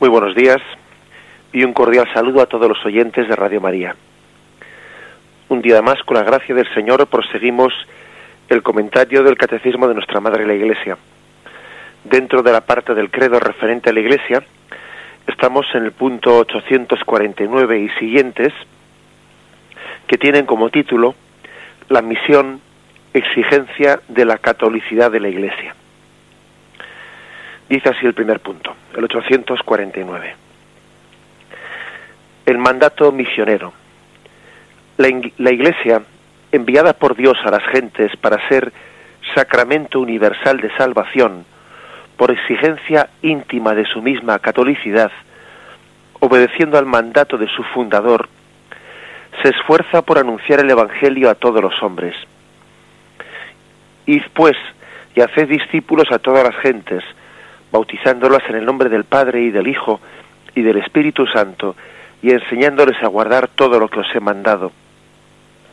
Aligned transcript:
Muy 0.00 0.08
buenos 0.08 0.34
días 0.34 0.62
y 1.52 1.62
un 1.62 1.74
cordial 1.74 2.08
saludo 2.14 2.40
a 2.40 2.46
todos 2.46 2.66
los 2.66 2.86
oyentes 2.86 3.28
de 3.28 3.36
Radio 3.36 3.60
María. 3.60 3.94
Un 5.50 5.60
día 5.60 5.82
más, 5.82 6.02
con 6.04 6.16
la 6.16 6.22
gracia 6.22 6.54
del 6.54 6.72
Señor, 6.72 7.06
proseguimos 7.06 7.74
el 8.48 8.62
comentario 8.62 9.22
del 9.22 9.36
Catecismo 9.36 9.86
de 9.88 9.92
nuestra 9.92 10.18
Madre 10.20 10.46
la 10.46 10.54
Iglesia. 10.54 10.96
Dentro 12.02 12.42
de 12.42 12.50
la 12.50 12.62
parte 12.62 12.94
del 12.94 13.10
credo 13.10 13.38
referente 13.40 13.90
a 13.90 13.92
la 13.92 14.00
Iglesia, 14.00 14.42
estamos 15.26 15.66
en 15.74 15.84
el 15.84 15.92
punto 15.92 16.38
849 16.38 17.80
y 17.80 17.90
siguientes, 17.98 18.54
que 20.06 20.16
tienen 20.16 20.46
como 20.46 20.70
título 20.70 21.14
La 21.90 22.00
misión, 22.00 22.62
exigencia 23.12 24.00
de 24.08 24.24
la 24.24 24.38
catolicidad 24.38 25.10
de 25.10 25.20
la 25.20 25.28
Iglesia. 25.28 25.74
Dice 27.70 27.88
así 27.88 28.04
el 28.04 28.14
primer 28.14 28.40
punto, 28.40 28.74
el 28.96 29.04
849. 29.04 30.34
El 32.44 32.58
mandato 32.58 33.12
misionero. 33.12 33.72
La, 34.96 35.52
Iglesia, 35.52 36.02
enviada 36.50 36.94
por 36.94 37.14
Dios 37.14 37.38
a 37.44 37.50
las 37.52 37.62
gentes 37.68 38.10
para 38.16 38.46
ser 38.48 38.72
sacramento 39.36 40.00
universal 40.00 40.60
de 40.60 40.76
salvación, 40.76 41.44
por 42.16 42.32
exigencia 42.32 43.08
íntima 43.22 43.76
de 43.76 43.84
su 43.84 44.02
misma 44.02 44.40
catolicidad, 44.40 45.12
obedeciendo 46.18 46.76
al 46.76 46.86
mandato 46.86 47.38
de 47.38 47.46
su 47.46 47.62
fundador, 47.62 48.28
se 49.42 49.50
esfuerza 49.50 50.02
por 50.02 50.18
anunciar 50.18 50.58
el 50.58 50.70
Evangelio 50.70 51.30
a 51.30 51.36
todos 51.36 51.62
los 51.62 51.80
hombres. 51.84 52.16
Id 54.06 54.24
pues 54.34 54.56
y 55.14 55.20
haced 55.20 55.48
discípulos 55.48 56.10
a 56.10 56.18
todas 56.18 56.42
las 56.42 56.56
gentes, 56.56 57.04
bautizándolas 57.72 58.42
en 58.48 58.56
el 58.56 58.64
nombre 58.64 58.88
del 58.88 59.04
Padre 59.04 59.42
y 59.42 59.50
del 59.50 59.68
Hijo 59.68 60.00
y 60.54 60.62
del 60.62 60.78
Espíritu 60.78 61.26
Santo, 61.26 61.76
y 62.22 62.32
enseñándoles 62.32 63.02
a 63.02 63.06
guardar 63.06 63.48
todo 63.48 63.78
lo 63.78 63.88
que 63.88 64.00
os 64.00 64.14
he 64.14 64.20
mandado. 64.20 64.72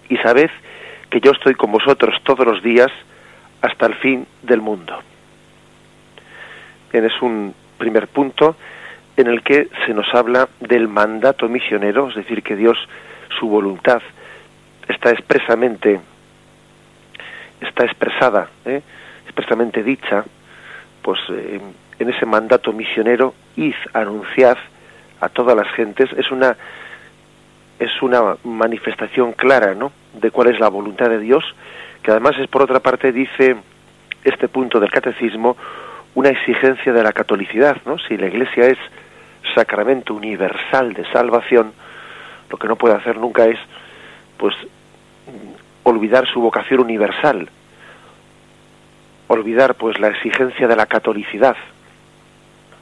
Y 0.09 0.17
sabed 0.17 0.49
que 1.09 1.19
yo 1.19 1.31
estoy 1.31 1.55
con 1.55 1.71
vosotros 1.71 2.15
todos 2.23 2.45
los 2.45 2.61
días 2.63 2.91
hasta 3.61 3.85
el 3.87 3.95
fin 3.95 4.27
del 4.43 4.61
mundo. 4.61 4.97
Bien, 6.91 7.05
es 7.05 7.21
un 7.21 7.53
primer 7.77 8.07
punto 8.07 8.55
en 9.17 9.27
el 9.27 9.41
que 9.41 9.67
se 9.85 9.93
nos 9.93 10.13
habla 10.13 10.47
del 10.59 10.87
mandato 10.87 11.49
misionero, 11.49 12.09
es 12.09 12.15
decir, 12.15 12.43
que 12.43 12.55
Dios, 12.55 12.77
su 13.39 13.47
voluntad, 13.49 14.01
está 14.87 15.09
expresamente, 15.09 15.99
está 17.59 17.85
expresada, 17.85 18.49
¿eh? 18.65 18.81
expresamente 19.25 19.83
dicha, 19.83 20.23
pues 21.01 21.19
eh, 21.29 21.59
en 21.99 22.09
ese 22.09 22.25
mandato 22.25 22.73
misionero, 22.73 23.33
id, 23.55 23.75
anunciad 23.93 24.57
a 25.19 25.29
todas 25.29 25.55
las 25.55 25.67
gentes, 25.73 26.09
es 26.17 26.31
una 26.31 26.55
es 27.79 28.01
una 28.01 28.37
manifestación 28.43 29.33
clara, 29.33 29.75
¿no? 29.75 29.91
de 30.13 30.31
cuál 30.31 30.47
es 30.47 30.59
la 30.59 30.67
voluntad 30.67 31.09
de 31.09 31.19
Dios, 31.19 31.43
que 32.01 32.09
además 32.09 32.35
es 32.39 32.47
por 32.47 32.63
otra 32.63 32.79
parte 32.79 33.11
dice 33.11 33.55
este 34.23 34.47
punto 34.47 34.79
del 34.79 34.89
catecismo 34.89 35.55
una 36.15 36.29
exigencia 36.29 36.91
de 36.91 37.03
la 37.03 37.13
catolicidad, 37.13 37.77
¿no? 37.85 37.99
Si 37.99 38.17
la 38.17 38.25
Iglesia 38.25 38.65
es 38.65 38.77
sacramento 39.53 40.15
universal 40.15 40.93
de 40.93 41.05
salvación, 41.11 41.73
lo 42.49 42.57
que 42.57 42.67
no 42.67 42.75
puede 42.75 42.95
hacer 42.95 43.17
nunca 43.17 43.45
es 43.45 43.59
pues 44.37 44.55
olvidar 45.83 46.27
su 46.27 46.41
vocación 46.41 46.79
universal, 46.79 47.49
olvidar 49.27 49.75
pues 49.75 49.99
la 49.99 50.07
exigencia 50.07 50.67
de 50.67 50.75
la 50.75 50.85
catolicidad, 50.87 51.55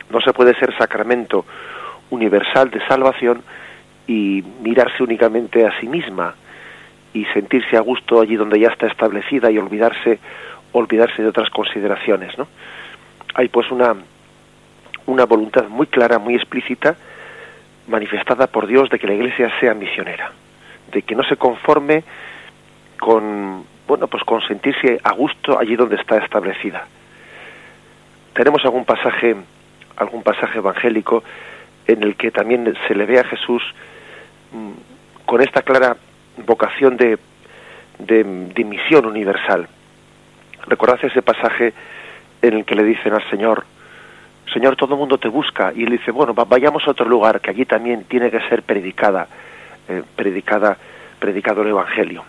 no 0.10 0.22
se 0.22 0.34
puede 0.34 0.54
ser 0.56 0.76
sacramento 0.78 1.46
universal 2.10 2.70
de 2.70 2.86
salvación 2.88 3.42
y 4.08 4.44
mirarse 4.62 5.04
únicamente 5.04 5.66
a 5.66 5.80
sí 5.80 5.88
misma 5.88 6.36
y 7.14 7.26
sentirse 7.26 7.78
a 7.78 7.82
gusto 7.82 8.22
allí 8.22 8.36
donde 8.36 8.60
ya 8.60 8.68
está 8.68 8.88
establecida 8.88 9.50
y 9.50 9.58
olvidarse 9.58 10.20
olvidarse 10.74 11.22
de 11.22 11.30
otras 11.30 11.50
consideraciones, 11.50 12.38
¿no? 12.38 12.48
Hay 13.34 13.48
pues 13.48 13.72
una 13.72 13.96
una 15.08 15.26
voluntad 15.26 15.68
muy 15.70 15.88
clara, 15.88 16.20
muy 16.20 16.36
explícita 16.36 16.96
manifestada 17.88 18.48
por 18.48 18.68
Dios 18.68 18.90
de 18.90 19.00
que 19.00 19.08
la 19.08 19.14
Iglesia 19.14 19.52
sea 19.60 19.74
misionera, 19.74 20.32
de 20.92 21.04
que 21.04 21.16
no 21.16 21.24
se 21.24 21.38
conforme 21.38 22.04
con 23.00 23.64
bueno, 23.88 24.08
pues 24.08 24.24
con 24.24 24.42
sentirse 24.42 25.00
a 25.04 25.14
gusto 25.14 25.60
allí 25.60 25.76
donde 25.76 25.96
está 25.96 26.18
establecida. 26.18 26.88
Tenemos 28.34 28.64
algún 28.66 28.84
pasaje 28.84 29.36
algún 29.98 30.24
pasaje 30.24 30.60
evangélico 30.60 31.24
en 31.88 32.04
el 32.04 32.16
que 32.16 32.32
también 32.32 32.74
se 32.88 32.96
le 32.96 33.06
ve 33.06 33.20
a 33.20 33.24
Jesús 33.24 33.62
mm, 34.52 35.26
con 35.26 35.42
esta 35.42 35.62
clara 35.62 35.98
vocación 36.46 36.98
de, 36.98 37.18
de, 38.00 38.64
misión 38.64 39.06
universal. 39.06 39.68
Recordad 40.68 41.00
ese 41.04 41.22
pasaje 41.22 41.74
en 42.42 42.54
el 42.54 42.66
que 42.66 42.76
le 42.76 42.84
dicen 42.84 43.14
al 43.14 43.28
Señor, 43.30 43.66
Señor, 44.54 44.76
todo 44.76 44.94
el 44.94 45.00
mundo 45.00 45.18
te 45.18 45.28
busca, 45.28 45.74
y 45.76 45.84
él 45.84 45.92
dice, 45.92 46.12
bueno, 46.12 46.34
vayamos 46.34 46.88
a 46.88 46.92
otro 46.92 47.08
lugar, 47.08 47.42
que 47.42 47.50
allí 47.50 47.66
también 47.66 48.04
tiene 48.06 48.30
que 48.30 48.40
ser 48.48 48.64
predicada, 48.64 49.28
eh, 49.90 50.04
predicada, 50.16 50.78
predicado 51.20 51.64
el 51.64 51.70
Evangelio. 51.70 52.24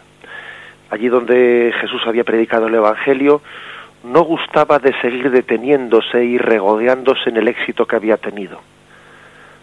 Allí 0.91 1.09
donde 1.09 1.75
Jesús 1.81 2.03
había 2.07 2.25
predicado 2.25 2.69
el 2.69 2.75
Evangelio, 2.75 3.43
no 4.07 4.23
gustaba 4.23 4.79
de 4.79 4.93
seguir 5.01 5.31
deteniéndose 5.31 6.25
y 6.25 6.39
regodeándose 6.39 7.31
en 7.31 7.37
el 7.37 7.49
éxito 7.49 7.87
que 7.87 7.97
había 7.97 8.17
tenido. 8.17 8.61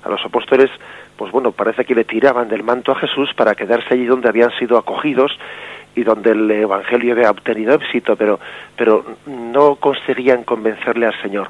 A 0.04 0.10
los 0.10 0.24
apóstoles, 0.26 0.70
pues 1.18 1.32
bueno, 1.32 1.52
parece 1.52 1.86
que 1.86 1.96
le 1.96 2.04
tiraban 2.04 2.50
del 2.50 2.64
manto 2.64 2.92
a 2.92 2.96
Jesús 2.96 3.34
para 3.36 3.56
quedarse 3.56 3.94
allí 3.94 4.06
donde 4.06 4.28
habían 4.28 4.52
sido 4.60 4.78
acogidos 4.78 5.32
y 5.96 6.04
donde 6.04 6.32
el 6.32 6.52
Evangelio 6.52 7.14
había 7.14 7.32
obtenido 7.32 7.76
éxito, 7.76 8.16
pero, 8.16 8.40
pero 8.76 9.06
no 9.28 9.76
conseguían 9.76 10.44
convencerle 10.44 11.06
al 11.06 11.22
Señor. 11.22 11.50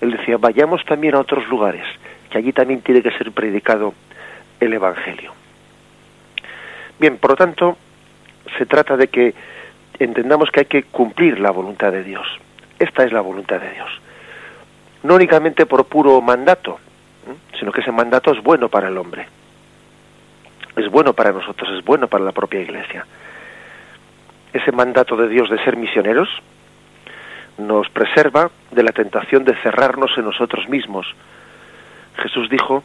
Él 0.00 0.10
decía, 0.10 0.36
vayamos 0.36 0.84
también 0.84 1.14
a 1.14 1.20
otros 1.20 1.48
lugares, 1.48 1.86
que 2.28 2.38
allí 2.38 2.52
también 2.52 2.82
tiene 2.82 3.02
que 3.02 3.12
ser 3.12 3.32
predicado 3.32 3.94
el 4.60 4.72
Evangelio. 4.72 5.32
Bien, 6.98 7.16
por 7.16 7.30
lo 7.30 7.36
tanto, 7.36 7.78
se 8.58 8.66
trata 8.66 8.96
de 8.96 9.08
que 9.08 9.34
entendamos 9.98 10.50
que 10.50 10.60
hay 10.60 10.66
que 10.66 10.82
cumplir 10.84 11.40
la 11.40 11.50
voluntad 11.50 11.92
de 11.92 12.02
Dios. 12.02 12.26
Esta 12.78 13.04
es 13.04 13.12
la 13.12 13.20
voluntad 13.20 13.60
de 13.60 13.70
Dios. 13.70 13.88
No 15.02 15.14
únicamente 15.14 15.66
por 15.66 15.86
puro 15.86 16.20
mandato, 16.20 16.78
sino 17.58 17.72
que 17.72 17.80
ese 17.80 17.92
mandato 17.92 18.32
es 18.32 18.42
bueno 18.42 18.68
para 18.68 18.88
el 18.88 18.98
hombre. 18.98 19.26
Es 20.76 20.90
bueno 20.90 21.12
para 21.12 21.32
nosotros, 21.32 21.70
es 21.78 21.84
bueno 21.84 22.08
para 22.08 22.24
la 22.24 22.32
propia 22.32 22.60
Iglesia. 22.60 23.06
Ese 24.52 24.72
mandato 24.72 25.16
de 25.16 25.28
Dios 25.28 25.50
de 25.50 25.62
ser 25.62 25.76
misioneros 25.76 26.28
nos 27.58 27.88
preserva 27.90 28.50
de 28.70 28.82
la 28.82 28.92
tentación 28.92 29.44
de 29.44 29.54
cerrarnos 29.56 30.10
en 30.16 30.24
nosotros 30.24 30.68
mismos. 30.68 31.06
Jesús 32.16 32.48
dijo, 32.50 32.82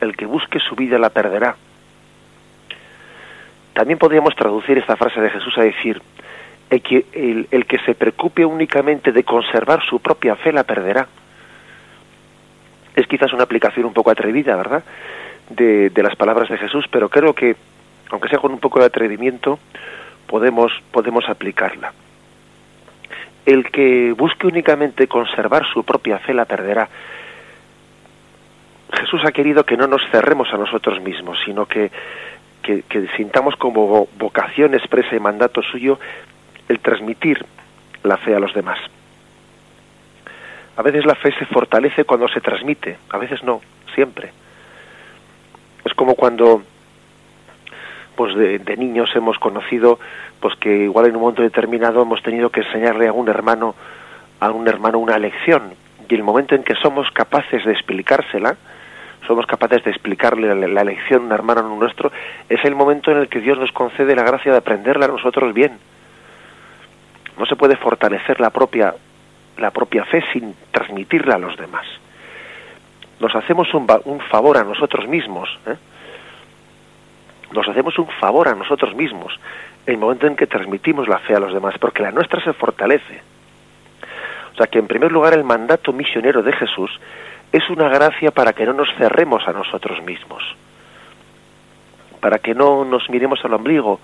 el 0.00 0.16
que 0.16 0.26
busque 0.26 0.60
su 0.60 0.74
vida 0.76 0.98
la 0.98 1.10
perderá. 1.10 1.56
También 3.78 4.00
podríamos 4.00 4.34
traducir 4.34 4.76
esta 4.76 4.96
frase 4.96 5.20
de 5.20 5.30
Jesús 5.30 5.56
a 5.56 5.62
decir, 5.62 6.02
el 6.68 6.82
que, 6.82 7.46
el, 7.48 7.64
que 7.64 7.78
se 7.86 7.94
preocupe 7.94 8.44
únicamente 8.44 9.12
de 9.12 9.22
conservar 9.22 9.84
su 9.88 10.00
propia 10.00 10.34
fe 10.34 10.50
la 10.50 10.64
perderá. 10.64 11.06
Es 12.96 13.06
quizás 13.06 13.32
una 13.32 13.44
aplicación 13.44 13.86
un 13.86 13.92
poco 13.92 14.10
atrevida, 14.10 14.56
¿verdad? 14.56 14.82
De, 15.50 15.90
de, 15.90 16.02
las 16.02 16.16
palabras 16.16 16.48
de 16.48 16.58
Jesús, 16.58 16.86
pero 16.90 17.08
creo 17.08 17.34
que, 17.34 17.54
aunque 18.10 18.28
sea 18.28 18.40
con 18.40 18.50
un 18.50 18.58
poco 18.58 18.80
de 18.80 18.86
atrevimiento, 18.86 19.60
podemos, 20.26 20.72
podemos 20.90 21.28
aplicarla. 21.28 21.92
El 23.46 23.70
que 23.70 24.10
busque 24.10 24.48
únicamente 24.48 25.06
conservar 25.06 25.64
su 25.72 25.84
propia 25.84 26.18
fe 26.18 26.34
la 26.34 26.46
perderá. 26.46 26.88
Jesús 28.92 29.20
ha 29.24 29.30
querido 29.30 29.64
que 29.64 29.76
no 29.76 29.86
nos 29.86 30.02
cerremos 30.10 30.52
a 30.52 30.56
nosotros 30.56 31.00
mismos, 31.00 31.38
sino 31.44 31.66
que, 31.66 31.92
que, 32.76 33.08
sintamos 33.16 33.56
como 33.56 34.08
vocación 34.18 34.74
expresa 34.74 35.16
y 35.16 35.20
mandato 35.20 35.62
suyo 35.62 35.98
el 36.68 36.80
transmitir 36.80 37.44
la 38.02 38.18
fe 38.18 38.34
a 38.34 38.40
los 38.40 38.52
demás. 38.52 38.78
A 40.76 40.82
veces 40.82 41.06
la 41.06 41.14
fe 41.14 41.32
se 41.38 41.46
fortalece 41.46 42.04
cuando 42.04 42.28
se 42.28 42.40
transmite, 42.40 42.98
a 43.10 43.18
veces 43.18 43.42
no, 43.42 43.62
siempre. 43.94 44.32
Es 45.84 45.94
como 45.94 46.14
cuando 46.14 46.62
pues 48.14 48.34
de, 48.36 48.76
niños 48.76 49.10
hemos 49.14 49.38
conocido 49.38 49.98
pues 50.40 50.54
que 50.56 50.84
igual 50.84 51.06
en 51.06 51.16
un 51.16 51.22
momento 51.22 51.42
determinado 51.42 52.02
hemos 52.02 52.22
tenido 52.22 52.50
que 52.50 52.60
enseñarle 52.60 53.06
a 53.06 53.12
un 53.12 53.28
hermano 53.28 53.76
a 54.40 54.50
un 54.50 54.66
hermano 54.66 54.98
una 54.98 55.18
lección 55.18 55.74
y 56.08 56.14
el 56.14 56.24
momento 56.24 56.56
en 56.56 56.64
que 56.64 56.74
somos 56.74 57.08
capaces 57.12 57.64
de 57.64 57.72
explicársela 57.72 58.56
somos 59.28 59.46
capaces 59.46 59.84
de 59.84 59.92
explicarle 59.92 60.52
la, 60.52 60.66
la 60.66 60.82
lección 60.82 61.22
a 61.22 61.26
un 61.26 61.32
hermano 61.32 61.76
nuestro 61.76 62.10
es 62.48 62.64
el 62.64 62.74
momento 62.74 63.12
en 63.12 63.18
el 63.18 63.28
que 63.28 63.40
Dios 63.40 63.58
nos 63.58 63.70
concede 63.70 64.16
la 64.16 64.24
gracia 64.24 64.50
de 64.50 64.58
aprenderla 64.58 65.04
a 65.04 65.08
nosotros 65.08 65.54
bien 65.54 65.78
no 67.38 67.46
se 67.46 67.56
puede 67.56 67.76
fortalecer 67.76 68.40
la 68.40 68.50
propia, 68.50 68.94
la 69.56 69.70
propia 69.70 70.04
fe 70.04 70.22
sin 70.32 70.54
transmitirla 70.72 71.36
a 71.36 71.38
los 71.38 71.56
demás. 71.56 71.86
nos 73.20 73.34
hacemos 73.34 73.72
un, 73.74 73.86
un 74.04 74.20
favor 74.20 74.58
a 74.58 74.64
nosotros 74.64 75.08
mismos. 75.08 75.48
¿eh? 75.66 75.76
Nos 77.52 77.66
hacemos 77.68 77.98
un 77.98 78.06
favor 78.20 78.48
a 78.48 78.54
nosotros 78.54 78.94
mismos 78.94 79.38
en 79.86 79.94
el 79.94 80.00
momento 80.00 80.26
en 80.26 80.36
que 80.36 80.46
transmitimos 80.46 81.08
la 81.08 81.18
fe 81.18 81.34
a 81.34 81.40
los 81.40 81.52
demás, 81.52 81.74
porque 81.78 82.02
la 82.02 82.12
nuestra 82.12 82.42
se 82.44 82.52
fortalece. 82.52 83.22
O 84.52 84.56
sea 84.56 84.66
que 84.66 84.78
en 84.78 84.86
primer 84.86 85.10
lugar 85.10 85.34
el 85.34 85.44
mandato 85.44 85.92
misionero 85.92 86.42
de 86.42 86.52
Jesús 86.52 86.90
es 87.52 87.68
una 87.70 87.88
gracia 87.88 88.30
para 88.30 88.52
que 88.52 88.66
no 88.66 88.72
nos 88.72 88.88
cerremos 88.96 89.46
a 89.48 89.52
nosotros 89.52 90.02
mismos, 90.02 90.42
para 92.20 92.38
que 92.38 92.54
no 92.54 92.84
nos 92.84 93.08
miremos 93.10 93.44
al 93.44 93.54
ombligo, 93.54 94.00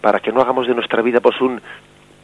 para 0.00 0.20
que 0.20 0.32
no 0.32 0.40
hagamos 0.40 0.66
de 0.66 0.74
nuestra 0.74 1.02
vida 1.02 1.20
pues 1.20 1.40
un 1.40 1.60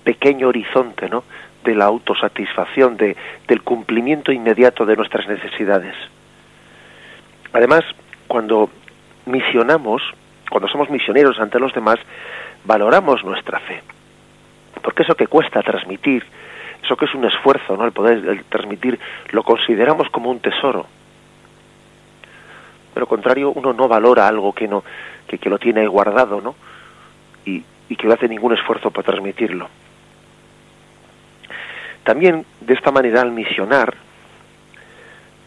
pequeño 0.04 0.48
horizonte, 0.48 1.08
¿no? 1.08 1.24
de 1.64 1.74
la 1.74 1.84
autosatisfacción, 1.84 2.96
de, 2.96 3.16
del 3.46 3.62
cumplimiento 3.62 4.32
inmediato 4.32 4.84
de 4.84 4.96
nuestras 4.96 5.28
necesidades. 5.28 5.94
Además, 7.52 7.84
cuando 8.26 8.70
misionamos, 9.26 10.02
cuando 10.50 10.68
somos 10.68 10.90
misioneros 10.90 11.38
ante 11.38 11.60
los 11.60 11.72
demás, 11.72 11.98
valoramos 12.64 13.24
nuestra 13.24 13.60
fe. 13.60 13.82
Porque 14.82 15.02
eso 15.04 15.14
que 15.14 15.28
cuesta 15.28 15.62
transmitir, 15.62 16.24
eso 16.82 16.96
que 16.96 17.04
es 17.04 17.14
un 17.14 17.24
esfuerzo, 17.24 17.76
¿no? 17.76 17.84
El 17.84 17.92
poder 17.92 18.44
transmitir, 18.48 18.98
lo 19.30 19.42
consideramos 19.42 20.08
como 20.10 20.30
un 20.30 20.40
tesoro. 20.40 20.86
Pero 22.92 23.04
lo 23.04 23.08
contrario, 23.08 23.52
uno 23.52 23.72
no 23.72 23.88
valora 23.88 24.26
algo 24.26 24.52
que 24.52 24.68
no, 24.68 24.84
que, 25.26 25.38
que 25.38 25.48
lo 25.48 25.58
tiene 25.58 25.86
guardado, 25.86 26.40
¿no? 26.40 26.54
Y, 27.44 27.64
y 27.88 27.96
que 27.96 28.06
no 28.06 28.14
hace 28.14 28.28
ningún 28.28 28.52
esfuerzo 28.52 28.90
para 28.90 29.06
transmitirlo. 29.06 29.68
También, 32.04 32.44
de 32.60 32.74
esta 32.74 32.90
manera, 32.90 33.20
al 33.20 33.30
misionar, 33.30 33.94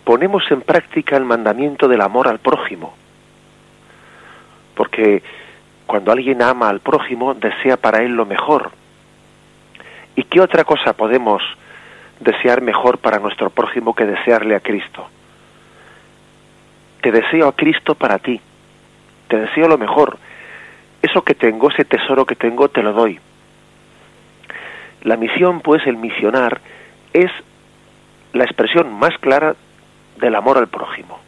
ponemos 0.06 0.50
en 0.52 0.62
práctica 0.62 1.18
el 1.18 1.26
mandamiento 1.26 1.88
del 1.88 2.02
amor 2.02 2.28
al 2.28 2.40
prójimo. 2.40 2.96
Porque 4.76 5.22
cuando 5.86 6.12
alguien 6.12 6.42
ama 6.42 6.70
al 6.70 6.80
prójimo, 6.80 7.34
desea 7.34 7.78
para 7.78 8.04
él 8.04 8.14
lo 8.14 8.26
mejor. 8.26 8.72
¿Y 10.16 10.24
qué 10.24 10.42
otra 10.42 10.64
cosa 10.64 10.94
podemos 10.94 11.42
desear 12.20 12.62
mejor 12.62 12.98
para 13.00 13.20
nuestro 13.20 13.50
prójimo 13.50 13.94
que 13.94 14.06
desearle 14.06 14.56
a 14.56 14.62
Cristo? 14.62 15.08
Te 17.02 17.12
deseo 17.12 17.48
a 17.48 17.56
Cristo 17.56 17.96
para 17.96 18.18
ti. 18.20 18.40
Te 19.28 19.38
deseo 19.38 19.68
lo 19.68 19.78
mejor. 19.78 20.18
Eso 21.02 21.22
que 21.24 21.36
tengo, 21.36 21.70
ese 21.70 21.86
tesoro 21.86 22.26
que 22.26 22.36
tengo, 22.36 22.70
te 22.70 22.82
lo 22.82 22.94
doy. 22.94 23.20
La 25.04 25.18
misión, 25.18 25.62
pues, 25.62 25.86
el 25.86 25.98
misionar, 25.98 26.62
es 27.14 27.32
la 28.34 28.44
expresión 28.44 28.92
más 28.94 29.18
clara 29.20 29.56
del 30.18 30.36
amor 30.36 30.58
al 30.58 30.68
prójimo. 30.68 31.20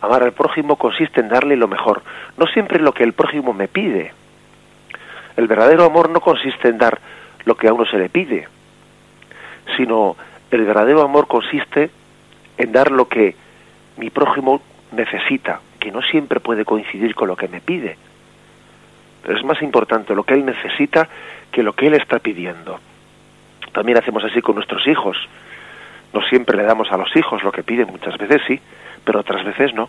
Amar 0.00 0.22
al 0.22 0.32
prójimo 0.32 0.76
consiste 0.76 1.20
en 1.20 1.28
darle 1.28 1.56
lo 1.56 1.66
mejor, 1.66 2.02
no 2.36 2.46
siempre 2.46 2.78
lo 2.78 2.92
que 2.92 3.02
el 3.02 3.12
prójimo 3.12 3.52
me 3.52 3.66
pide. 3.66 4.12
El 5.36 5.48
verdadero 5.48 5.84
amor 5.84 6.10
no 6.10 6.20
consiste 6.20 6.68
en 6.68 6.78
dar 6.78 7.00
lo 7.44 7.56
que 7.56 7.68
a 7.68 7.72
uno 7.72 7.84
se 7.86 7.98
le 7.98 8.08
pide, 8.08 8.48
sino 9.76 10.16
el 10.50 10.64
verdadero 10.64 11.02
amor 11.02 11.26
consiste 11.26 11.90
en 12.56 12.72
dar 12.72 12.90
lo 12.90 13.08
que 13.08 13.36
mi 13.96 14.10
prójimo 14.10 14.62
necesita, 14.92 15.60
que 15.78 15.90
no 15.90 16.02
siempre 16.02 16.40
puede 16.40 16.64
coincidir 16.64 17.14
con 17.14 17.28
lo 17.28 17.36
que 17.36 17.48
me 17.48 17.60
pide. 17.60 17.96
Pero 19.22 19.38
es 19.38 19.44
más 19.44 19.60
importante 19.62 20.14
lo 20.14 20.24
que 20.24 20.34
él 20.34 20.44
necesita 20.44 21.08
que 21.50 21.62
lo 21.62 21.72
que 21.72 21.86
Él 21.86 21.94
está 21.94 22.18
pidiendo. 22.18 22.78
También 23.72 23.98
hacemos 23.98 24.24
así 24.24 24.40
con 24.40 24.54
nuestros 24.54 24.86
hijos. 24.86 25.16
No 26.12 26.22
siempre 26.22 26.56
le 26.56 26.64
damos 26.64 26.90
a 26.90 26.96
los 26.96 27.14
hijos 27.16 27.42
lo 27.42 27.52
que 27.52 27.62
piden, 27.62 27.88
muchas 27.88 28.16
veces 28.16 28.42
sí, 28.46 28.60
pero 29.04 29.20
otras 29.20 29.44
veces 29.44 29.74
no. 29.74 29.88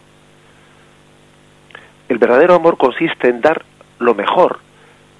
El 2.07 2.17
verdadero 2.17 2.55
amor 2.55 2.77
consiste 2.77 3.29
en 3.29 3.41
dar 3.41 3.63
lo 3.99 4.15
mejor 4.15 4.59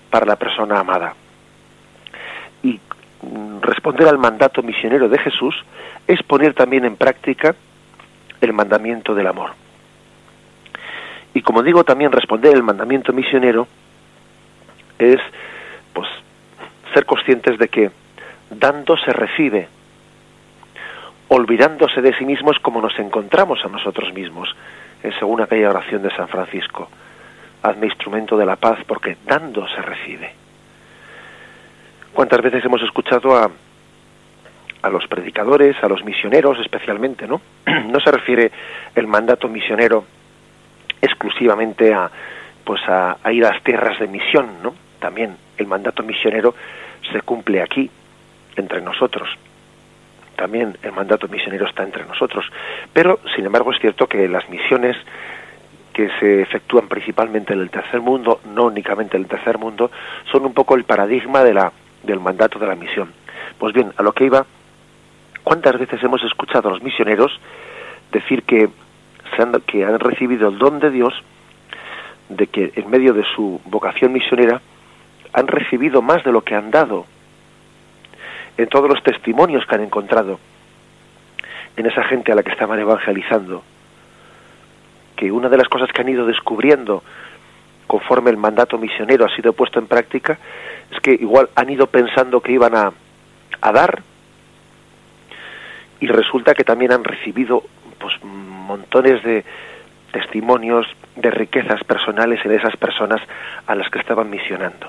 para 0.09 0.25
la 0.25 0.35
persona 0.35 0.79
amada. 0.79 1.13
Y 2.63 2.79
mm, 3.21 3.61
responder 3.61 4.07
al 4.07 4.17
mandato 4.17 4.61
misionero 4.61 5.09
de 5.09 5.17
Jesús 5.19 5.55
es 6.07 6.21
poner 6.23 6.53
también 6.53 6.85
en 6.85 6.95
práctica 6.95 7.55
el 8.41 8.53
mandamiento 8.53 9.13
del 9.13 9.27
amor. 9.27 9.51
Y 11.33 11.41
como 11.41 11.63
digo, 11.63 11.83
también 11.83 12.11
responder 12.11 12.55
el 12.55 12.63
mandamiento 12.63 13.13
misionero 13.13 13.67
es 14.97 15.19
pues 15.93 16.07
ser 16.93 17.05
conscientes 17.05 17.57
de 17.57 17.67
que 17.67 17.91
dando 18.49 18.97
se 18.97 19.11
recibe, 19.13 19.67
olvidándose 21.27 22.01
de 22.01 22.17
sí 22.17 22.25
mismos 22.25 22.57
como 22.59 22.81
nos 22.81 22.97
encontramos 22.97 23.63
a 23.63 23.69
nosotros 23.69 24.13
mismos, 24.13 24.55
en 25.03 25.13
según 25.17 25.41
aquella 25.41 25.69
oración 25.69 26.01
de 26.01 26.15
San 26.15 26.27
Francisco. 26.27 26.89
Hazme 27.61 27.87
instrumento 27.87 28.37
de 28.37 28.45
la 28.45 28.55
paz 28.55 28.79
porque 28.87 29.17
dando 29.25 29.67
se 29.67 29.81
recibe. 29.81 30.33
¿Cuántas 32.19 32.41
veces 32.41 32.65
hemos 32.65 32.81
escuchado 32.81 33.33
a, 33.33 33.49
a 34.81 34.89
los 34.89 35.07
predicadores, 35.07 35.81
a 35.81 35.87
los 35.87 36.03
misioneros 36.03 36.59
especialmente, 36.59 37.25
¿no? 37.25 37.39
No 37.85 38.01
se 38.01 38.11
refiere 38.11 38.51
el 38.93 39.07
mandato 39.07 39.47
misionero 39.47 40.03
exclusivamente 41.01 41.93
a 41.93 42.11
pues 42.65 42.81
a, 42.89 43.15
ir 43.31 43.45
a 43.45 43.53
las 43.53 43.63
tierras 43.63 43.97
de 43.99 44.09
misión, 44.09 44.61
¿no? 44.61 44.75
También 44.99 45.37
el 45.57 45.67
mandato 45.67 46.03
misionero 46.03 46.55
se 47.09 47.21
cumple 47.21 47.61
aquí, 47.61 47.89
entre 48.57 48.81
nosotros. 48.81 49.29
También 50.35 50.77
el 50.83 50.91
mandato 50.91 51.29
misionero 51.29 51.67
está 51.67 51.83
entre 51.83 52.05
nosotros. 52.05 52.43
Pero, 52.91 53.21
sin 53.33 53.45
embargo, 53.45 53.71
es 53.71 53.79
cierto 53.79 54.07
que 54.07 54.27
las 54.27 54.49
misiones 54.49 54.97
que 55.93 56.09
se 56.19 56.41
efectúan 56.41 56.89
principalmente 56.89 57.53
en 57.53 57.61
el 57.61 57.69
tercer 57.69 58.01
mundo, 58.01 58.41
no 58.53 58.65
únicamente 58.65 59.15
en 59.15 59.23
el 59.23 59.29
tercer 59.29 59.57
mundo, 59.57 59.89
son 60.29 60.45
un 60.45 60.53
poco 60.53 60.75
el 60.75 60.83
paradigma 60.83 61.45
de 61.45 61.53
la, 61.53 61.71
del 62.03 62.19
mandato 62.19 62.59
de 62.59 62.67
la 62.67 62.75
misión. 62.75 63.11
Pues 63.57 63.73
bien, 63.73 63.91
a 63.97 64.03
lo 64.03 64.13
que 64.13 64.25
iba, 64.25 64.45
¿cuántas 65.43 65.77
veces 65.77 66.01
hemos 66.03 66.23
escuchado 66.23 66.69
a 66.69 66.71
los 66.71 66.83
misioneros 66.83 67.39
decir 68.11 68.43
que, 68.43 68.69
se 69.35 69.41
han, 69.41 69.53
que 69.61 69.83
han 69.85 69.99
recibido 69.99 70.49
el 70.49 70.57
don 70.57 70.79
de 70.79 70.91
Dios 70.91 71.13
de 72.29 72.47
que 72.47 72.71
en 72.75 72.89
medio 72.89 73.13
de 73.13 73.23
su 73.35 73.59
vocación 73.65 74.13
misionera 74.13 74.61
han 75.33 75.47
recibido 75.47 76.01
más 76.01 76.23
de 76.23 76.31
lo 76.31 76.41
que 76.41 76.55
han 76.55 76.71
dado 76.71 77.05
en 78.57 78.67
todos 78.67 78.89
los 78.89 79.01
testimonios 79.03 79.65
que 79.65 79.75
han 79.75 79.83
encontrado 79.83 80.39
en 81.75 81.85
esa 81.85 82.03
gente 82.03 82.31
a 82.31 82.35
la 82.35 82.43
que 82.43 82.51
estaban 82.51 82.79
evangelizando, 82.79 83.63
que 85.15 85.31
una 85.31 85.49
de 85.49 85.57
las 85.57 85.69
cosas 85.69 85.89
que 85.91 86.01
han 86.01 86.09
ido 86.09 86.25
descubriendo 86.25 87.03
conforme 87.87 88.29
el 88.29 88.37
mandato 88.37 88.77
misionero 88.77 89.25
ha 89.25 89.35
sido 89.35 89.53
puesto 89.53 89.79
en 89.79 89.87
práctica, 89.87 90.37
es 90.91 90.99
que 91.01 91.11
igual 91.13 91.49
han 91.55 91.69
ido 91.69 91.87
pensando 91.87 92.41
que 92.41 92.51
iban 92.51 92.75
a, 92.75 92.91
a 93.61 93.71
dar 93.71 94.01
y 95.99 96.07
resulta 96.07 96.53
que 96.53 96.63
también 96.63 96.91
han 96.91 97.03
recibido 97.03 97.63
pues 97.99 98.13
montones 98.23 99.23
de 99.23 99.43
testimonios 100.11 100.87
de 101.15 101.31
riquezas 101.31 101.83
personales 101.83 102.43
en 102.45 102.53
esas 102.53 102.75
personas 102.77 103.21
a 103.67 103.75
las 103.75 103.89
que 103.89 103.99
estaban 103.99 104.29
misionando. 104.29 104.87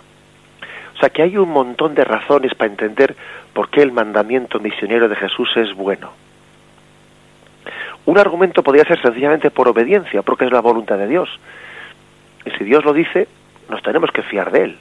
O 0.95 0.99
sea 0.99 1.11
que 1.11 1.23
hay 1.23 1.37
un 1.37 1.51
montón 1.51 1.95
de 1.95 2.05
razones 2.05 2.55
para 2.55 2.71
entender 2.71 3.17
por 3.53 3.69
qué 3.71 3.83
el 3.83 3.93
mandamiento 3.93 4.61
misionero 4.61 5.09
de 5.09 5.17
Jesús 5.17 5.51
es 5.57 5.75
bueno. 5.75 6.13
Un 8.07 8.19
argumento 8.19 8.63
podría 8.63 8.85
ser 8.85 9.01
sencillamente 9.01 9.51
por 9.51 9.69
obediencia, 9.69 10.23
porque 10.23 10.45
es 10.45 10.53
la 10.53 10.61
voluntad 10.61 10.99
de 10.99 11.07
Dios. 11.07 11.29
Y 12.45 12.51
si 12.53 12.65
Dios 12.65 12.85
lo 12.85 12.93
dice, 12.93 13.29
nos 13.69 13.83
tenemos 13.83 14.11
que 14.11 14.23
fiar 14.23 14.51
de 14.51 14.65
Él. 14.65 14.79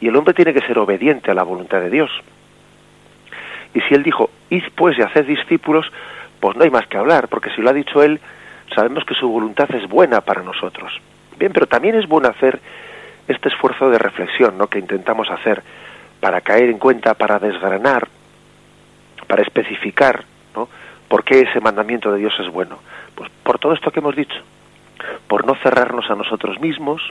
Y 0.00 0.08
el 0.08 0.16
hombre 0.16 0.34
tiene 0.34 0.52
que 0.52 0.60
ser 0.60 0.78
obediente 0.78 1.30
a 1.30 1.34
la 1.34 1.42
voluntad 1.42 1.80
de 1.80 1.90
Dios. 1.90 2.10
Y 3.74 3.80
si 3.82 3.94
Él 3.94 4.02
dijo, 4.02 4.30
id 4.50 4.64
pues 4.74 4.98
y 4.98 5.02
haced 5.02 5.26
discípulos, 5.26 5.90
pues 6.40 6.56
no 6.56 6.64
hay 6.64 6.70
más 6.70 6.86
que 6.86 6.98
hablar, 6.98 7.28
porque 7.28 7.50
si 7.50 7.62
lo 7.62 7.70
ha 7.70 7.72
dicho 7.72 8.02
Él, 8.02 8.20
sabemos 8.74 9.04
que 9.04 9.14
su 9.14 9.28
voluntad 9.28 9.68
es 9.74 9.88
buena 9.88 10.20
para 10.20 10.42
nosotros. 10.42 10.92
Bien, 11.38 11.52
pero 11.52 11.66
también 11.66 11.94
es 11.94 12.06
bueno 12.06 12.28
hacer 12.28 12.60
este 13.28 13.48
esfuerzo 13.48 13.90
de 13.90 13.98
reflexión 13.98 14.56
¿no? 14.56 14.68
que 14.68 14.78
intentamos 14.78 15.30
hacer 15.30 15.62
para 16.20 16.40
caer 16.40 16.70
en 16.70 16.78
cuenta, 16.78 17.14
para 17.14 17.38
desgranar, 17.38 18.08
para 19.26 19.42
especificar 19.42 20.24
¿no? 20.54 20.68
por 21.08 21.24
qué 21.24 21.40
ese 21.40 21.60
mandamiento 21.60 22.12
de 22.12 22.20
Dios 22.20 22.34
es 22.40 22.48
bueno. 22.48 22.78
Pues 23.14 23.30
por 23.42 23.58
todo 23.58 23.72
esto 23.72 23.90
que 23.90 24.00
hemos 24.00 24.16
dicho, 24.16 24.36
por 25.28 25.46
no 25.46 25.54
cerrarnos 25.56 26.10
a 26.10 26.14
nosotros 26.14 26.60
mismos, 26.60 27.02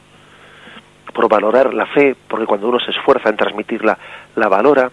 por 1.16 1.30
valorar 1.30 1.74
la 1.74 1.86
fe, 1.86 2.14
porque 2.28 2.46
cuando 2.46 2.68
uno 2.68 2.78
se 2.78 2.92
esfuerza 2.92 3.30
en 3.30 3.38
transmitirla, 3.38 3.98
la 4.36 4.50
valora, 4.50 4.92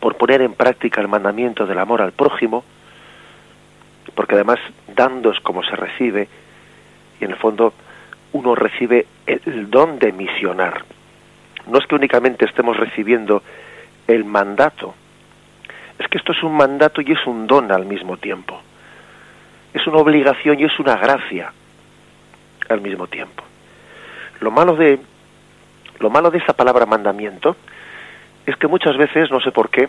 por 0.00 0.16
poner 0.16 0.42
en 0.42 0.54
práctica 0.54 1.00
el 1.00 1.06
mandamiento 1.06 1.64
del 1.64 1.78
amor 1.78 2.02
al 2.02 2.10
prójimo, 2.10 2.64
porque 4.16 4.34
además 4.34 4.58
dando 4.88 5.30
es 5.30 5.38
como 5.40 5.62
se 5.62 5.76
recibe, 5.76 6.28
y 7.20 7.24
en 7.24 7.30
el 7.30 7.36
fondo 7.36 7.72
uno 8.32 8.56
recibe 8.56 9.06
el 9.26 9.70
don 9.70 10.00
de 10.00 10.10
misionar. 10.10 10.84
No 11.68 11.78
es 11.78 11.86
que 11.86 11.94
únicamente 11.94 12.44
estemos 12.44 12.76
recibiendo 12.76 13.44
el 14.08 14.24
mandato, 14.24 14.92
es 16.00 16.08
que 16.08 16.18
esto 16.18 16.32
es 16.32 16.42
un 16.42 16.56
mandato 16.56 17.00
y 17.00 17.12
es 17.12 17.24
un 17.28 17.46
don 17.46 17.70
al 17.70 17.86
mismo 17.86 18.16
tiempo. 18.16 18.60
es 19.72 19.86
una 19.86 19.98
obligación 19.98 20.58
y 20.58 20.64
es 20.64 20.78
una 20.80 20.96
gracia 20.96 21.52
al 22.68 22.80
mismo 22.80 23.06
tiempo. 23.06 23.45
Lo 24.40 24.50
malo 24.50 24.76
de 24.76 25.00
lo 25.98 26.10
malo 26.10 26.30
de 26.30 26.38
esta 26.38 26.52
palabra 26.52 26.86
mandamiento 26.86 27.56
es 28.44 28.56
que 28.56 28.66
muchas 28.66 28.96
veces, 28.96 29.30
no 29.30 29.40
sé 29.40 29.50
por 29.50 29.70
qué, 29.70 29.88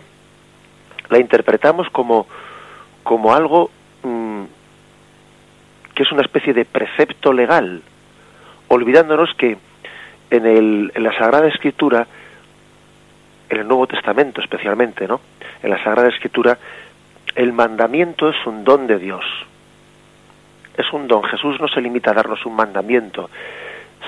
la 1.10 1.18
interpretamos 1.18 1.88
como, 1.90 2.26
como 3.02 3.34
algo 3.34 3.70
mm, 4.02 4.44
que 5.94 6.02
es 6.02 6.12
una 6.12 6.22
especie 6.22 6.54
de 6.54 6.64
precepto 6.64 7.32
legal, 7.32 7.82
olvidándonos 8.68 9.34
que 9.34 9.58
en, 10.30 10.46
el, 10.46 10.92
en 10.94 11.02
la 11.02 11.16
Sagrada 11.16 11.48
Escritura, 11.48 12.06
en 13.48 13.58
el 13.58 13.68
Nuevo 13.68 13.86
Testamento 13.86 14.40
especialmente, 14.40 15.06
¿no? 15.06 15.20
En 15.62 15.70
la 15.70 15.82
Sagrada 15.82 16.08
Escritura, 16.08 16.58
el 17.34 17.52
mandamiento 17.52 18.28
es 18.28 18.46
un 18.46 18.64
don 18.64 18.86
de 18.86 18.98
Dios. 18.98 19.24
Es 20.76 20.92
un 20.92 21.08
don. 21.08 21.22
Jesús 21.24 21.60
no 21.60 21.68
se 21.68 21.80
limita 21.80 22.12
a 22.12 22.14
darnos 22.14 22.44
un 22.46 22.54
mandamiento, 22.54 23.30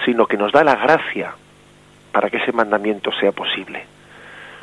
sino 0.04 0.26
que 0.26 0.37
nos 0.37 0.52
da 0.52 0.64
la 0.64 0.76
gracia 0.76 1.35
para 2.12 2.30
que 2.30 2.38
ese 2.38 2.52
mandamiento 2.52 3.12
sea 3.12 3.33
posible. 3.33 3.85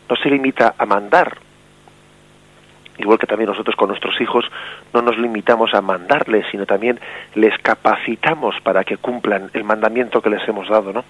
No 0.10 0.15
se 0.15 0.29
limita 0.29 0.75
a 0.77 0.86
mandar, 0.86 1.38
igual 2.98 3.20
que 3.20 3.27
también 3.27 3.50
nosotros 3.50 3.75
con 3.75 3.89
nuestros 3.89 4.20
hijos 4.22 4.46
no 4.94 5.01
nos 5.01 5.17
limitamos 5.17 5.74
a 5.74 5.82
mandarles, 5.82 6.46
sino 6.51 6.65
también 6.65 7.00
les 7.36 7.58
capacitamos 7.60 8.60
para 8.62 8.84
que 8.84 8.98
cumplan 8.98 9.50
el 9.53 9.63
mandamiento 9.63 10.22
que 10.22 10.29
les 10.29 10.48
hemos 10.48 10.67
dado, 10.70 10.94
¿no? 10.94 11.03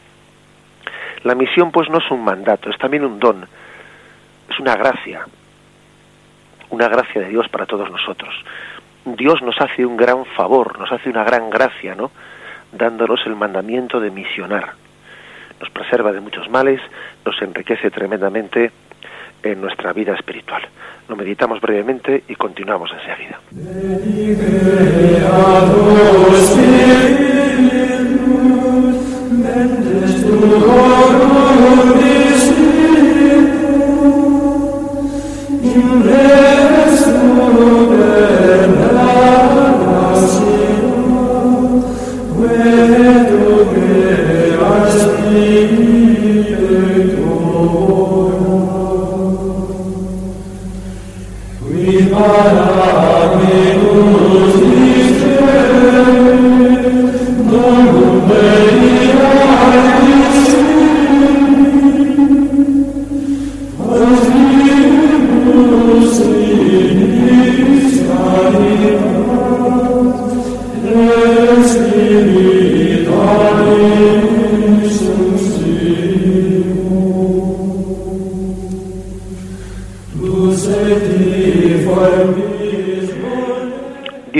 La 1.23 1.35
misión 1.35 1.71
pues 1.71 1.89
no 1.89 1.97
es 1.97 2.11
un 2.11 2.23
mandato, 2.23 2.69
es 2.69 2.77
también 2.77 3.03
un 3.03 3.19
don, 3.19 3.45
es 4.49 4.59
una 4.59 4.75
gracia, 4.75 5.25
una 6.69 6.87
gracia 6.87 7.21
de 7.21 7.29
Dios 7.29 7.47
para 7.49 7.65
todos 7.65 7.89
nosotros. 7.89 8.33
Dios 9.05 9.41
nos 9.41 9.59
hace 9.61 9.85
un 9.85 9.97
gran 9.97 10.25
favor, 10.25 10.77
nos 10.79 10.91
hace 10.91 11.09
una 11.09 11.23
gran 11.23 11.49
gracia, 11.49 11.95
¿no? 11.95 12.11
Dándonos 12.71 13.25
el 13.25 13.35
mandamiento 13.35 13.99
de 13.99 14.11
misionar 14.11 14.73
nos 15.59 15.69
preserva 15.69 16.11
de 16.11 16.19
muchos 16.19 16.49
males, 16.49 16.79
nos 17.25 17.41
enriquece 17.41 17.89
tremendamente 17.89 18.71
en 19.43 19.61
nuestra 19.61 19.93
vida 19.93 20.13
espiritual. 20.13 20.61
Lo 21.07 21.15
meditamos 21.15 21.61
brevemente 21.61 22.23
y 22.27 22.35
continuamos 22.35 22.91
enseguida. 22.93 23.39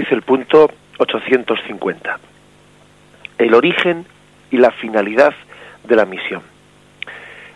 El 0.10 0.22
punto 0.22 0.72
850. 1.00 2.20
El 3.38 3.54
origen 3.54 4.06
y 4.50 4.58
la 4.58 4.72
finalidad 4.72 5.34
de 5.84 5.96
la 5.98 6.06
misión. 6.06 6.42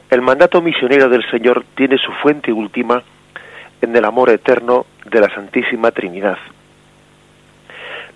El 0.10 0.22
mandato 0.22 0.62
misionero 0.62 1.08
del 1.08 1.24
Señor 1.32 1.64
tiene 1.76 1.98
su 1.98 2.12
fuente 2.12 2.52
última 2.52 3.04
en 3.82 3.96
el 3.96 4.04
amor 4.04 4.30
eterno 4.32 4.86
de 5.06 5.22
la 5.22 5.34
Santísima 5.34 5.92
Trinidad. 5.92 6.38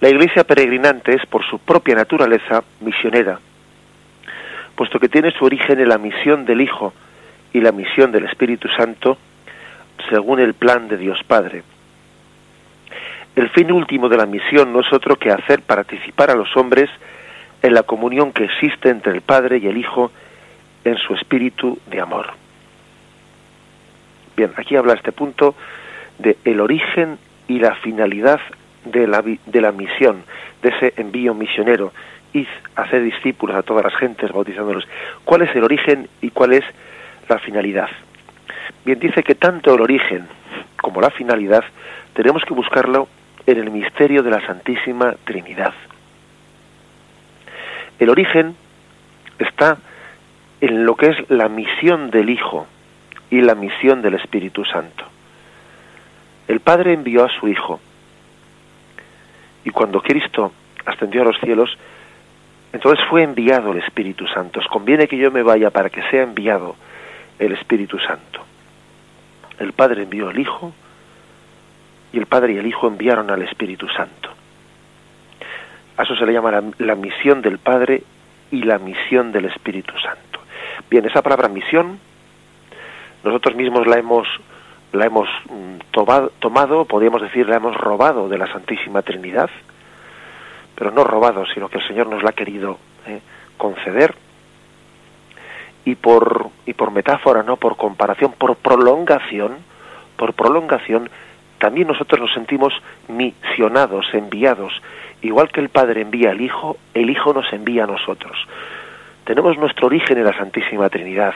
La 0.01 0.09
Iglesia 0.09 0.43
peregrinante 0.43 1.13
es 1.13 1.25
por 1.27 1.45
su 1.45 1.59
propia 1.59 1.95
naturaleza 1.95 2.61
misionera, 2.81 3.39
puesto 4.75 4.99
que 4.99 5.07
tiene 5.07 5.31
su 5.31 5.45
origen 5.45 5.79
en 5.79 5.87
la 5.87 5.97
misión 5.97 6.43
del 6.43 6.59
Hijo 6.59 6.93
y 7.53 7.61
la 7.61 7.71
misión 7.71 8.11
del 8.11 8.25
Espíritu 8.25 8.67
Santo, 8.75 9.17
según 10.09 10.41
el 10.41 10.55
plan 10.55 10.89
de 10.89 10.97
Dios 10.97 11.23
Padre. 11.25 11.63
El 13.35 13.49
fin 13.49 13.71
último 13.71 14.07
de 14.07 14.17
la 14.17 14.25
misión 14.25 14.71
no 14.71 14.79
es 14.79 14.93
otro 14.93 15.17
que 15.17 15.29
hacer 15.29 15.61
participar 15.61 16.31
a 16.31 16.35
los 16.35 16.55
hombres 16.55 16.89
en 17.61 17.73
la 17.73 17.83
comunión 17.83 18.31
que 18.31 18.45
existe 18.45 18.89
entre 18.89 19.11
el 19.11 19.21
Padre 19.21 19.57
y 19.57 19.67
el 19.67 19.77
Hijo 19.77 20.11
en 20.85 20.97
su 20.97 21.13
espíritu 21.15 21.77
de 21.87 21.99
amor. 21.99 22.27
Bien, 24.37 24.51
aquí 24.55 24.77
habla 24.77 24.93
este 24.93 25.11
punto 25.11 25.55
de 26.17 26.37
el 26.45 26.61
origen 26.61 27.17
y 27.47 27.59
la 27.59 27.75
finalidad 27.75 28.39
de 28.85 29.05
la, 29.05 29.21
de 29.21 29.61
la 29.61 29.71
misión, 29.73 30.23
de 30.61 30.69
ese 30.69 30.93
envío 30.95 31.33
misionero, 31.33 31.91
y 32.33 32.47
hacer 32.75 33.03
discípulos 33.03 33.55
a 33.55 33.63
todas 33.63 33.83
las 33.83 33.95
gentes 33.95 34.31
bautizándolos. 34.31 34.87
¿Cuál 35.25 35.41
es 35.41 35.55
el 35.55 35.63
origen 35.63 36.07
y 36.21 36.29
cuál 36.29 36.53
es 36.53 36.63
la 37.27 37.39
finalidad? 37.39 37.89
Bien, 38.85 38.99
dice 38.99 39.23
que 39.23 39.35
tanto 39.35 39.73
el 39.73 39.81
origen 39.81 40.27
como 40.77 41.01
la 41.01 41.09
finalidad 41.09 41.63
tenemos 42.13 42.43
que 42.45 42.53
buscarlo 42.53 43.07
en 43.47 43.57
el 43.59 43.69
misterio 43.71 44.23
de 44.23 44.31
la 44.31 44.45
Santísima 44.45 45.15
Trinidad. 45.23 45.73
El 47.99 48.09
origen 48.09 48.55
está 49.39 49.77
en 50.61 50.85
lo 50.85 50.95
que 50.95 51.07
es 51.07 51.29
la 51.29 51.47
misión 51.47 52.09
del 52.09 52.29
Hijo 52.29 52.67
y 53.29 53.41
la 53.41 53.55
misión 53.55 54.01
del 54.01 54.15
Espíritu 54.15 54.65
Santo. 54.65 55.05
El 56.47 56.59
Padre 56.59 56.93
envió 56.93 57.23
a 57.23 57.29
su 57.29 57.47
Hijo 57.47 57.79
y 59.63 59.69
cuando 59.69 60.01
Cristo 60.01 60.51
ascendió 60.85 61.21
a 61.21 61.25
los 61.25 61.39
cielos, 61.39 61.75
entonces 62.71 63.03
fue 63.09 63.23
enviado 63.23 63.71
el 63.71 63.79
Espíritu 63.79 64.27
Santo. 64.27 64.59
Os 64.59 64.67
conviene 64.67 65.07
que 65.07 65.17
yo 65.17 65.31
me 65.31 65.43
vaya 65.43 65.69
para 65.69 65.89
que 65.89 66.03
sea 66.09 66.23
enviado 66.23 66.75
el 67.39 67.53
Espíritu 67.53 67.97
Santo. 67.99 68.43
El 69.59 69.73
Padre 69.73 70.03
envió 70.03 70.29
al 70.29 70.37
Hijo 70.39 70.73
y 72.15 72.17
el 72.17 72.27
Padre 72.27 72.53
y 72.53 72.57
el 72.57 72.65
Hijo 72.65 72.87
enviaron 72.87 73.29
al 73.29 73.41
Espíritu 73.41 73.89
Santo. 73.89 74.29
A 75.97 76.03
eso 76.03 76.15
se 76.15 76.25
le 76.25 76.31
llama 76.31 76.63
la, 76.77 76.95
misión 76.95 77.41
del 77.41 77.57
Padre 77.57 78.03
y 78.51 78.63
la 78.63 78.79
misión 78.79 79.33
del 79.33 79.45
Espíritu 79.45 79.93
Santo. 79.99 80.39
Bien, 80.89 81.05
esa 81.05 81.21
palabra 81.21 81.49
misión, 81.49 81.99
nosotros 83.21 83.55
mismos 83.55 83.85
la 83.85 83.97
hemos, 83.97 84.27
la 84.93 85.05
hemos 85.05 85.27
mm, 85.49 85.91
tomado, 85.91 86.31
tomado, 86.39 86.85
podríamos 86.85 87.21
decir, 87.21 87.49
la 87.49 87.57
hemos 87.57 87.75
robado 87.75 88.29
de 88.29 88.37
la 88.37 88.47
Santísima 88.47 89.01
Trinidad, 89.01 89.49
pero 90.73 90.91
no 90.91 91.03
robado, 91.03 91.45
sino 91.53 91.67
que 91.67 91.79
el 91.79 91.87
Señor 91.87 92.07
nos 92.07 92.23
la 92.23 92.29
ha 92.29 92.33
querido 92.33 92.77
eh, 93.07 93.19
conceder 93.57 94.15
y 95.83 95.95
por 95.95 96.49
y 96.65 96.73
por 96.73 96.91
metáfora, 96.91 97.43
no 97.43 97.57
por 97.57 97.75
comparación, 97.75 98.31
por 98.37 98.55
prolongación, 98.55 99.57
por 100.15 100.33
prolongación, 100.33 101.09
también 101.65 101.87
nosotros 101.87 102.21
nos 102.21 102.31
sentimos 102.31 102.75
misionados, 103.07 104.05
enviados, 104.13 104.71
igual 105.23 105.49
que 105.49 105.61
el 105.61 105.69
Padre 105.69 106.01
envía 106.01 106.29
al 106.29 106.39
Hijo, 106.39 106.77
el 106.93 107.09
Hijo 107.09 107.33
nos 107.33 107.51
envía 107.51 107.85
a 107.85 107.87
nosotros. 107.87 108.37
Tenemos 109.23 109.57
nuestro 109.57 109.87
origen 109.87 110.19
en 110.19 110.25
la 110.25 110.37
Santísima 110.37 110.91
Trinidad. 110.91 111.33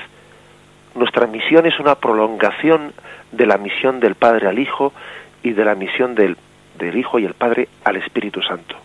Nuestra 0.94 1.26
misión 1.26 1.66
es 1.66 1.80
una 1.80 1.96
prolongación 1.96 2.94
de 3.32 3.48
la 3.48 3.58
misión 3.58 4.00
del 4.00 4.14
Padre 4.14 4.48
al 4.48 4.60
Hijo 4.60 4.94
y 5.42 5.54
de 5.54 5.66
la 5.66 5.74
misión 5.74 6.14
del, 6.14 6.38
del 6.78 6.96
Hijo 6.96 7.18
y 7.18 7.26
el 7.26 7.34
Padre 7.34 7.68
al 7.84 7.96
Espíritu 7.96 8.44
Santo. 8.44 8.76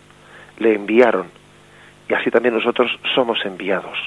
Le 0.57 0.75
enviaron 0.75 1.27
y 2.09 2.15
así 2.15 2.31
también 2.31 2.55
nosotros 2.55 2.91
somos 3.15 3.45
enviados. 3.45 3.99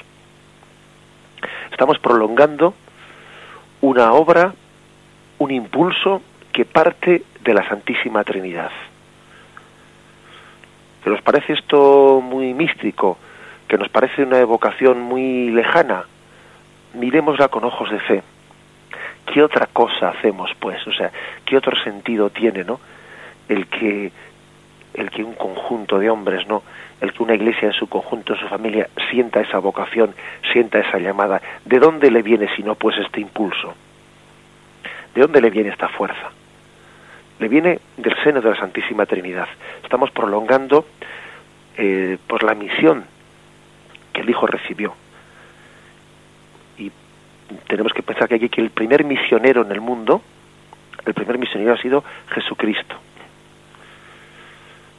Estamos 1.70 2.00
prolongando 2.00 2.74
una 3.82 4.12
obra, 4.13 4.56
un 5.38 5.51
impulso 5.51 6.24
que 6.58 6.66
parte 6.66 7.22
de 7.44 7.54
la 7.54 7.70
Santísima 7.70 8.24
Trinidad. 8.24 8.72
¿Que 11.04 11.12
nos 11.12 11.22
parece 11.22 11.54
esto 11.54 12.20
muy 12.20 12.56
místico? 12.56 13.20
¿Que 13.68 13.78
nos 13.78 13.90
parece 13.90 14.24
una 14.24 14.40
evocación 14.40 15.00
muy 15.00 15.52
lejana? 15.52 16.06
Miremosla 16.96 17.50
con 17.50 17.64
ojos 17.64 17.92
de 17.92 18.00
fe. 18.00 18.24
¿Qué 19.32 19.44
otra 19.44 19.68
cosa 19.68 20.10
hacemos, 20.10 20.50
pues? 20.60 20.80
O 20.88 20.94
sea, 20.94 21.12
¿qué 21.46 21.58
otro 21.58 21.78
sentido 21.84 22.32
tiene, 22.32 22.64
no? 22.64 22.80
El 23.48 23.68
que 23.68 24.12
el 24.96 25.12
que 25.12 25.24
un 25.24 25.36
conjunto 25.36 26.00
de 26.00 26.10
hombres, 26.10 26.48
¿no? 26.48 26.64
El 27.00 27.14
que 27.14 27.22
una 27.22 27.36
iglesia 27.36 27.68
en 27.68 27.74
su 27.74 27.88
conjunto, 27.88 28.34
en 28.34 28.40
su 28.40 28.48
familia, 28.48 28.90
sienta 29.12 29.42
esa 29.42 29.60
vocación, 29.60 30.16
sienta 30.52 30.80
esa 30.80 30.98
llamada. 30.98 31.40
¿De 31.66 31.78
dónde 31.78 32.10
le 32.10 32.24
viene 32.24 32.50
si 32.56 32.64
no 32.64 32.74
pues 32.74 32.98
este 32.98 33.22
impulso? 33.22 33.76
¿De 35.14 35.22
dónde 35.22 35.40
le 35.40 35.52
viene 35.52 35.70
esta 35.70 35.88
fuerza? 35.90 36.32
Le 37.39 37.48
viene 37.48 37.79
del 37.98 38.15
seno 38.24 38.41
de 38.41 38.50
la 38.50 38.58
Santísima 38.58 39.06
Trinidad. 39.06 39.48
Estamos 39.84 40.12
prolongando 40.12 40.86
eh, 41.77 42.17
pues 42.27 42.44
la 42.44 42.56
misión 42.56 43.06
que 44.13 44.22
el 44.22 44.29
Hijo 44.29 44.48
recibió. 44.48 44.96
Y 46.77 46.91
tenemos 47.67 47.94
que 47.94 48.03
pensar 48.03 48.27
que 48.27 48.36
aquí 48.36 48.50
que 48.50 48.62
el 48.62 48.72
primer 48.72 49.03
misionero 49.03 49.62
en 49.62 49.72
el 49.72 49.82
mundo, 49.82 50.22
el 51.06 51.13
primer 51.13 51.38
misionero 51.38 51.74
ha 51.74 51.82
sido 51.82 52.03
Jesucristo 52.29 52.96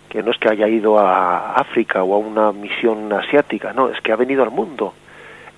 que 0.08 0.22
no 0.22 0.30
es 0.30 0.38
que 0.38 0.48
haya 0.48 0.66
ido 0.66 0.98
a 0.98 1.54
África 1.54 2.02
o 2.02 2.14
a 2.14 2.18
una 2.18 2.52
misión 2.52 3.12
asiática, 3.12 3.72
no, 3.72 3.88
es 3.88 4.00
que 4.00 4.12
ha 4.12 4.16
venido 4.16 4.42
al 4.42 4.50
mundo. 4.50 4.94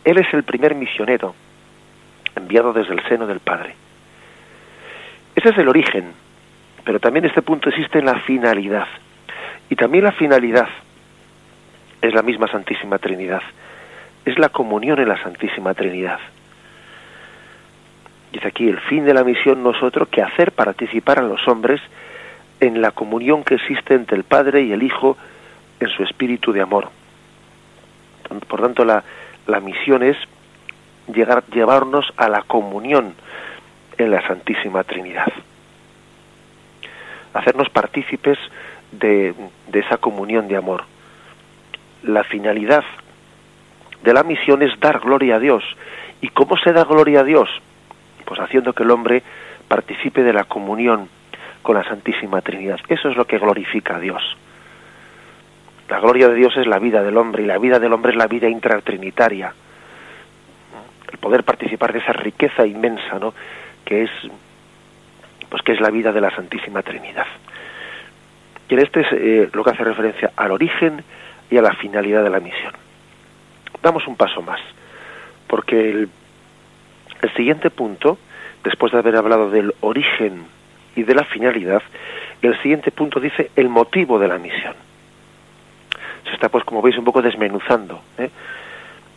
Él 0.04 0.18
es 0.18 0.32
el 0.34 0.42
primer 0.42 0.75
misionero 0.75 1.34
enviado 2.34 2.72
desde 2.72 2.94
el 2.94 3.02
seno 3.08 3.26
del 3.26 3.40
Padre. 3.40 3.75
Ese 5.34 5.50
es 5.50 5.58
el 5.58 5.68
origen, 5.68 6.12
pero 6.84 7.00
también 7.00 7.25
este 7.25 7.42
punto 7.42 7.68
existe 7.68 7.99
en 7.99 8.06
la 8.06 8.20
finalidad. 8.20 8.87
Y 9.68 9.76
también 9.76 10.04
la 10.04 10.12
finalidad 10.12 10.68
es 12.02 12.14
la 12.14 12.22
misma 12.22 12.49
Santísima 12.49 12.99
Trinidad. 12.99 13.42
Es 14.25 14.38
la 14.38 14.49
comunión 14.49 14.99
en 14.99 15.08
la 15.08 15.22
Santísima 15.22 15.75
Trinidad. 15.75 16.18
Dice 18.32 18.46
aquí, 18.46 18.68
el 18.68 18.78
fin 18.80 19.04
de 19.04 19.14
la 19.14 19.25
misión 19.25 19.62
nosotros 19.62 20.08
que 20.08 20.22
hacer 20.22 20.52
participar 20.52 21.18
a 21.18 21.22
los 21.22 21.46
hombres 21.49 21.80
en 22.60 22.80
la 22.80 22.92
comunión 22.92 23.42
que 23.42 23.54
existe 23.54 23.94
entre 23.94 24.16
el 24.16 24.25
Padre 24.25 24.62
y 24.62 24.72
el 24.72 24.82
Hijo 24.82 25.16
en 25.80 25.88
su 25.88 26.02
espíritu 26.02 26.52
de 26.52 26.60
amor. 26.60 26.90
Por 28.46 28.60
tanto, 28.60 28.84
la, 28.84 29.02
la 29.46 29.60
misión 29.60 30.02
es 30.02 30.16
llegar, 31.12 31.44
llevarnos 31.52 32.12
a 32.16 32.28
la 32.28 32.42
comunión 32.42 33.14
en 33.99 34.10
la 34.10 34.26
Santísima 34.26 34.84
Trinidad. 34.84 35.32
Hacernos 37.34 37.68
partícipes 37.70 38.38
de, 38.92 39.34
de 39.68 39.78
esa 39.78 39.99
comunión 39.99 40.49
de 40.49 40.56
amor. 40.56 40.84
La 42.02 42.25
finalidad 42.25 42.84
de 44.02 44.12
la 44.14 44.22
misión 44.22 44.62
es 44.62 44.78
dar 44.80 45.00
gloria 45.00 45.37
a 45.37 45.38
Dios. 45.38 45.64
¿Y 46.20 46.28
cómo 46.28 46.56
se 46.56 46.72
da 46.72 46.84
gloria 46.84 47.20
a 47.20 47.25
Dios? 47.25 47.49
Pues 48.25 48.40
haciendo 48.40 48.72
que 48.72 48.82
el 48.82 48.90
hombre 48.90 49.22
participe 49.68 50.22
de 50.22 50.32
la 50.32 50.44
comunión 50.44 51.08
con 51.62 51.76
la 51.76 51.84
Santísima 51.84 52.40
Trinidad. 52.40 52.80
Eso 52.88 53.08
es 53.08 53.16
lo 53.16 53.26
que 53.26 53.38
glorifica 53.38 53.96
a 53.96 54.00
Dios. 54.00 54.22
La 55.88 55.99
gloria 55.99 56.28
de 56.28 56.34
Dios 56.34 56.56
es 56.56 56.66
la 56.66 56.78
vida 56.78 57.02
del 57.02 57.16
hombre 57.16 57.42
y 57.42 57.46
la 57.46 57.58
vida 57.58 57.78
del 57.78 57.92
hombre 57.92 58.12
es 58.12 58.16
la 58.16 58.28
vida 58.28 58.49
intratrinitaria. 58.49 59.52
El 61.10 61.18
poder 61.18 61.42
participar 61.42 61.92
de 61.92 61.99
esa 61.99 62.12
riqueza 62.12 62.64
inmensa, 62.64 63.18
¿no? 63.18 63.34
Que 63.84 64.04
es, 64.04 64.10
pues 65.50 65.62
que 65.62 65.73
es 65.73 65.80
la 65.80 65.90
vida 65.90 66.12
de 66.12 66.21
la 66.21 66.30
Santísima 66.30 66.83
Trinidad. 66.83 67.26
Y 68.69 68.75
en 68.75 68.80
este 68.80 69.00
es 69.00 69.09
eh, 69.12 69.50
lo 69.52 69.64
que 69.64 69.71
hace 69.71 69.83
referencia 69.83 70.30
al 70.37 70.52
origen 70.52 71.02
y 71.50 71.59
a 71.59 71.62
la 71.62 71.75
finalidad 71.75 72.23
de 72.23 72.30
la 72.30 72.38
misión. 72.38 72.73
Damos 73.83 74.07
un 74.07 74.16
paso 74.16 74.40
más, 74.42 74.61
porque 75.49 75.90
el, 75.90 76.09
siguiente 77.37 77.71
punto, 77.71 78.19
después 78.62 78.92
de 78.92 78.99
haber 78.99 79.16
hablado 79.16 79.50
del 79.50 79.75
origen 79.80 80.45
y 80.95 81.02
de 81.02 81.14
la 81.14 81.25
finalidad, 81.25 81.83
el 82.42 82.57
siguiente 82.62 82.92
punto 82.92 83.21
dice 83.21 83.50
el 83.57 83.69
motivo 83.69 84.19
de 84.19 84.28
la 84.28 84.38
misión. 84.38 84.75
Se 86.25 86.35
está, 86.35 86.49
pues, 86.49 86.64
como 86.64 86.80
veis, 86.80 86.97
un 86.97 87.04
poco 87.04 87.23
desmenuzando. 87.23 88.00
¿eh? 88.19 88.30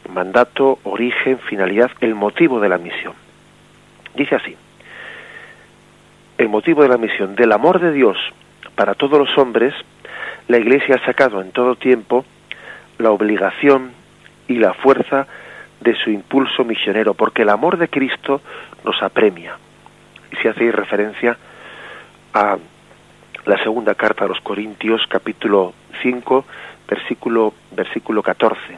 Mandato, 0.10 0.80
origen, 0.84 1.38
finalidad, 1.40 1.92
el 2.02 2.16
motivo 2.16 2.60
de 2.60 2.70
la 2.70 2.78
misión. 2.78 3.14
Dice 4.16 4.36
así, 4.36 4.56
el 6.38 6.50
motivo 6.50 6.82
de 6.84 6.90
la 6.90 6.98
misión, 6.98 7.36
del 7.36 7.52
amor 7.52 7.80
de 7.80 7.92
Dios 7.92 8.18
para 8.76 8.96
todos 8.96 9.20
los 9.20 9.38
hombres, 9.38 9.74
la 10.48 10.58
Iglesia 10.58 10.96
ha 10.96 11.06
sacado 11.06 11.42
en 11.42 11.52
todo 11.52 11.76
tiempo 11.76 12.26
la 12.98 13.12
obligación 13.12 13.92
y 14.48 14.56
la 14.56 14.74
fuerza 14.74 15.28
de 15.82 15.96
su 15.96 16.10
impulso 16.10 16.64
misionero, 16.64 17.14
porque 17.14 17.44
el 17.44 17.50
amor 17.50 17.78
de 17.78 17.88
Cristo 17.88 18.42
nos 18.84 19.02
apremia. 19.02 19.58
Y 20.32 20.36
si 20.38 20.48
hacéis 20.48 20.74
referencia 20.74 21.38
a 22.34 22.58
la 23.46 23.58
segunda 23.64 23.96
carta 23.96 24.26
a 24.26 24.28
los 24.28 24.40
Corintios, 24.40 25.02
capítulo 25.08 25.74
5, 26.02 26.46
versículo, 26.88 27.54
versículo 27.72 28.24
14, 28.24 28.78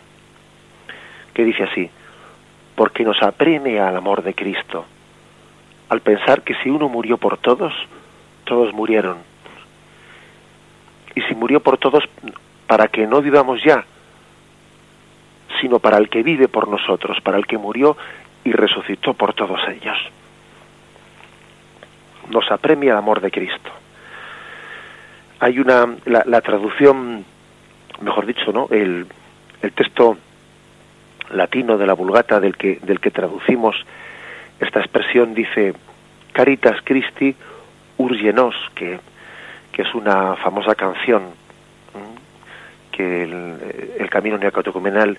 que 1.33 1.43
dice 1.43 1.63
así, 1.63 1.89
porque 2.75 3.03
nos 3.03 3.21
apremia 3.21 3.87
al 3.87 3.97
amor 3.97 4.23
de 4.23 4.33
Cristo, 4.33 4.85
al 5.89 6.01
pensar 6.01 6.41
que 6.41 6.55
si 6.63 6.69
uno 6.69 6.89
murió 6.89 7.17
por 7.17 7.37
todos, 7.37 7.73
todos 8.43 8.73
murieron. 8.73 9.17
Y 11.15 11.21
si 11.21 11.35
murió 11.35 11.59
por 11.59 11.77
todos, 11.77 12.03
para 12.67 12.87
que 12.87 13.07
no 13.07 13.21
vivamos 13.21 13.63
ya, 13.63 13.85
sino 15.61 15.79
para 15.79 15.97
el 15.97 16.09
que 16.09 16.23
vive 16.23 16.47
por 16.47 16.67
nosotros, 16.67 17.21
para 17.21 17.37
el 17.37 17.47
que 17.47 17.57
murió 17.57 17.95
y 18.43 18.51
resucitó 18.51 19.13
por 19.13 19.33
todos 19.33 19.59
ellos 19.69 19.97
nos 22.29 22.51
apremia 22.51 22.91
el 22.91 22.97
amor 22.97 23.21
de 23.21 23.31
Cristo. 23.31 23.71
Hay 25.39 25.59
una, 25.59 25.95
la, 26.05 26.41
traducción, 26.41 27.25
mejor 28.01 28.25
dicho, 28.25 28.51
¿no? 28.51 28.67
El, 28.71 29.05
el 29.61 29.71
texto 29.73 30.17
latino 31.31 31.77
de 31.77 31.85
la 31.85 31.93
Vulgata 31.93 32.39
del 32.39 32.55
que, 32.55 32.79
del 32.81 32.99
que 32.99 33.11
traducimos 33.11 33.75
esta 34.59 34.79
expresión 34.79 35.33
dice 35.33 35.73
Caritas 36.33 36.77
Christi 36.83 37.35
urgenos, 37.97 38.55
que, 38.75 38.99
que 39.71 39.81
es 39.81 39.93
una 39.95 40.35
famosa 40.35 40.75
canción 40.75 41.23
que 42.91 43.23
el, 43.23 43.95
el 43.99 44.09
Camino 44.09 44.37
Neocatecumenal 44.37 45.17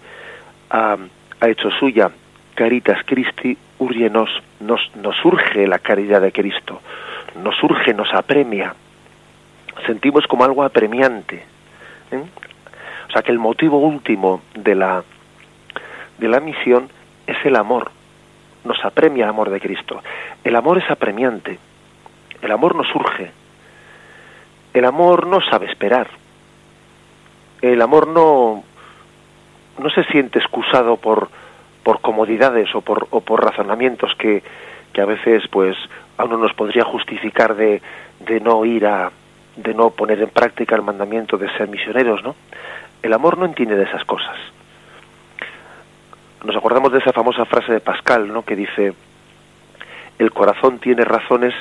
ha, 0.71 0.97
ha 1.41 1.49
hecho 1.49 1.71
suya. 1.71 2.11
Caritas 2.55 3.05
Christi 3.05 3.57
urgenos, 3.79 4.31
nos, 4.61 4.81
nos 4.97 5.15
surge 5.17 5.67
la 5.67 5.79
caridad 5.79 6.23
de 6.23 6.33
Cristo, 6.33 6.81
nos 7.43 7.55
surge, 7.57 7.93
nos 7.93 8.13
apremia, 8.15 8.75
sentimos 9.87 10.27
como 10.27 10.45
algo 10.45 10.63
apremiante. 10.63 11.45
O 13.09 13.13
sea 13.13 13.23
que 13.23 13.33
el 13.33 13.39
motivo 13.39 13.79
último 13.79 14.41
de 14.55 14.75
la, 14.75 15.05
de 16.19 16.29
la 16.29 16.41
misión 16.41 16.89
es 17.27 17.37
el 17.45 17.57
amor, 17.57 17.91
nos 18.67 18.85
apremia 18.85 19.25
el 19.25 19.31
amor 19.31 19.51
de 19.51 19.61
Cristo. 19.61 20.03
El 20.45 20.57
amor 20.57 20.79
es 20.79 20.91
apremiante, 20.91 21.59
el 22.43 22.53
amor 22.53 22.75
nos 22.75 22.89
surge, 22.89 23.31
el 24.75 24.85
amor 24.85 25.27
no 25.27 25.41
sabe 25.41 25.67
esperar, 25.67 26.09
el 27.63 27.81
amor 27.81 28.09
no, 28.09 28.63
no 29.79 29.91
se 29.91 30.05
siente 30.05 30.39
excusado 30.39 30.97
por, 30.97 31.29
por 31.83 32.01
comodidades 32.01 32.75
o 32.75 32.81
por, 32.81 33.09
o 33.11 33.21
por 33.21 33.45
razonamientos 33.45 34.15
que, 34.19 34.43
que 34.93 35.01
a 35.01 35.07
veces 35.07 35.45
pues 35.51 35.77
a 36.19 36.25
uno 36.25 36.37
nos 36.37 36.53
podría 36.55 36.85
justificar 36.85 37.55
de, 37.55 37.81
de 38.21 38.41
no 38.41 38.65
ir 38.65 38.87
a 38.87 39.11
de 39.57 39.73
no 39.73 39.91
poner 39.91 40.21
en 40.21 40.29
práctica 40.29 40.77
el 40.77 40.83
mandamiento 40.83 41.39
de 41.39 41.51
ser 41.57 41.69
misioneros, 41.69 42.23
¿no? 42.23 42.35
El 43.03 43.13
amor 43.15 43.39
no 43.39 43.47
entiende 43.47 43.75
de 43.75 43.85
esas 43.85 44.05
cosas. 44.05 44.37
Nos 46.47 46.55
acordamos 46.55 46.93
de 46.93 46.99
esa 46.99 47.13
famosa 47.13 47.45
frase 47.45 47.73
de 47.73 47.81
Pascal, 47.81 48.33
¿no? 48.33 48.45
Que 48.45 48.55
dice 48.55 48.95
el 50.21 50.31
corazón 50.31 50.79
tiene 50.79 51.05
razones 51.05 51.53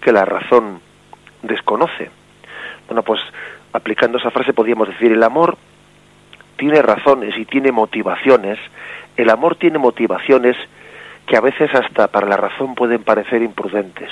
que 0.00 0.12
la 0.12 0.24
razón 0.24 0.80
desconoce. 1.42 2.10
Bueno, 2.86 3.02
pues 3.02 3.20
aplicando 3.72 4.18
esa 4.18 4.30
frase 4.30 4.52
podríamos 4.52 4.86
decir 4.86 5.10
el 5.10 5.24
amor 5.24 5.58
tiene 6.56 6.82
razones 6.82 7.36
y 7.36 7.46
tiene 7.46 7.72
motivaciones 7.72 8.60
el 9.16 9.28
amor 9.28 9.56
tiene 9.56 9.78
motivaciones 9.78 10.56
que 11.26 11.36
a 11.36 11.40
veces 11.40 11.74
hasta 11.74 12.06
para 12.06 12.28
la 12.28 12.36
razón 12.36 12.76
pueden 12.76 13.02
parecer 13.02 13.42
imprudentes. 13.42 14.10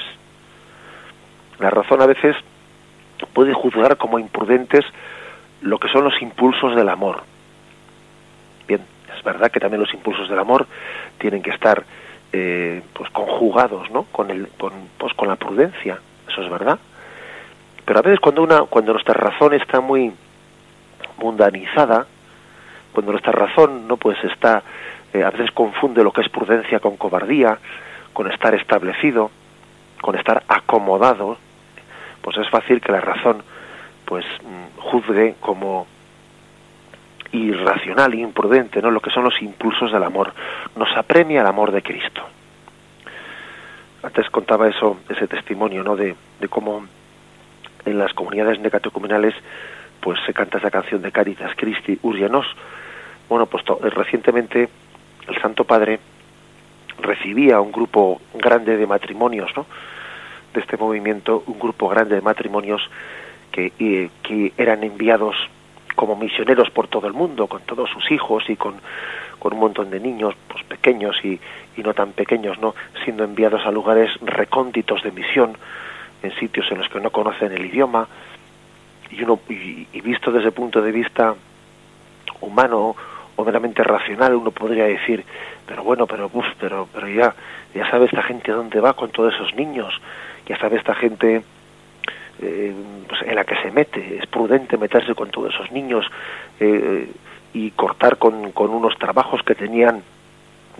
La 1.61 1.71
razón 1.71 2.03
a 2.03 2.07
veces 2.07 2.35
puede 3.33 3.55
juzgar 3.55 3.97
como 3.97 4.19
imprudentes 4.19 4.85
lo 5.61 5.79
que 5.79 5.89
son 5.89 6.03
los 6.03 6.21
impulsos 6.21 6.75
del 6.75 6.89
amor. 6.89 7.23
Verdad 9.25 9.51
que 9.51 9.61
también 9.61 9.81
los 9.81 9.95
impulsos 9.95 10.29
del 10.29 10.39
amor 10.39 10.67
tienen 11.19 11.43
que 11.43 11.51
estar 11.51 11.85
eh, 12.33 12.83
pues 12.93 13.11
conjugados, 13.11 13.91
¿no? 13.91 14.05
Con 14.05 14.31
el, 14.31 14.49
con, 14.59 14.73
pues 14.99 15.15
con 15.15 15.29
la 15.29 15.37
prudencia, 15.37 15.99
eso 16.29 16.43
es 16.43 16.51
verdad. 16.51 16.79
Pero 17.85 17.99
a 17.99 18.03
veces 18.03 18.21
cuando 18.21 18.43
una, 18.43 18.63
cuando 18.63 18.93
nuestra 18.93 19.15
razón 19.15 19.55
está 19.55 19.81
muy 19.81 20.13
mundanizada, 21.19 22.07
cuando 22.93 23.13
nuestra 23.13 23.33
razón 23.33 23.87
no 23.87 23.97
pues 23.97 24.23
está 24.25 24.63
eh, 25.15 25.23
a 25.23 25.31
veces 25.31 25.53
confunde 25.53 26.03
lo 26.03 26.13
que 26.13 26.23
es 26.23 26.29
prudencia 26.29 26.81
con 26.81 26.97
cobardía, 26.97 27.59
con 28.13 28.31
estar 28.31 28.53
establecido, 28.55 29.31
con 30.01 30.17
estar 30.17 30.43
acomodado, 30.49 31.39
pues 32.21 32.37
es 32.37 32.49
fácil 32.51 32.81
que 32.81 32.91
la 32.91 33.01
razón 33.01 33.43
pues 34.07 34.25
mm, 34.43 34.81
juzgue 34.81 35.37
como 35.41 35.87
irracional 37.35 38.15
e 38.15 38.19
imprudente, 38.19 38.81
¿no? 38.81 38.91
Lo 38.91 39.01
que 39.01 39.11
son 39.11 39.25
los 39.25 39.41
impulsos 39.43 39.93
del 39.93 40.03
amor. 40.03 40.33
Nos 40.77 40.89
apremia 40.97 41.41
el 41.41 41.47
amor 41.47 41.73
de 41.73 41.83
Cristo. 41.83 42.23
Antes 44.03 44.31
contaba 44.31 44.69
eso, 44.69 44.99
ese 45.09 45.27
testimonio, 45.27 45.83
¿no? 45.83 45.97
De, 45.97 46.15
cómo 46.49 46.87
en 47.85 47.99
las 47.99 48.13
comunidades 48.13 48.61
necatecumenales 48.61 49.35
pues 50.01 50.19
se 50.27 50.35
canta 50.35 50.59
esa 50.59 50.71
canción 50.71 51.01
de 51.03 51.11
Caritas 51.11 51.53
Christi 51.57 51.99
Urgenos. 52.03 52.47
Bueno, 53.29 53.47
pues 53.47 53.65
recientemente 53.95 54.69
el 55.27 55.41
Santo 55.41 55.65
Padre 55.65 55.99
recibía 57.01 57.61
un 57.61 57.73
grupo 57.73 58.21
grande 58.35 58.77
de 58.77 58.87
matrimonios, 58.87 59.51
¿no? 59.57 59.67
De 60.53 60.61
este 60.61 60.77
movimiento, 60.77 61.43
un 61.47 61.59
grupo 61.59 61.89
grande 61.89 62.17
de 62.17 62.21
matrimonios 62.21 62.83
que, 63.51 64.11
que 64.23 64.53
eran 64.59 64.85
enviados 64.85 65.35
como 65.95 66.17
misioneros 66.17 66.71
por 66.71 66.89
todo 66.89 67.07
el 67.07 67.13
mundo, 67.13 67.47
con 67.47 67.63
todos 67.63 67.91
sus 67.91 68.11
hijos 68.11 68.45
y 68.49 68.57
con, 68.57 68.75
con 69.39 69.55
un 69.55 69.61
montón 69.61 69.91
de 69.91 70.01
niños 70.01 70.35
pues 70.49 70.65
pequeños 70.65 71.17
y, 71.25 71.41
y 71.77 71.83
no 71.83 71.95
tan 71.95 72.13
pequeños, 72.13 72.59
¿no? 72.59 72.75
Siendo 73.05 73.25
enviados 73.25 73.65
a 73.67 73.71
lugares 73.71 74.11
recónditos 74.23 75.03
de 75.03 75.13
misión, 75.13 75.57
en 76.23 76.35
sitios 76.37 76.71
en 76.71 76.79
los 76.79 76.89
que 76.89 77.01
no 77.01 77.11
conocen 77.11 77.53
el 77.53 77.65
idioma, 77.67 78.09
y 79.11 79.23
uno 79.23 79.39
y, 79.49 80.01
visto 80.01 80.31
desde 80.31 80.49
el 80.49 80.53
punto 80.53 80.83
de 80.83 80.93
vista 80.93 81.35
humano 82.41 82.97
o 83.37 83.45
meramente 83.45 83.83
racional 83.83 84.35
uno 84.35 84.51
podría 84.51 84.85
decir 84.85 85.25
pero 85.67 85.83
bueno 85.83 86.07
pero 86.07 86.31
uf, 86.33 86.47
pero 86.61 86.89
pero 86.93 87.09
ya 87.09 87.35
ya 87.75 87.91
sabe 87.91 88.07
esta 88.07 88.23
gente 88.23 88.53
dónde 88.53 88.81
va 88.81 88.95
con 88.95 89.11
todos 89.11 89.35
esos 89.35 89.55
niños 89.55 90.01
ya 90.47 90.59
sabe 90.59 90.77
esta 90.77 90.95
gente 90.95 91.43
eh, 92.41 92.75
pues 93.09 93.23
en 93.23 93.35
la 93.35 93.45
que 93.45 93.57
se 93.63 93.71
mete 93.71 94.19
es 94.19 94.27
prudente 94.27 94.77
meterse 94.77 95.15
con 95.15 95.31
todos 95.31 95.55
esos 95.55 95.71
niños 95.73 96.07
eh, 96.61 97.09
y 97.53 97.71
cortar 97.73 98.17
con, 98.19 98.53
con 98.53 98.71
unos 98.71 98.97
trabajos 98.99 99.43
que 99.43 99.55
tenían 99.55 100.03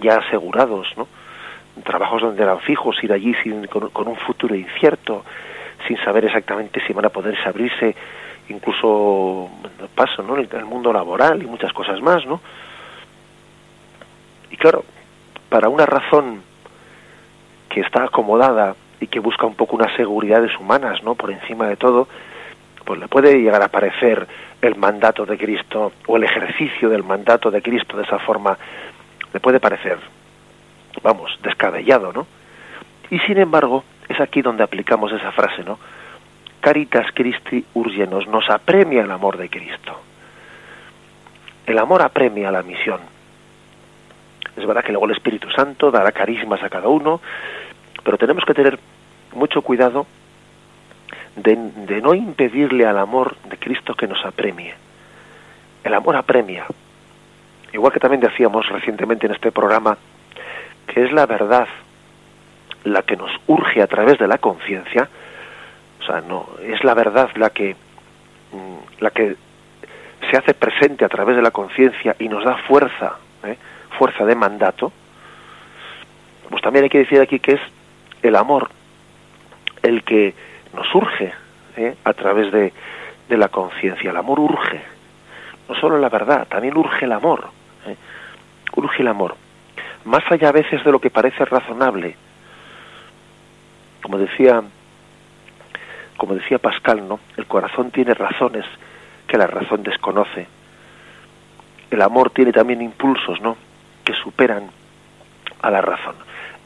ya 0.01 0.17
asegurados 0.17 0.89
no 0.97 1.07
trabajos 1.83 2.23
donde 2.23 2.43
eran 2.43 2.61
fijos 2.61 3.03
ir 3.03 3.13
allí 3.13 3.35
sin, 3.43 3.67
con, 3.67 4.09
un 4.09 4.17
futuro 4.17 4.55
incierto 4.55 5.25
sin 5.89 5.97
saber 5.99 6.25
exactamente 6.25 6.81
si 6.87 6.93
van 6.93 7.07
a 7.07 7.11
poderse 7.11 7.49
abrirse 7.49 7.95
incluso 8.49 9.51
paso 9.95 10.23
¿no? 10.23 10.39
en 10.39 10.49
el 10.53 10.65
mundo 10.65 10.93
laboral 10.93 11.43
y 11.43 11.47
muchas 11.47 11.73
cosas 11.73 12.01
más, 12.01 12.25
¿no? 12.27 12.41
Y 14.51 14.57
claro, 14.57 14.85
para 15.49 15.69
una 15.69 15.87
razón 15.87 16.43
que 17.69 17.81
está 17.81 18.05
acomodada 18.05 18.77
y 19.05 19.07
que 19.07 19.21
busca 19.21 19.45
un 19.45 19.55
poco 19.55 19.77
unas 19.77 19.95
seguridades 19.97 20.59
humanas, 20.59 21.03
¿no? 21.03 21.15
Por 21.15 21.31
encima 21.31 21.69
de 21.69 21.77
todo, 21.77 22.09
pues 22.87 22.99
le 22.99 23.07
puede 23.07 23.39
llegar 23.39 23.63
a 23.63 23.69
parecer 23.69 24.27
el 24.63 24.77
mandato 24.77 25.27
de 25.27 25.37
Cristo 25.37 25.93
o 26.07 26.17
el 26.17 26.25
ejercicio 26.25 26.89
del 26.89 27.05
mandato 27.05 27.51
de 27.51 27.61
Cristo 27.61 27.99
de 27.99 28.05
esa 28.05 28.19
forma, 28.19 28.57
le 29.31 29.41
puede 29.41 29.61
parecer, 29.61 29.99
vamos, 31.03 31.39
descabellado, 31.43 32.15
¿no? 32.15 32.27
Y 33.11 33.19
sin 33.21 33.37
embargo, 33.37 33.85
es 34.09 34.19
aquí 34.21 34.41
donde 34.41 34.65
aplicamos 34.65 35.13
esa 35.13 35.33
frase, 35.33 35.63
¿no? 35.65 35.79
Caritas 36.61 37.09
Christi 37.13 37.63
urgenos, 37.75 38.27
nos 38.27 38.49
apremia 38.49 39.03
el 39.03 39.11
amor 39.11 39.37
de 39.37 39.51
Cristo. 39.51 40.01
El 41.67 41.79
amor 41.79 42.01
apremia 42.01 42.51
la 42.51 42.63
misión. 42.63 43.01
Es 44.57 44.65
verdad 44.65 44.83
que 44.83 44.93
luego 44.93 45.05
el 45.05 45.13
Espíritu 45.13 45.51
Santo 45.51 45.91
dará 45.91 46.11
carismas 46.11 46.63
a 46.63 46.71
cada 46.71 46.89
uno, 46.89 47.21
pero 48.05 48.19
tenemos 48.19 48.45
que 48.45 48.55
tener 48.55 48.79
mucho 49.35 49.63
cuidado 49.63 50.07
de, 51.37 51.57
de, 51.57 52.01
no 52.01 52.15
impedirle 52.15 52.87
al 52.87 52.99
amor 52.99 53.37
de 53.49 53.57
Cristo 53.57 53.95
que 53.95 54.07
nos 54.07 54.25
apremie. 54.25 54.75
El 55.83 55.95
amor 55.95 56.17
apremia. 56.17 56.67
Igual 57.73 57.93
que 57.93 58.01
también 58.01 58.21
decíamos 58.21 58.69
recientemente 58.69 59.27
en 59.27 59.33
este 59.33 59.51
programa, 59.51 59.99
que 60.87 61.05
es 61.05 61.13
la 61.13 61.27
verdad 61.27 61.67
la 62.85 63.03
que 63.03 63.17
nos 63.17 63.31
urge 63.47 63.83
a 63.83 63.87
través 63.87 64.19
de 64.19 64.29
la 64.29 64.39
conciencia, 64.39 65.09
o 66.01 66.05
sea, 66.05 66.21
no, 66.21 66.47
es 66.63 66.85
la 66.85 66.95
verdad 66.95 67.31
la 67.35 67.51
que, 67.51 67.75
mm, 68.53 69.01
la 69.01 69.11
que 69.11 69.37
se 70.31 70.37
hace 70.37 70.55
presente 70.55 71.05
a 71.05 71.09
través 71.09 71.37
de 71.37 71.43
la 71.43 71.51
conciencia 71.51 72.15
y 72.19 72.29
nos 72.29 72.45
da 72.45 72.57
fuerza, 72.59 73.17
¿eh? 73.45 73.57
fuerza 73.99 74.25
de 74.25 74.35
mandato, 74.35 74.93
pues 76.51 76.63
también 76.63 76.85
hay 76.85 76.91
que 76.91 76.99
decir 76.99 77.21
aquí 77.21 77.41
que 77.41 77.53
es 77.53 77.61
el 78.23 78.37
amor 78.37 78.71
el 79.85 80.03
que 80.03 80.35
nos 80.75 80.93
urge 80.95 81.33
¿eh? 81.77 81.95
a 82.03 82.13
través 82.15 82.51
de, 82.51 82.73
de 83.29 83.37
la 83.37 83.49
conciencia. 83.49 84.11
El 84.11 84.17
amor 84.17 84.41
urge, 84.41 84.81
no 85.69 85.75
solo 85.77 85.99
la 85.99 86.09
verdad, 86.09 86.49
también 86.49 86.77
urge 86.77 87.05
el 87.05 87.13
amor, 87.13 87.49
¿eh? 87.87 87.97
urge 88.77 89.03
el 89.03 89.09
amor, 89.09 89.37
más 90.05 90.25
allá 90.31 90.49
a 90.49 90.53
veces 90.53 90.83
de 90.83 90.91
lo 90.91 90.99
que 90.99 91.11
parece 91.11 91.45
razonable. 91.45 92.17
Como 94.03 94.19
decía 94.19 94.63
como 96.17 96.35
decía 96.35 96.59
Pascal, 96.59 97.07
¿no? 97.07 97.21
El 97.37 97.47
corazón 97.47 97.91
tiene 97.91 98.15
razones 98.15 98.65
que 99.27 99.37
la 99.37 99.47
razón 99.47 99.83
desconoce. 99.83 100.47
El 101.91 102.01
amor 102.03 102.31
tiene 102.31 102.53
también 102.53 102.83
impulsos, 102.83 103.41
¿no? 103.41 103.57
Que 104.05 104.15
superan 104.15 104.71
a 105.61 105.71
la 105.71 105.81
razón. 105.81 106.15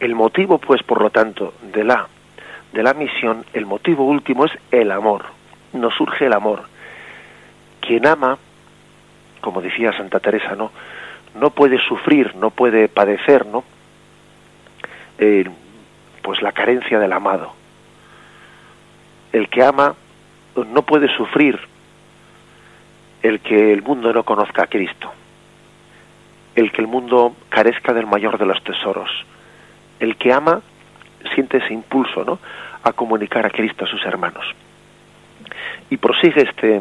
El 0.01 0.15
motivo, 0.15 0.59
pues, 0.59 0.83
por 0.83 1.01
lo 1.01 1.11
tanto, 1.11 1.55
de 1.63 1.83
la 1.83 2.07
de 2.73 2.83
la 2.83 2.95
misión, 2.95 3.45
el 3.53 3.67
motivo 3.67 4.05
último 4.05 4.45
es 4.45 4.53
el 4.71 4.91
amor. 4.91 5.27
Nos 5.73 5.95
surge 5.95 6.27
el 6.27 6.33
amor. 6.33 6.63
Quien 7.81 8.07
ama, 8.07 8.39
como 9.41 9.61
decía 9.61 9.93
Santa 9.93 10.21
Teresa, 10.21 10.55
¿no? 10.55 10.71
No 11.35 11.51
puede 11.51 11.79
sufrir, 11.79 12.35
no 12.37 12.51
puede 12.51 12.89
padecer, 12.89 13.47
¿no? 13.47 13.65
Eh, 15.19 15.45
pues 16.23 16.43
la 16.43 16.53
carencia 16.53 16.99
del 16.99 17.13
amado 17.13 17.59
el 19.33 19.49
que 19.49 19.63
ama 19.63 19.95
no 20.57 20.83
puede 20.83 21.09
sufrir 21.17 21.59
el 23.23 23.41
que 23.41 23.73
el 23.73 23.83
mundo 23.83 24.13
no 24.13 24.25
conozca 24.25 24.65
a 24.65 24.67
Cristo, 24.67 25.13
el 26.55 26.73
que 26.73 26.81
el 26.81 26.89
mundo 26.89 27.37
carezca 27.49 27.93
del 27.93 28.07
mayor 28.07 28.39
de 28.39 28.47
los 28.47 28.63
tesoros. 28.63 29.11
El 30.01 30.17
que 30.17 30.33
ama 30.33 30.63
siente 31.35 31.59
ese 31.59 31.73
impulso, 31.73 32.25
¿no? 32.25 32.39
A 32.83 32.93
comunicar 32.93 33.45
a 33.47 33.51
Cristo 33.51 33.85
a 33.85 33.89
sus 33.89 34.05
hermanos. 34.05 34.45
Y 35.91 35.97
prosigue 35.97 36.43
este, 36.43 36.81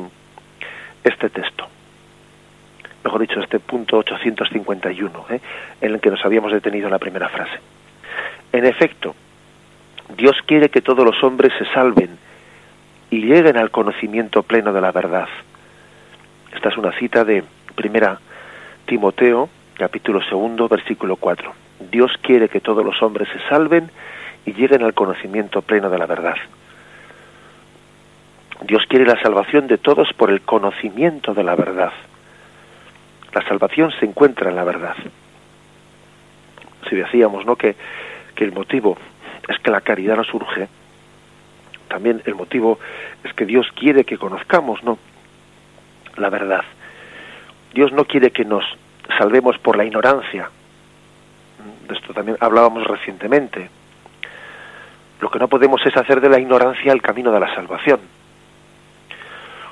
este 1.03 1.29
texto, 1.29 1.67
mejor 3.03 3.21
dicho, 3.21 3.39
este 3.39 3.59
punto 3.59 3.97
851, 3.97 5.25
¿eh? 5.29 5.39
en 5.81 5.93
el 5.93 5.99
que 5.99 6.11
nos 6.11 6.23
habíamos 6.25 6.51
detenido 6.51 6.87
en 6.87 6.91
la 6.91 6.99
primera 6.99 7.29
frase. 7.29 7.59
En 8.51 8.65
efecto, 8.65 9.15
Dios 10.15 10.35
quiere 10.45 10.69
que 10.69 10.81
todos 10.81 11.05
los 11.05 11.23
hombres 11.23 11.53
se 11.57 11.65
salven 11.73 12.17
y 13.09 13.21
lleguen 13.21 13.57
al 13.57 13.71
conocimiento 13.71 14.43
pleno 14.43 14.73
de 14.73 14.81
la 14.81 14.91
verdad. 14.91 15.27
Esta 16.53 16.69
es 16.69 16.77
una 16.77 16.91
cita 16.93 17.23
de 17.23 17.43
primera 17.75 18.19
Timoteo, 18.85 19.49
capítulo 19.75 20.21
segundo, 20.23 20.67
versículo 20.67 21.17
4. 21.17 21.53
Dios 21.91 22.11
quiere 22.21 22.49
que 22.49 22.59
todos 22.59 22.83
los 22.83 23.01
hombres 23.01 23.27
se 23.29 23.39
salven 23.49 23.89
y 24.47 24.53
lleguen 24.53 24.81
al 24.81 24.95
conocimiento 24.95 25.61
pleno 25.61 25.91
de 25.91 25.99
la 25.99 26.07
verdad. 26.07 26.37
Dios 28.63 28.83
quiere 28.89 29.05
la 29.05 29.21
salvación 29.21 29.67
de 29.67 29.77
todos 29.77 30.11
por 30.13 30.31
el 30.31 30.41
conocimiento 30.41 31.35
de 31.35 31.43
la 31.43 31.55
verdad. 31.55 31.91
La 33.33 33.47
salvación 33.47 33.91
se 33.99 34.05
encuentra 34.05 34.49
en 34.49 34.55
la 34.55 34.63
verdad. 34.63 34.95
Si 36.89 36.95
decíamos, 36.95 37.45
¿no?, 37.45 37.55
que, 37.55 37.75
que 38.33 38.43
el 38.43 38.51
motivo 38.51 38.97
es 39.47 39.59
que 39.59 39.69
la 39.69 39.81
caridad 39.81 40.15
nos 40.15 40.27
surge 40.27 40.67
también 41.87 42.21
el 42.25 42.35
motivo 42.35 42.79
es 43.23 43.33
que 43.33 43.45
Dios 43.45 43.67
quiere 43.75 44.03
que 44.03 44.17
conozcamos, 44.17 44.83
¿no? 44.83 44.97
La 46.17 46.29
verdad. 46.29 46.63
Dios 47.73 47.91
no 47.91 48.05
quiere 48.05 48.31
que 48.31 48.45
nos 48.45 48.63
salvemos 49.17 49.57
por 49.59 49.77
la 49.77 49.85
ignorancia. 49.85 50.49
De 51.87 51.95
esto 51.95 52.13
también 52.13 52.37
hablábamos 52.39 52.85
recientemente. 52.85 53.69
Lo 55.19 55.29
que 55.29 55.39
no 55.39 55.47
podemos 55.47 55.83
es 55.85 55.95
hacer 55.97 56.21
de 56.21 56.29
la 56.29 56.39
ignorancia 56.39 56.91
el 56.91 57.01
camino 57.01 57.31
de 57.31 57.39
la 57.39 57.53
salvación. 57.55 57.99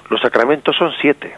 Los 0.09 0.21
sacramentos 0.21 0.75
son 0.75 0.91
siete. 0.99 1.35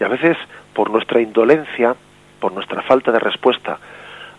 Y 0.00 0.04
a 0.04 0.08
veces, 0.08 0.36
por 0.72 0.90
nuestra 0.90 1.20
indolencia, 1.20 1.94
por 2.40 2.52
nuestra 2.52 2.82
falta 2.82 3.12
de 3.12 3.18
respuesta 3.18 3.78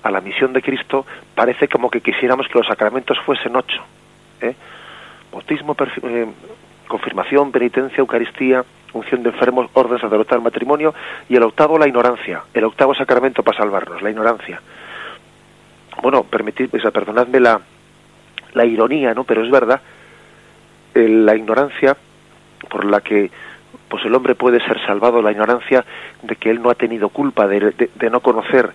a 0.03 0.11
la 0.11 0.21
misión 0.21 0.53
de 0.53 0.61
Cristo, 0.61 1.05
parece 1.33 1.67
como 1.67 1.89
que 1.89 2.01
quisiéramos 2.01 2.47
que 2.47 2.57
los 2.57 2.67
sacramentos 2.67 3.17
fuesen 3.25 3.55
ocho. 3.55 3.81
¿eh? 4.41 4.55
bautismo, 5.31 5.75
eh, 6.03 6.27
confirmación, 6.87 7.51
penitencia, 7.51 7.97
Eucaristía, 7.99 8.63
unción 8.93 9.23
de 9.23 9.29
enfermos, 9.29 9.69
orden 9.73 9.99
sacerdotal, 9.99 10.41
matrimonio, 10.41 10.93
y 11.27 11.35
el 11.35 11.43
octavo 11.43 11.77
la 11.77 11.87
ignorancia, 11.87 12.43
el 12.53 12.63
octavo 12.63 12.95
sacramento 12.95 13.43
para 13.43 13.57
salvarnos, 13.57 14.01
la 14.01 14.09
ignorancia. 14.09 14.61
Bueno, 16.01 16.23
permitid, 16.23 16.69
perdonadme 16.69 17.39
la, 17.39 17.59
la 18.55 18.65
ironía, 18.65 19.13
¿no? 19.13 19.23
Pero 19.23 19.43
es 19.43 19.51
verdad, 19.51 19.81
la 20.95 21.35
ignorancia 21.35 21.95
por 22.69 22.85
la 22.85 23.01
que 23.01 23.29
pues 23.89 24.03
el 24.05 24.15
hombre 24.15 24.33
puede 24.33 24.59
ser 24.65 24.83
salvado 24.85 25.21
la 25.21 25.31
ignorancia 25.31 25.85
de 26.23 26.35
que 26.37 26.49
él 26.49 26.61
no 26.61 26.69
ha 26.69 26.75
tenido 26.75 27.09
culpa 27.09 27.47
de, 27.47 27.89
de, 27.93 28.09
no 28.09 28.21
conocer 28.21 28.71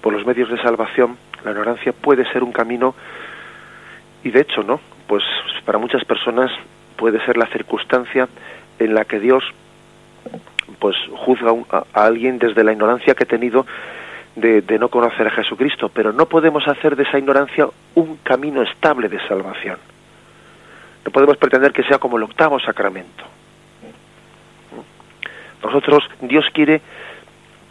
por 0.00 0.12
los 0.12 0.24
medios 0.24 0.48
de 0.48 0.60
salvación 0.62 1.18
la 1.44 1.50
ignorancia 1.50 1.92
puede 1.92 2.24
ser 2.32 2.42
un 2.42 2.52
camino 2.52 2.94
y 4.22 4.30
de 4.30 4.40
hecho 4.40 4.62
no 4.62 4.80
pues 5.08 5.24
para 5.64 5.78
muchas 5.78 6.04
personas 6.04 6.50
puede 6.96 7.24
ser 7.26 7.36
la 7.36 7.46
circunstancia 7.46 8.28
en 8.78 8.94
la 8.94 9.04
que 9.04 9.20
Dios 9.20 9.44
pues 10.78 10.96
juzga 11.24 11.52
a, 11.70 11.84
alguien 11.92 12.38
desde 12.38 12.64
la 12.64 12.72
ignorancia 12.72 13.14
que 13.14 13.24
ha 13.24 13.28
tenido 13.28 13.66
de, 14.36 14.78
no 14.78 14.88
conocer 14.88 15.26
a 15.26 15.30
Jesucristo, 15.30 15.88
pero 15.88 16.12
no 16.12 16.26
podemos 16.26 16.68
hacer 16.68 16.94
de 16.94 17.04
esa 17.04 17.18
ignorancia 17.18 17.68
un 17.94 18.18
camino 18.18 18.62
estable 18.62 19.08
de 19.08 19.18
salvación. 19.26 19.78
No 21.04 21.10
podemos 21.10 21.36
pretender 21.38 21.72
que 21.72 21.84
sea 21.84 21.98
como 21.98 22.18
el 22.18 22.24
octavo 22.24 22.60
sacramento. 22.60 23.24
Nosotros, 25.62 26.04
Dios 26.20 26.44
quiere 26.52 26.82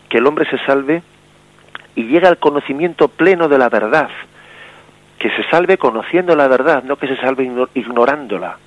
que 0.10 0.18
el 0.18 0.26
hombre 0.26 0.50
se 0.50 0.58
salve 0.66 1.04
y 1.96 2.04
llegue 2.04 2.28
al 2.28 2.40
conocimiento 2.40 3.08
pleno 3.08 3.48
de 3.48 3.58
la 3.58 3.70
verdad, 3.70 4.10
que 5.20 5.30
se 5.30 5.44
salve 5.50 5.78
conociendo 5.78 6.36
la 6.36 6.48
verdad, 6.48 6.84
no 6.84 6.98
que 6.98 7.08
se 7.08 7.18
salve 7.18 7.50
ignorándola. 7.76 8.58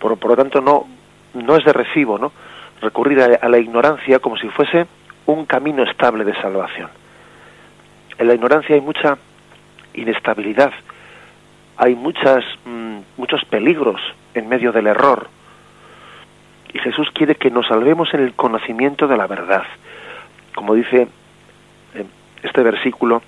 Por, 0.00 0.18
por 0.18 0.30
lo 0.32 0.36
tanto, 0.36 0.60
no, 0.60 0.86
no 1.34 1.56
es 1.56 1.64
de 1.64 1.72
recibo, 1.72 2.18
¿no? 2.18 2.32
Recurrir 2.80 3.20
a, 3.40 3.48
la 3.48 3.58
ignorancia 3.58 4.18
como 4.18 4.36
si 4.36 4.48
fuese 4.48 4.86
un 5.26 5.46
camino 5.46 5.82
estable 5.82 6.24
de 6.24 6.34
salvación. 6.40 6.88
En 8.18 8.28
la 8.28 8.34
ignorancia 8.34 8.74
hay 8.74 8.80
mucha 8.80 9.18
inestabilidad, 9.94 10.72
hay 11.76 11.94
muchas, 11.94 12.44
mm, 12.64 12.98
muchos 13.16 13.44
peligros 13.46 14.00
en 14.34 14.48
medio 14.48 14.72
del 14.72 14.86
error. 14.86 15.28
Y 16.72 16.78
Jesús 16.78 17.08
quiere 17.12 17.36
que 17.36 17.50
nos 17.50 17.66
salvemos 17.66 18.12
en 18.14 18.20
el 18.20 18.34
conocimiento 18.34 19.06
de 19.06 19.16
la 19.16 19.26
verdad. 19.26 19.64
Como 20.54 20.74
dice 20.74 21.08
este 22.42 22.62
versículo 22.62 23.22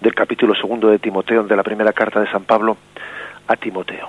del 0.00 0.14
capítulo 0.14 0.54
segundo 0.54 0.88
de 0.88 0.98
Timoteo, 0.98 1.42
de 1.42 1.56
la 1.56 1.62
primera 1.62 1.92
carta 1.92 2.20
de 2.20 2.30
San 2.30 2.44
Pablo 2.44 2.76
a 3.46 3.56
Timoteo. 3.56 4.08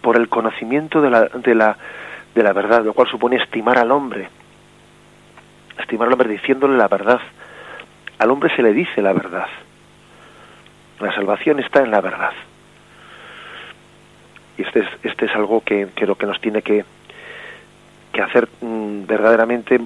Por 0.00 0.16
el 0.16 0.28
conocimiento 0.28 1.00
de 1.00 1.10
la, 1.10 1.22
de 1.22 1.54
la, 1.54 1.76
de 2.34 2.42
la 2.42 2.52
verdad, 2.52 2.84
lo 2.84 2.92
cual 2.92 3.08
supone 3.08 3.36
estimar 3.36 3.78
al 3.78 3.90
hombre. 3.90 4.28
Estimar 5.78 6.08
al 6.08 6.14
hombre 6.14 6.28
diciéndole 6.28 6.76
la 6.76 6.88
verdad. 6.88 7.20
Al 8.18 8.30
hombre 8.30 8.54
se 8.54 8.62
le 8.62 8.72
dice 8.72 9.02
la 9.02 9.12
verdad. 9.12 9.46
La 11.00 11.14
salvación 11.14 11.58
está 11.60 11.80
en 11.80 11.90
la 11.90 12.00
verdad. 12.00 12.32
Y 14.58 14.62
este 14.62 14.80
es, 14.80 14.88
este 15.02 15.26
es 15.26 15.34
algo 15.34 15.62
que 15.62 15.88
creo 15.94 16.14
que 16.14 16.26
nos 16.26 16.40
tiene 16.40 16.62
que, 16.62 16.84
que 18.12 18.22
hacer 18.22 18.48
mm, 18.60 19.06
verdaderamente 19.06 19.80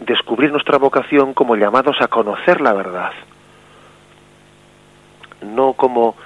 descubrir 0.00 0.50
nuestra 0.50 0.78
vocación 0.78 1.32
como 1.34 1.56
llamados 1.56 1.96
a 2.00 2.08
conocer 2.08 2.60
la 2.60 2.72
verdad. 2.72 3.12
No 5.42 5.74
como 5.74 6.16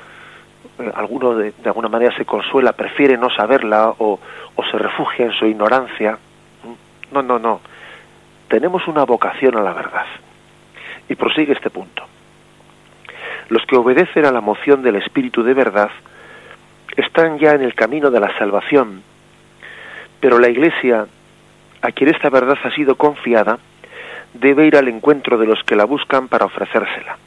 eh, 0.78 0.90
alguno 0.94 1.34
de, 1.34 1.52
de, 1.52 1.68
alguna 1.68 1.88
manera 1.88 2.16
se 2.16 2.24
consuela, 2.24 2.72
prefiere 2.72 3.16
no 3.16 3.30
saberla 3.30 3.90
o, 3.98 4.18
o 4.56 4.64
se 4.64 4.78
refugia 4.78 5.26
en 5.26 5.32
su 5.32 5.46
ignorancia. 5.46 6.18
No, 7.12 7.22
no, 7.22 7.38
no. 7.38 7.60
Tenemos 8.54 8.86
una 8.86 9.02
vocación 9.02 9.56
a 9.56 9.62
la 9.62 9.72
verdad. 9.72 10.06
Y 11.08 11.16
prosigue 11.16 11.54
este 11.54 11.70
punto. 11.70 12.04
Los 13.48 13.66
que 13.66 13.74
obedecen 13.74 14.26
a 14.26 14.30
la 14.30 14.40
moción 14.40 14.80
del 14.80 14.94
Espíritu 14.94 15.42
de 15.42 15.54
verdad 15.54 15.90
están 16.96 17.40
ya 17.40 17.54
en 17.54 17.62
el 17.62 17.74
camino 17.74 18.12
de 18.12 18.20
la 18.20 18.38
salvación, 18.38 19.02
pero 20.20 20.38
la 20.38 20.50
Iglesia, 20.50 21.04
a 21.82 21.90
quien 21.90 22.14
esta 22.14 22.30
verdad 22.30 22.56
ha 22.62 22.70
sido 22.70 22.94
confiada, 22.94 23.58
debe 24.34 24.66
ir 24.66 24.76
al 24.76 24.86
encuentro 24.86 25.36
de 25.36 25.46
los 25.46 25.60
que 25.64 25.74
la 25.74 25.84
buscan 25.84 26.28
para 26.28 26.44
ofrecérsela. 26.44 27.18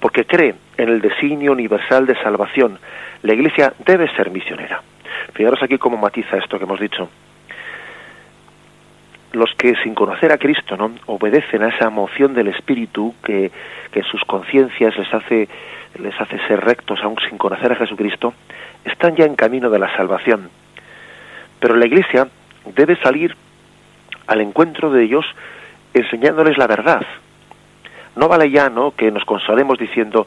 Porque 0.00 0.24
cree 0.24 0.56
en 0.76 0.88
el 0.88 1.00
designio 1.00 1.52
universal 1.52 2.04
de 2.04 2.20
salvación, 2.20 2.80
la 3.22 3.32
Iglesia 3.32 3.74
debe 3.86 4.12
ser 4.16 4.32
misionera. 4.32 4.82
Fijaros 5.34 5.62
aquí 5.62 5.78
cómo 5.78 5.98
matiza 5.98 6.36
esto 6.36 6.58
que 6.58 6.64
hemos 6.64 6.80
dicho 6.80 7.08
los 9.32 9.54
que 9.54 9.74
sin 9.82 9.94
conocer 9.94 10.32
a 10.32 10.38
Cristo 10.38 10.76
no 10.76 10.92
obedecen 11.06 11.62
a 11.62 11.68
esa 11.68 11.90
moción 11.90 12.34
del 12.34 12.48
Espíritu 12.48 13.14
que, 13.24 13.50
que 13.90 14.02
sus 14.02 14.22
conciencias 14.24 14.96
les 14.96 15.12
hace 15.12 15.48
les 15.98 16.18
hace 16.18 16.38
ser 16.46 16.64
rectos 16.64 17.00
aun 17.02 17.16
sin 17.28 17.36
conocer 17.36 17.72
a 17.72 17.76
Jesucristo 17.76 18.32
están 18.84 19.14
ya 19.14 19.24
en 19.24 19.36
camino 19.36 19.68
de 19.68 19.78
la 19.78 19.94
salvación. 19.94 20.48
Pero 21.60 21.76
la 21.76 21.86
Iglesia 21.86 22.28
debe 22.74 22.96
salir 22.96 23.36
al 24.26 24.40
encuentro 24.40 24.90
de 24.90 25.04
ellos 25.04 25.26
enseñándoles 25.92 26.56
la 26.56 26.66
verdad. 26.66 27.04
No 28.16 28.28
vale 28.28 28.50
ya 28.50 28.70
no 28.70 28.92
que 28.92 29.10
nos 29.10 29.24
consolemos 29.24 29.78
diciendo 29.78 30.26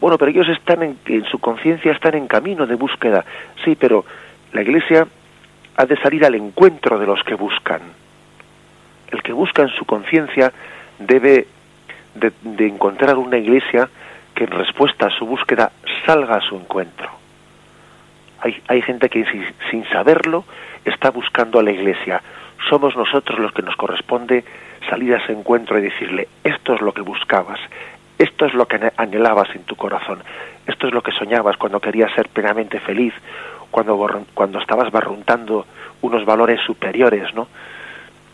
bueno 0.00 0.18
pero 0.18 0.30
ellos 0.30 0.48
están 0.48 0.82
en, 0.82 0.98
en 1.06 1.24
su 1.24 1.38
conciencia 1.38 1.92
están 1.92 2.14
en 2.14 2.26
camino 2.26 2.66
de 2.66 2.74
búsqueda 2.74 3.24
sí 3.64 3.76
pero 3.78 4.04
la 4.52 4.62
Iglesia 4.62 5.06
ha 5.76 5.86
de 5.86 5.96
salir 5.96 6.24
al 6.24 6.34
encuentro 6.34 6.98
de 6.98 7.06
los 7.06 7.22
que 7.24 7.34
buscan 7.34 8.01
el 9.12 9.22
que 9.22 9.32
busca 9.32 9.62
en 9.62 9.68
su 9.68 9.84
conciencia 9.84 10.52
debe 10.98 11.46
de, 12.14 12.32
encontrar 12.66 13.16
una 13.16 13.36
iglesia 13.36 13.88
que 14.34 14.44
en 14.44 14.50
respuesta 14.50 15.06
a 15.06 15.10
su 15.10 15.26
búsqueda 15.26 15.70
salga 16.04 16.36
a 16.36 16.40
su 16.40 16.56
encuentro. 16.56 17.08
Hay, 18.40 18.60
hay 18.66 18.82
gente 18.82 19.08
que 19.08 19.24
sin, 19.70 19.84
saberlo 19.90 20.44
está 20.84 21.10
buscando 21.10 21.60
a 21.60 21.62
la 21.62 21.70
iglesia. 21.70 22.20
Somos 22.68 22.96
nosotros 22.96 23.38
los 23.38 23.52
que 23.52 23.62
nos 23.62 23.76
corresponde 23.76 24.44
salir 24.88 25.14
a 25.14 25.18
ese 25.18 25.32
encuentro 25.32 25.78
y 25.78 25.82
decirle, 25.82 26.28
esto 26.42 26.74
es 26.74 26.80
lo 26.80 26.92
que 26.92 27.02
buscabas, 27.02 27.60
esto 28.18 28.46
es 28.46 28.54
lo 28.54 28.66
que 28.66 28.80
anhelabas 28.96 29.54
en 29.54 29.62
tu 29.64 29.76
corazón, 29.76 30.20
esto 30.66 30.88
es 30.88 30.94
lo 30.94 31.02
que 31.02 31.12
soñabas 31.12 31.56
cuando 31.56 31.80
querías 31.80 32.12
ser 32.14 32.28
plenamente 32.28 32.80
feliz, 32.80 33.14
cuando, 33.70 34.24
cuando 34.34 34.58
estabas 34.58 34.90
barruntando 34.90 35.66
unos 36.00 36.24
valores 36.24 36.60
superiores, 36.66 37.32
¿no? 37.34 37.46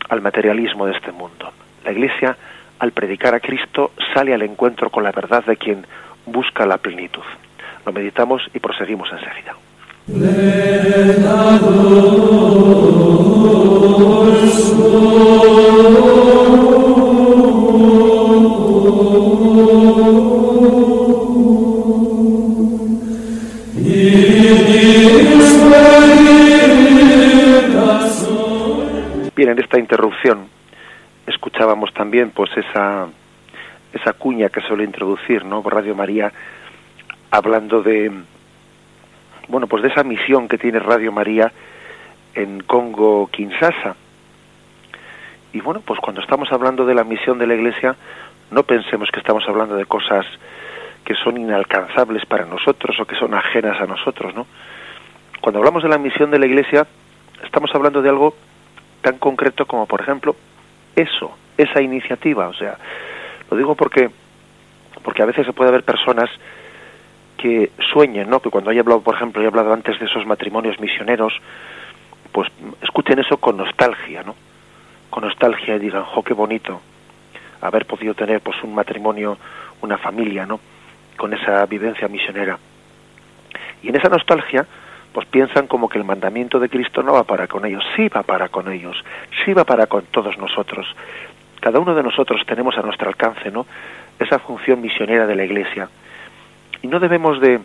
Al 0.09 0.21
materialismo 0.21 0.87
de 0.87 0.93
este 0.93 1.13
mundo. 1.13 1.53
La 1.85 1.93
Iglesia, 1.93 2.37
al 2.79 2.93
predicar 2.93 3.35
a 3.35 3.41
Cristo, 3.41 3.93
sale 4.15 4.35
al 4.35 4.43
encuentro 4.43 4.91
con 4.91 5.05
la 5.05 5.13
verdad 5.13 5.45
de 5.45 5.57
quien 5.57 5.87
busca 6.27 6.67
la 6.67 6.79
plenitud. 6.79 7.23
Lo 7.85 7.93
meditamos 7.93 8.43
y 8.55 8.59
proseguimos 8.59 9.09
enseguida. 9.13 9.55
En 29.51 29.59
esta 29.59 29.79
interrupción 29.79 30.47
escuchábamos 31.27 31.95
también 31.95 32.33
pues 32.33 32.51
esa 32.55 33.09
esa 33.95 34.13
cuña 34.13 34.51
que 34.51 34.61
suele 34.61 34.85
introducir, 34.85 35.43
¿no? 35.47 35.63
Radio 35.63 35.95
María 35.95 36.31
hablando 37.31 37.83
de 37.83 38.13
bueno, 39.49 39.67
pues 39.67 39.83
de 39.83 39.89
esa 39.89 40.05
misión 40.05 40.49
que 40.49 40.59
tiene 40.59 40.81
Radio 40.81 41.13
María 41.13 41.51
en 42.35 42.61
Congo 42.61 43.29
Kinshasa. 43.33 43.97
Y 45.55 45.63
bueno, 45.63 45.81
pues 45.81 45.99
cuando 46.01 46.21
estamos 46.21 46.53
hablando 46.53 46.85
de 46.85 46.95
la 46.95 47.05
misión 47.05 47.39
de 47.39 47.47
la 47.47 47.55
Iglesia, 47.55 47.97
no 48.51 48.65
pensemos 48.65 49.11
que 49.11 49.21
estamos 49.21 49.45
hablando 49.49 49.77
de 49.77 49.87
cosas 49.87 50.27
que 51.07 51.15
son 51.15 51.39
inalcanzables 51.39 52.27
para 52.27 52.45
nosotros 52.45 53.01
o 53.01 53.07
que 53.07 53.17
son 53.17 53.33
ajenas 53.33 53.81
a 53.81 53.87
nosotros, 53.87 54.35
¿no? 54.35 54.47
Cuando 55.41 55.61
hablamos 55.61 55.83
de 55.83 55.89
la 55.89 55.97
misión 55.97 56.31
de 56.31 56.39
la 56.39 56.45
Iglesia, 56.45 56.87
estamos 57.43 57.75
hablando 57.75 58.03
de 58.03 58.11
algo 58.11 58.35
tan 59.01 59.19
concreto 59.19 59.67
como, 59.67 59.87
por 59.87 60.01
ejemplo, 60.01 60.37
eso, 60.97 61.37
esa 61.57 61.81
iniciativa. 61.81 62.49
O 62.49 62.55
sea, 62.55 62.77
lo 63.51 63.57
digo 63.57 63.75
porque, 63.75 64.11
porque 65.03 65.23
a 65.23 65.27
veces 65.27 65.47
se 65.47 65.53
puede 65.53 65.71
haber 65.71 65.85
personas 65.85 66.31
que 67.37 67.71
sueñen, 67.93 68.29
¿no? 68.29 68.41
Que 68.41 68.51
cuando 68.51 68.71
haya 68.71 68.81
hablado, 68.81 69.01
por 69.01 69.15
ejemplo, 69.15 69.43
he 69.43 69.47
hablado 69.47 69.73
antes 69.73 69.99
de 69.99 70.07
esos 70.07 70.27
matrimonios 70.27 70.81
misioneros, 70.81 71.33
pues 72.33 72.51
escuchen 72.83 73.19
eso 73.19 73.39
con 73.39 73.57
nostalgia, 73.57 74.23
¿no? 74.25 74.35
Con 75.11 75.25
nostalgia 75.25 75.77
y 75.77 75.79
digan, 75.79 76.05
jo, 76.05 76.23
qué 76.23 76.35
bonito 76.35 76.81
haber 77.61 77.87
podido 77.87 78.15
tener 78.15 78.41
pues 78.41 78.63
un 78.63 78.75
matrimonio, 78.75 79.39
una 79.83 79.99
familia, 79.99 80.47
¿no? 80.47 80.61
Con 81.17 81.33
esa 81.33 81.65
vivencia 81.67 82.09
misionera. 82.09 82.59
Y 83.83 83.89
en 83.89 83.97
esa 83.97 84.09
nostalgia, 84.09 84.67
pues 85.13 85.27
piensan 85.27 85.67
como 85.67 85.89
que 85.89 85.99
el 85.99 86.05
mandamiento 86.05 86.59
de 86.59 86.69
Cristo 86.69 87.03
no 87.03 87.13
va 87.13 87.25
para 87.25 87.47
con 87.47 87.65
ellos, 87.65 87.85
sí 87.97 88.09
va 88.09 88.23
para 88.23 88.49
con 88.49 88.71
ellos, 88.71 88.97
sí 89.45 89.53
va 89.53 89.65
para 89.65 89.87
con 89.87 90.05
todos 90.11 90.37
nosotros. 90.39 90.87
Cada 91.61 91.81
uno 91.81 91.95
de 91.95 92.03
nosotros 92.03 92.41
tenemos 92.47 92.77
a 92.79 92.83
nuestro 92.83 93.09
alcance, 93.09 93.51
¿no? 93.51 93.67
Esa 94.19 94.39
función 94.39 94.81
misionera 94.81 95.27
de 95.27 95.35
la 95.35 95.45
Iglesia. 95.45 95.89
Y 96.83 96.87
no 96.87 97.01
debemos 97.01 97.41
de 97.41 97.61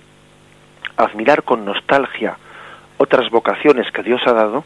admirar 0.97 1.43
con 1.43 1.65
nostalgia 1.65 2.37
otras 2.97 3.29
vocaciones 3.29 3.91
que 3.91 4.03
Dios 4.03 4.21
ha 4.25 4.33
dado, 4.33 4.63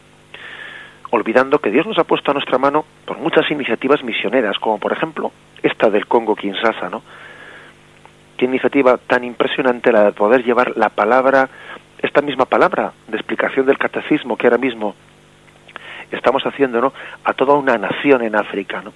olvidando 1.10 1.60
que 1.60 1.72
Dios 1.72 1.86
nos 1.88 1.98
ha 1.98 2.04
puesto 2.04 2.32
a 2.32 2.34
nuestra 2.34 2.58
mano 2.58 2.86
por 3.06 3.18
muchas 3.18 3.50
iniciativas 3.50 4.04
misioneras, 4.04 4.58
como 4.60 4.78
por 4.78 4.92
ejemplo 4.92 5.32
esta 5.64 5.90
del 5.90 6.08
Congo 6.08 6.36
Kinshasa, 6.36 6.90
¿no? 6.90 7.02
Qué 8.38 8.46
iniciativa 8.46 8.98
tan 8.98 9.24
impresionante 9.24 9.92
la 9.92 10.04
de 10.04 10.12
poder 10.12 10.44
llevar 10.44 10.78
la 10.78 10.90
palabra, 10.90 11.50
esta 12.00 12.22
misma 12.22 12.46
palabra 12.46 12.94
de 13.08 13.18
explicación 13.18 13.66
del 13.66 13.78
catecismo 13.78 14.38
que 14.38 14.48
ahora 14.48 14.58
mismo 14.58 14.96
estamos 16.12 16.46
haciendo, 16.46 16.80
¿no? 16.82 16.94
A 17.24 17.34
toda 17.34 17.56
una 17.56 17.78
nación 17.78 18.24
en 18.24 18.36
África, 18.36 18.82
¿no? 18.82 18.94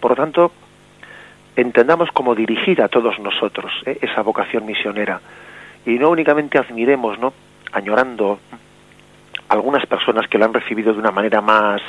Por 0.00 0.12
lo 0.12 0.16
tanto, 0.16 0.52
entendamos 1.56 2.10
como 2.12 2.34
dirigir 2.34 2.82
a 2.82 2.88
todos 2.88 3.18
nosotros 3.18 3.72
¿eh? 3.86 3.98
esa 4.02 4.22
vocación 4.22 4.66
misionera 4.66 5.20
y 5.86 5.98
no 5.98 6.10
únicamente 6.10 6.58
admiremos, 6.58 7.18
¿no? 7.18 7.32
Añorando 7.72 8.38
algunas 9.48 9.86
personas 9.86 10.28
que 10.28 10.38
lo 10.38 10.44
han 10.44 10.54
recibido 10.54 10.92
de 10.92 10.98
una 10.98 11.10
manera 11.10 11.40
más, 11.40 11.80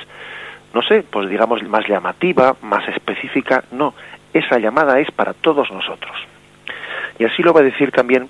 no 0.73 0.81
sé, 0.81 1.03
pues 1.03 1.29
digamos 1.29 1.63
más 1.63 1.87
llamativa, 1.87 2.55
más 2.61 2.87
específica, 2.89 3.63
no, 3.71 3.93
esa 4.33 4.59
llamada 4.59 4.99
es 4.99 5.09
para 5.11 5.33
todos 5.33 5.71
nosotros. 5.71 6.15
Y 7.17 7.25
así 7.25 7.41
lo 7.43 7.53
va 7.53 7.61
a 7.61 7.63
decir 7.63 7.91
también 7.91 8.29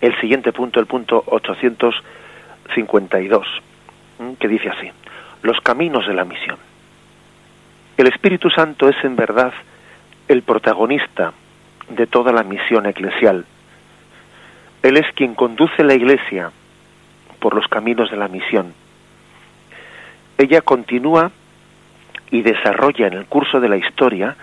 el 0.00 0.18
siguiente 0.20 0.52
punto, 0.52 0.80
el 0.80 0.86
punto 0.86 1.22
852, 1.26 3.46
que 4.38 4.48
dice 4.48 4.68
así, 4.68 4.90
los 5.42 5.60
caminos 5.60 6.06
de 6.06 6.14
la 6.14 6.24
misión. 6.24 6.56
El 7.96 8.06
Espíritu 8.06 8.48
Santo 8.50 8.88
es 8.88 8.96
en 9.02 9.16
verdad 9.16 9.52
el 10.28 10.42
protagonista 10.42 11.32
de 11.88 12.06
toda 12.06 12.32
la 12.32 12.44
misión 12.44 12.86
eclesial. 12.86 13.44
Él 14.82 14.96
es 14.96 15.06
quien 15.14 15.34
conduce 15.34 15.82
la 15.82 15.94
Iglesia 15.94 16.52
por 17.40 17.54
los 17.54 17.66
caminos 17.66 18.10
de 18.10 18.16
la 18.16 18.28
misión. 18.28 18.72
Ella 20.36 20.60
continúa 20.60 21.32
y 22.30 22.42
desarrolla 22.42 23.08
en 23.08 23.14
el 23.14 23.26
curso 23.26 23.58
de 23.58 23.68
la 23.68 23.76
historia 23.76 24.36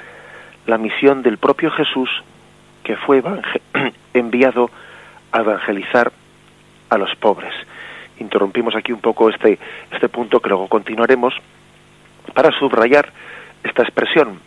la 0.65 0.77
misión 0.77 1.21
del 1.21 1.37
propio 1.37 1.71
Jesús 1.71 2.09
que 2.83 2.97
fue 2.97 3.23
enviado 4.13 4.69
evangelizar 5.41 6.11
a 6.89 6.97
los 6.97 7.15
pobres. 7.15 7.53
Interrumpimos 8.19 8.75
aquí 8.75 8.91
un 8.91 9.01
poco 9.01 9.29
este, 9.29 9.59
este 9.91 10.09
punto 10.09 10.39
que 10.39 10.49
luego 10.49 10.67
continuaremos 10.67 11.33
para 12.33 12.51
subrayar 12.57 13.11
esta 13.63 13.83
expresión 13.83 14.39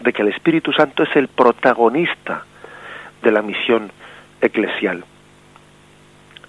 de 0.00 0.12
que 0.12 0.22
el 0.22 0.28
Espíritu 0.28 0.72
Santo 0.72 1.02
es 1.02 1.16
el 1.16 1.28
protagonista 1.28 2.44
de 3.22 3.32
la 3.32 3.42
misión 3.42 3.90
eclesial. 4.40 5.04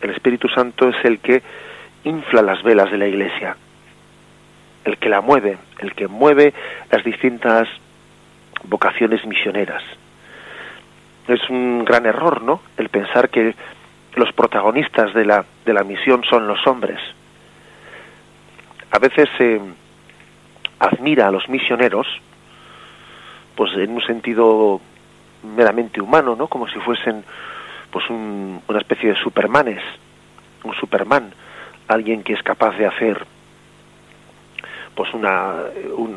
El 0.02 0.12
Espíritu 0.12 0.48
Santo 0.50 0.90
es 0.90 0.96
el 1.04 1.20
que 1.20 1.42
infla 2.04 2.42
las 2.42 2.62
velas 2.62 2.92
de 2.92 2.98
la 2.98 3.08
Iglesia, 3.08 3.56
el 4.86 4.98
que 4.98 5.10
la 5.10 5.22
mueve, 5.22 5.58
el 5.80 5.94
que 5.94 6.08
mueve 6.08 6.54
las 6.92 7.04
distintas 7.04 7.68
vocaciones 8.64 9.26
misioneras. 9.26 9.84
Es 11.28 11.50
un 11.50 11.84
gran 11.84 12.06
error, 12.06 12.42
¿no? 12.42 12.62
El 12.78 12.90
pensar 12.90 13.30
que 13.30 13.56
los 14.18 14.34
protagonistas 14.34 15.14
de 15.14 15.26
la, 15.26 15.46
de 15.66 15.74
la 15.74 15.84
misión 15.84 16.24
son 16.24 16.48
los 16.48 16.66
hombres. 16.68 17.00
A 18.92 19.00
veces 19.00 19.30
se 19.38 19.62
admira 20.80 21.28
a 21.28 21.32
los 21.32 21.48
misioneros, 21.50 22.08
pues 23.56 23.74
en 23.74 23.92
un 23.92 24.02
sentido 24.02 24.82
meramente 25.44 26.02
humano, 26.02 26.36
¿no? 26.36 26.48
Como 26.48 26.68
si 26.68 26.80
fuesen 26.80 27.24
pues 27.92 28.10
una 28.10 28.80
especie 28.80 29.10
de 29.10 29.16
supermanes, 29.16 29.82
un 30.64 30.74
superman, 30.76 31.32
alguien 31.88 32.24
que 32.24 32.34
es 32.34 32.44
capaz 32.44 32.78
de 32.78 32.86
hacer 32.86 33.26
pues 34.94 35.14
una, 35.14 35.54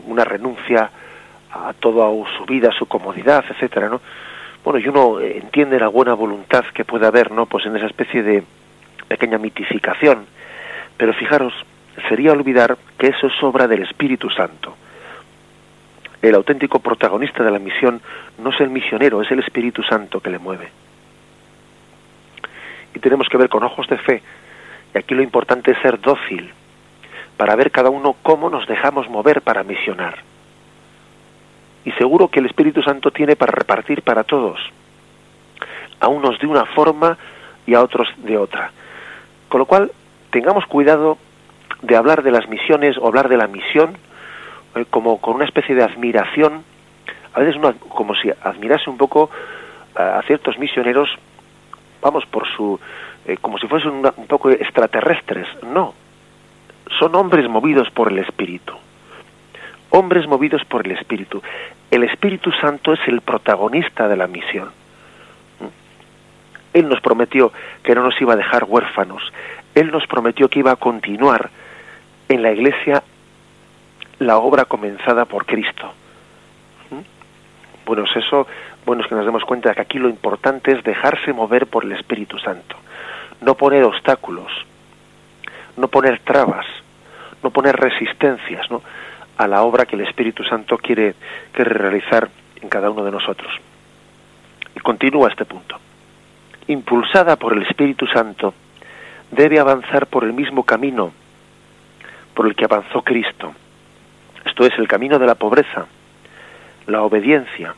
una 0.07 0.25
renuncia 0.25 0.91
a 1.53 1.73
toda 1.75 2.09
su 2.37 2.47
vida, 2.47 2.71
su 2.73 2.87
comodidad, 2.87 3.45
etcétera, 3.49 3.89
¿no? 3.89 4.01
Bueno, 4.65 4.79
y 4.79 4.89
uno 4.89 5.21
entiende 5.21 5.79
la 5.79 5.89
buena 5.89 6.15
voluntad 6.15 6.65
que 6.75 6.85
puede 6.85 7.07
haber, 7.07 7.31
¿no? 7.31 7.47
Pues 7.47 7.67
en 7.67 7.77
esa 7.77 7.87
especie 7.87 8.23
de 8.23 8.43
pequeña 9.09 9.39
mitificación. 9.39 10.27
Pero 10.97 11.15
fijaros, 11.15 11.55
sería 12.09 12.33
olvidar 12.33 12.77
que 12.99 13.09
eso 13.09 13.27
es 13.27 13.43
obra 13.43 13.67
del 13.67 13.83
Espíritu 13.83 14.29
Santo. 14.31 14.77
El 16.21 16.35
auténtico 16.35 16.81
protagonista 16.81 17.43
de 17.43 17.51
la 17.51 17.59
misión 17.59 18.03
no 18.39 18.51
es 18.51 18.61
el 18.61 18.69
misionero, 18.69 19.23
es 19.23 19.31
el 19.31 19.39
Espíritu 19.39 19.83
Santo 19.83 20.21
que 20.21 20.31
le 20.31 20.39
mueve 20.39 20.69
y 22.95 22.99
tenemos 22.99 23.29
que 23.29 23.37
ver 23.37 23.49
con 23.49 23.63
ojos 23.63 23.87
de 23.89 23.99
fe. 23.99 24.23
Y 24.95 24.99
aquí 24.99 25.15
lo 25.15 25.23
importante 25.23 25.73
es 25.73 25.79
ser 25.79 26.01
dócil, 26.01 26.53
para 27.37 27.55
ver 27.57 27.71
cada 27.71 27.91
uno 27.91 28.17
cómo 28.23 28.51
nos 28.51 28.67
dejamos 28.67 29.09
mover 29.09 29.43
para 29.43 29.63
misionar. 29.63 30.19
Y 31.85 31.93
seguro 31.93 32.29
que 32.29 32.41
el 32.41 32.47
Espíritu 32.47 32.83
Santo 32.83 33.11
tiene 33.11 33.37
para 33.37 33.53
repartir 33.53 34.03
para 34.03 34.25
todos, 34.25 34.61
a 36.01 36.09
unos 36.09 36.39
de 36.39 36.47
una 36.47 36.65
forma 36.67 37.17
y 37.67 37.75
a 37.75 37.83
otros 37.83 38.09
de 38.19 38.37
otra. 38.37 38.73
Con 39.49 39.61
lo 39.61 39.67
cual, 39.67 39.91
tengamos 40.31 40.67
cuidado 40.67 41.19
de 41.83 41.97
hablar 41.97 42.23
de 42.23 42.31
las 42.31 42.49
misiones 42.49 42.99
o 42.99 43.07
hablar 43.07 43.29
de 43.29 43.37
la 43.37 43.47
misión 43.47 43.97
eh, 44.75 44.85
como 44.91 45.21
con 45.21 45.35
una 45.35 45.45
especie 45.45 45.75
de 45.75 45.83
admiración, 45.83 46.65
a 47.33 47.41
veces 47.41 47.61
como 47.89 48.15
si 48.15 48.31
admirase 48.43 48.91
un 48.91 48.99
poco 48.99 49.31
a 49.95 50.23
ciertos 50.23 50.59
misioneros 50.59 51.09
vamos, 52.01 52.25
por 52.27 52.47
su, 52.49 52.79
eh, 53.27 53.37
como 53.41 53.59
si 53.59 53.67
fuesen 53.67 53.91
un 53.93 54.27
poco 54.27 54.51
extraterrestres. 54.51 55.47
No, 55.63 55.95
son 56.99 57.15
hombres 57.15 57.49
movidos 57.49 57.91
por 57.91 58.11
el 58.11 58.19
Espíritu. 58.19 58.75
Hombres 59.91 60.27
movidos 60.27 60.65
por 60.65 60.87
el 60.87 60.93
Espíritu. 60.93 61.43
El 61.91 62.05
Espíritu 62.05 62.53
Santo 62.53 62.93
es 62.93 63.01
el 63.07 63.21
protagonista 63.21 64.09
de 64.09 64.17
la 64.17 64.27
misión. 64.27 64.71
Él 66.73 66.89
nos 66.89 67.01
prometió 67.01 67.53
que 67.83 67.95
no 67.95 68.03
nos 68.03 68.21
iba 68.21 68.35
a 68.35 68.37
dejar 68.37 68.65
huérfanos. 68.65 69.23
Él 69.75 69.91
nos 69.91 70.07
prometió 70.07 70.49
que 70.49 70.61
iba 70.61 70.73
a 70.73 70.77
continuar 70.77 71.51
en 72.29 72.43
la 72.43 72.53
iglesia 72.53 73.03
la 74.21 74.39
obra 74.39 74.67
comenzada 74.67 75.25
por 75.25 75.47
Cristo. 75.47 75.93
Bueno, 77.87 78.05
es 78.05 78.25
eso 78.25 78.47
bueno 78.87 79.03
es 79.03 79.09
que 79.09 79.15
nos 79.15 79.25
demos 79.25 79.45
cuenta 79.45 79.75
que 79.75 79.81
aquí 79.81 79.99
lo 79.99 80.09
importante 80.09 80.73
es 80.73 80.83
dejarse 80.85 81.33
mover 81.33 81.67
por 81.67 81.85
el 81.85 81.93
Espíritu 81.93 82.39
Santo, 82.39 82.77
no 83.41 83.55
poner 83.55 83.85
obstáculos, 83.85 84.51
no 85.77 85.89
poner 85.89 86.21
trabas, 86.21 86.67
no 87.43 87.51
poner 87.51 87.77
resistencias 87.77 88.71
¿no? 88.71 88.83
A 89.41 89.49
la 89.49 89.63
obra 89.63 89.87
que 89.87 89.97
el 89.97 90.03
Espíritu 90.03 90.45
Santo 90.45 90.77
quiere, 90.77 91.15
quiere 91.53 91.73
realizar 91.73 92.29
en 92.61 92.69
cada 92.69 92.91
uno 92.91 93.03
de 93.03 93.11
nosotros. 93.11 93.51
Y 94.77 94.81
continúa 94.81 95.31
este 95.31 95.47
punto. 95.47 95.79
Impulsada 96.67 97.37
por 97.37 97.55
el 97.55 97.63
Espíritu 97.63 98.07
Santo, 98.07 98.53
debe 99.31 99.59
avanzar 99.59 100.09
por 100.09 100.25
el 100.25 100.35
mismo 100.35 100.65
camino 100.65 101.15
por 102.35 102.49
el 102.49 102.55
que 102.55 102.67
avanzó 102.67 103.01
Cristo. 103.01 103.55
Esto 104.45 104.67
es 104.67 104.79
el 104.79 104.87
camino 104.87 105.19
de 105.19 105.27
la 105.27 105.37
pobreza, 105.37 105.87
la 106.87 107.01
obediencia, 107.01 107.75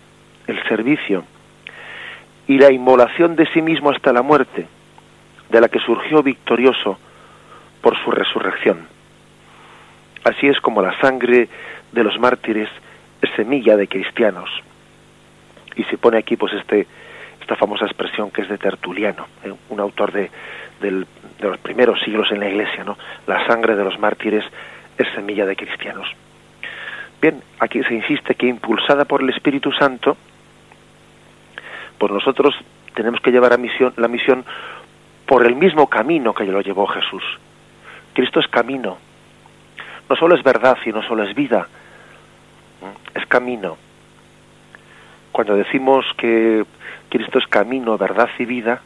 el 0.48 0.60
servicio 0.64 1.22
y 2.48 2.58
la 2.58 2.72
inmolación 2.72 3.36
de 3.36 3.46
sí 3.52 3.62
mismo 3.62 3.90
hasta 3.90 4.12
la 4.12 4.22
muerte, 4.22 4.66
de 5.48 5.60
la 5.60 5.68
que 5.68 5.78
surgió 5.78 6.24
victorioso 6.24 6.98
por 7.80 7.96
su 8.02 8.10
resurrección. 8.10 8.91
Así 10.24 10.46
es 10.46 10.60
como 10.60 10.82
la 10.82 10.98
sangre 11.00 11.48
de 11.92 12.04
los 12.04 12.18
mártires 12.18 12.68
es 13.20 13.30
semilla 13.36 13.76
de 13.76 13.88
cristianos. 13.88 14.50
Y 15.76 15.84
se 15.84 15.98
pone 15.98 16.18
aquí 16.18 16.36
pues 16.36 16.52
este 16.54 16.86
esta 17.40 17.56
famosa 17.56 17.86
expresión 17.86 18.30
que 18.30 18.42
es 18.42 18.48
de 18.48 18.56
Tertuliano, 18.56 19.26
eh, 19.42 19.52
un 19.68 19.80
autor 19.80 20.12
de, 20.12 20.30
de 20.80 21.06
los 21.40 21.58
primeros 21.58 22.00
siglos 22.00 22.30
en 22.30 22.38
la 22.38 22.48
Iglesia, 22.48 22.84
¿no? 22.84 22.96
La 23.26 23.44
sangre 23.46 23.74
de 23.74 23.82
los 23.82 23.98
mártires 23.98 24.44
es 24.96 25.08
semilla 25.14 25.44
de 25.44 25.56
cristianos. 25.56 26.08
Bien, 27.20 27.42
aquí 27.58 27.82
se 27.82 27.94
insiste 27.94 28.34
que 28.36 28.46
impulsada 28.46 29.04
por 29.04 29.22
el 29.22 29.30
Espíritu 29.30 29.72
Santo, 29.72 30.16
pues 31.98 32.12
nosotros 32.12 32.54
tenemos 32.94 33.20
que 33.20 33.30
llevar 33.30 33.52
a 33.52 33.56
misión, 33.56 33.92
la 33.96 34.08
misión 34.08 34.44
por 35.26 35.46
el 35.46 35.54
mismo 35.54 35.88
camino 35.88 36.34
que 36.34 36.44
lo 36.44 36.60
llevó 36.60 36.86
Jesús. 36.86 37.22
Cristo 38.12 38.40
es 38.40 38.48
camino. 38.48 38.98
No 40.12 40.16
solo 40.16 40.34
es 40.34 40.42
verdad, 40.42 40.76
sino 40.84 41.02
solo 41.02 41.22
es 41.22 41.34
vida. 41.34 41.66
Es 43.14 43.24
camino. 43.24 43.78
Cuando 45.32 45.56
decimos 45.56 46.04
que 46.18 46.66
Cristo 47.08 47.38
es 47.38 47.46
camino, 47.46 47.96
verdad 47.96 48.28
y 48.38 48.44
vida, 48.44 48.82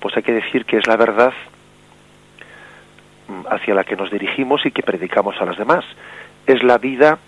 pues 0.00 0.16
hay 0.16 0.24
que 0.24 0.32
decir 0.32 0.64
que 0.64 0.78
es 0.78 0.88
la 0.88 0.96
verdad 0.96 1.32
hacia 3.48 3.76
la 3.76 3.84
que 3.84 3.94
nos 3.94 4.10
dirigimos 4.10 4.66
y 4.66 4.72
que 4.72 4.82
predicamos 4.82 5.40
a 5.40 5.44
los 5.44 5.56
demás. 5.56 5.84
Es 6.48 6.64
la 6.64 6.78
vida 6.78 7.20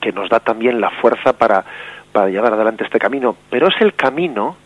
que 0.00 0.12
nos 0.12 0.28
da 0.28 0.38
también 0.38 0.80
la 0.80 0.90
fuerza 0.90 1.32
para 1.32 1.64
para 2.12 2.28
llevar 2.28 2.52
adelante 2.52 2.84
este 2.84 3.00
camino, 3.00 3.36
pero 3.50 3.66
es 3.66 3.80
el 3.80 3.94
camino 3.94 4.56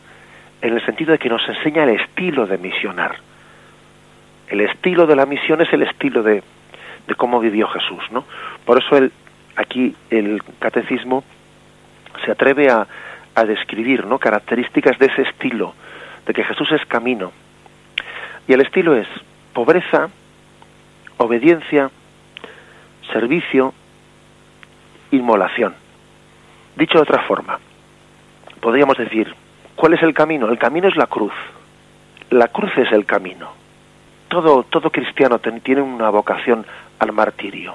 en 0.61 0.75
el 0.75 0.85
sentido 0.85 1.13
de 1.13 1.19
que 1.19 1.31
nos 1.31 1.49
enseña 1.49 1.85
el 1.85 1.99
estilo 2.01 2.47
de 2.47 2.59
misionar. 2.59 3.17
El 4.47 4.61
estilo 4.61 5.07
de 5.07 5.17
la 5.17 5.25
misión 5.25 5.63
es 5.63 5.73
el 5.73 5.85
estilo 5.85 6.23
de, 6.23 6.43
de 7.07 7.15
cómo 7.15 7.41
vivió 7.41 7.69
Jesús, 7.69 8.03
¿no? 8.11 8.25
Por 8.65 8.83
eso 8.83 8.97
el, 8.97 9.13
aquí 9.57 9.95
el 10.11 10.43
catecismo 10.59 11.25
se 12.25 12.31
atreve 12.31 12.71
a, 12.71 12.87
a 13.35 13.45
describir, 13.45 14.07
¿no? 14.07 14.19
Características 14.19 14.99
de 14.99 15.07
ese 15.07 15.23
estilo, 15.23 15.75
de 16.27 16.33
que 16.33 16.45
Jesús 16.45 16.71
es 16.73 16.85
camino. 16.87 17.33
Y 18.47 18.53
el 18.53 18.61
estilo 18.61 18.97
es 18.97 19.09
pobreza, 19.53 20.09
obediencia, 21.19 21.91
servicio, 23.13 23.75
inmolación. 25.11 25.75
Dicho 26.77 26.99
de 26.99 27.03
otra 27.03 27.23
forma, 27.23 27.59
podríamos 28.61 28.97
decir, 28.97 29.35
¿cuál 29.75 29.95
es 29.95 30.03
el 30.03 30.15
camino? 30.15 30.49
El 30.49 30.59
camino 30.59 30.89
es 30.89 30.97
la 30.97 31.07
cruz. 31.07 31.33
La 32.31 32.49
cruz 32.49 32.71
es 32.77 32.91
el 32.93 33.07
camino. 33.07 33.60
Todo, 34.31 34.63
todo 34.63 34.91
cristiano 34.91 35.41
tiene 35.41 35.83
una 35.83 36.09
vocación 36.09 36.65
al 37.01 37.11
martirio. 37.11 37.75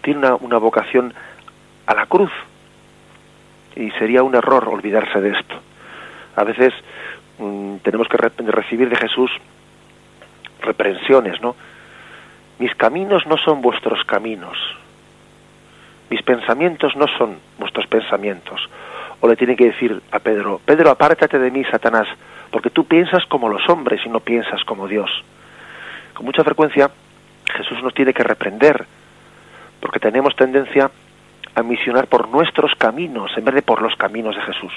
Tiene 0.00 0.30
una, 0.40 0.58
vocación 0.58 1.12
a 1.84 1.94
la 1.94 2.06
cruz. 2.06 2.30
Y 3.74 3.90
sería 3.98 4.22
un 4.22 4.36
error 4.36 4.68
olvidarse 4.68 5.20
de 5.20 5.30
esto. 5.30 5.56
A 6.36 6.44
veces 6.44 6.72
mm, 7.38 7.78
tenemos 7.78 8.06
que 8.06 8.18
recibir 8.18 8.88
de 8.88 8.94
Jesús 8.94 9.32
reprensiones, 10.60 11.40
¿no? 11.42 11.56
Mis 12.60 12.74
caminos 12.76 13.26
no 13.26 13.36
son 13.36 13.60
vuestros 13.60 14.04
caminos. 14.04 14.56
Mis 16.08 16.22
pensamientos 16.22 16.94
no 16.94 17.06
son 17.18 17.38
vuestros 17.58 17.88
pensamientos. 17.88 18.70
O 19.20 19.26
le 19.26 19.34
tiene 19.34 19.56
que 19.56 19.72
decir 19.72 20.00
a 20.12 20.20
Pedro, 20.20 20.60
Pedro, 20.64 20.90
apártate 20.90 21.36
de 21.40 21.50
mí, 21.50 21.64
Satanás, 21.64 22.06
porque 22.50 22.70
tú 22.70 22.84
piensas 22.84 23.24
como 23.26 23.48
los 23.48 23.68
hombres 23.68 24.00
y 24.04 24.08
no 24.08 24.20
piensas 24.20 24.64
como 24.64 24.88
Dios. 24.88 25.10
Con 26.14 26.26
mucha 26.26 26.44
frecuencia 26.44 26.90
Jesús 27.54 27.82
nos 27.82 27.94
tiene 27.94 28.12
que 28.12 28.22
reprender, 28.22 28.84
porque 29.80 30.00
tenemos 30.00 30.34
tendencia 30.36 30.90
a 31.54 31.62
misionar 31.62 32.06
por 32.06 32.28
nuestros 32.28 32.74
caminos 32.76 33.30
en 33.36 33.44
vez 33.44 33.54
de 33.54 33.62
por 33.62 33.82
los 33.82 33.94
caminos 33.96 34.36
de 34.36 34.42
Jesús. 34.42 34.72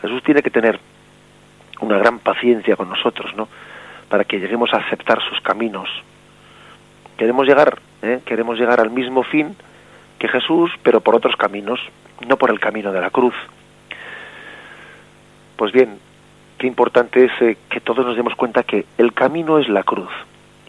Jesús 0.00 0.22
tiene 0.22 0.42
que 0.42 0.50
tener 0.50 0.80
una 1.80 1.98
gran 1.98 2.18
paciencia 2.18 2.76
con 2.76 2.88
nosotros, 2.88 3.34
¿no? 3.36 3.48
Para 4.08 4.24
que 4.24 4.38
lleguemos 4.38 4.72
a 4.72 4.78
aceptar 4.78 5.20
sus 5.22 5.40
caminos, 5.40 5.88
Queremos 7.16 7.46
llegar, 7.46 7.78
¿eh? 8.02 8.20
queremos 8.24 8.58
llegar 8.58 8.80
al 8.80 8.90
mismo 8.90 9.22
fin 9.22 9.54
que 10.18 10.26
Jesús, 10.26 10.72
pero 10.82 11.00
por 11.00 11.14
otros 11.14 11.36
caminos, 11.36 11.78
no 12.26 12.36
por 12.36 12.50
el 12.50 12.58
camino 12.58 12.92
de 12.92 13.00
la 13.00 13.10
cruz. 13.10 13.34
Pues 15.56 15.72
bien, 15.72 15.98
qué 16.62 16.68
importante 16.68 17.24
es 17.24 17.32
eh, 17.42 17.56
que 17.68 17.80
todos 17.80 18.06
nos 18.06 18.14
demos 18.14 18.36
cuenta 18.36 18.62
que 18.62 18.86
el 18.96 19.12
camino 19.12 19.58
es 19.58 19.68
la 19.68 19.82
cruz 19.82 20.12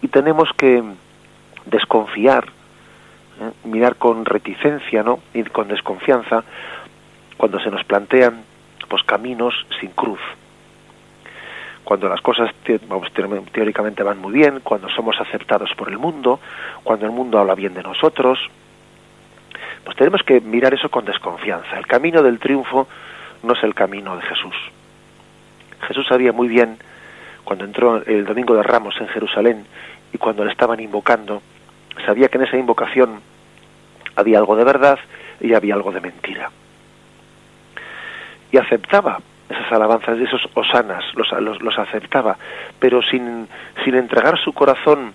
y 0.02 0.08
tenemos 0.08 0.50
que 0.58 0.82
desconfiar, 1.68 2.46
¿eh? 3.40 3.52
mirar 3.66 3.98
con 3.98 4.26
reticencia, 4.26 5.04
¿no? 5.04 5.20
Y 5.36 5.44
con 5.44 5.68
desconfianza 5.68 6.44
cuando 7.38 7.60
se 7.60 7.70
nos 7.70 7.84
plantean 7.84 8.42
pues 8.90 9.04
caminos 9.04 9.54
sin 9.80 9.92
cruz 9.92 10.20
cuando 11.84 12.10
las 12.10 12.22
cosas 12.22 12.50
teóricamente 13.52 14.02
van 14.02 14.18
muy 14.18 14.34
bien, 14.34 14.62
cuando 14.64 14.90
somos 14.90 15.20
aceptados 15.20 15.70
por 15.76 15.90
el 15.90 16.00
mundo, 16.00 16.40
cuando 16.84 17.06
el 17.06 17.12
mundo 17.12 17.38
habla 17.38 17.54
bien 17.54 17.76
de 17.76 17.84
nosotros, 17.84 18.40
pues 19.84 19.96
tenemos 19.96 20.24
que 20.24 20.40
mirar 20.40 20.74
eso 20.74 20.90
con 20.90 21.06
desconfianza. 21.06 21.78
El 21.78 21.86
camino 21.86 22.24
del 22.24 22.40
triunfo 22.40 22.88
no 23.44 23.54
es 23.54 23.64
el 23.64 23.76
camino 23.76 24.16
de 24.16 24.24
Jesús. 24.24 24.56
Jesús 25.84 26.08
sabía 26.08 26.32
muy 26.32 26.48
bien 26.48 26.78
cuando 27.44 27.66
entró 27.66 28.04
el 28.06 28.26
domingo 28.26 28.56
de 28.56 28.64
Ramos 28.64 28.96
en 29.00 29.08
Jerusalén 29.08 29.66
y 30.12 30.18
cuando 30.18 30.46
le 30.46 30.52
estaban 30.52 30.80
invocando, 30.80 31.42
sabía 32.06 32.30
que 32.30 32.38
en 32.38 32.46
esa 32.46 32.58
invocación 32.58 33.22
había 34.16 34.38
algo 34.38 34.56
de 34.56 34.64
verdad 34.64 35.00
y 35.40 35.54
había 35.54 35.74
algo 35.76 35.92
de 35.92 36.02
mentira. 36.02 36.52
Y 38.52 38.58
aceptaba 38.58 39.20
esas 39.50 39.72
alabanzas, 39.72 40.20
esos 40.20 40.48
osanas, 40.54 41.04
los, 41.16 41.32
los, 41.62 41.80
aceptaba, 41.80 42.38
pero 42.80 43.02
sin, 43.02 43.48
sin 43.84 43.96
entregar 43.96 44.40
su 44.40 44.54
corazón 44.54 45.14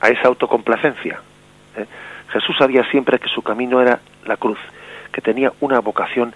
a 0.00 0.08
esa 0.08 0.28
autocomplacencia. 0.28 1.20
¿eh? 1.76 1.86
Jesús 2.28 2.56
sabía 2.58 2.84
siempre 2.90 3.18
que 3.18 3.28
su 3.28 3.42
camino 3.42 3.80
era 3.80 4.00
la 4.26 4.36
cruz, 4.36 4.58
que 5.12 5.20
tenía 5.20 5.52
una 5.60 5.80
vocación 5.80 6.34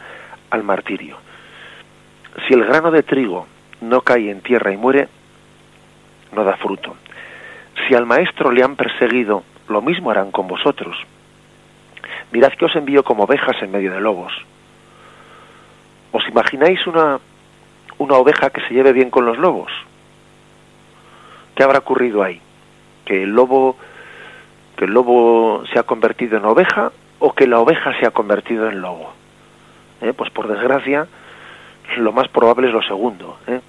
al 0.50 0.62
martirio. 0.62 1.16
Si 2.46 2.54
el 2.54 2.64
grano 2.64 2.90
de 2.90 3.02
trigo 3.02 3.46
no 3.80 4.00
cae 4.02 4.30
en 4.30 4.40
tierra 4.40 4.72
y 4.72 4.76
muere, 4.76 5.08
no 6.32 6.44
da 6.44 6.56
fruto. 6.56 6.96
Si 7.86 7.94
al 7.94 8.06
maestro 8.06 8.50
le 8.50 8.62
han 8.62 8.76
perseguido, 8.76 9.44
lo 9.68 9.82
mismo 9.82 10.10
harán 10.10 10.30
con 10.30 10.46
vosotros. 10.46 10.96
Mirad 12.32 12.52
que 12.52 12.66
os 12.66 12.76
envío 12.76 13.02
como 13.02 13.24
ovejas 13.24 13.56
en 13.62 13.70
medio 13.70 13.92
de 13.92 14.00
lobos. 14.00 14.32
¿Os 16.12 16.26
imagináis 16.28 16.86
una, 16.86 17.18
una 17.98 18.14
oveja 18.14 18.50
que 18.50 18.60
se 18.62 18.74
lleve 18.74 18.92
bien 18.92 19.10
con 19.10 19.24
los 19.24 19.38
lobos? 19.38 19.72
¿Qué 21.54 21.62
habrá 21.62 21.78
ocurrido 21.78 22.22
ahí? 22.22 22.40
¿Que 23.04 23.22
el 23.22 23.30
lobo, 23.30 23.76
que 24.76 24.84
el 24.84 24.92
lobo 24.92 25.64
se 25.72 25.78
ha 25.78 25.82
convertido 25.82 26.36
en 26.38 26.44
oveja 26.44 26.92
o 27.18 27.32
que 27.32 27.46
la 27.46 27.58
oveja 27.58 27.98
se 27.98 28.06
ha 28.06 28.10
convertido 28.10 28.68
en 28.68 28.80
lobo? 28.80 29.12
¿Eh? 30.00 30.12
Pues 30.12 30.30
por 30.30 30.48
desgracia, 30.48 31.08
lo 31.96 32.12
más 32.12 32.28
probable 32.28 32.68
es 32.68 32.72
lo 32.72 32.82
segundo, 32.82 33.38
¿eh? 33.46 33.60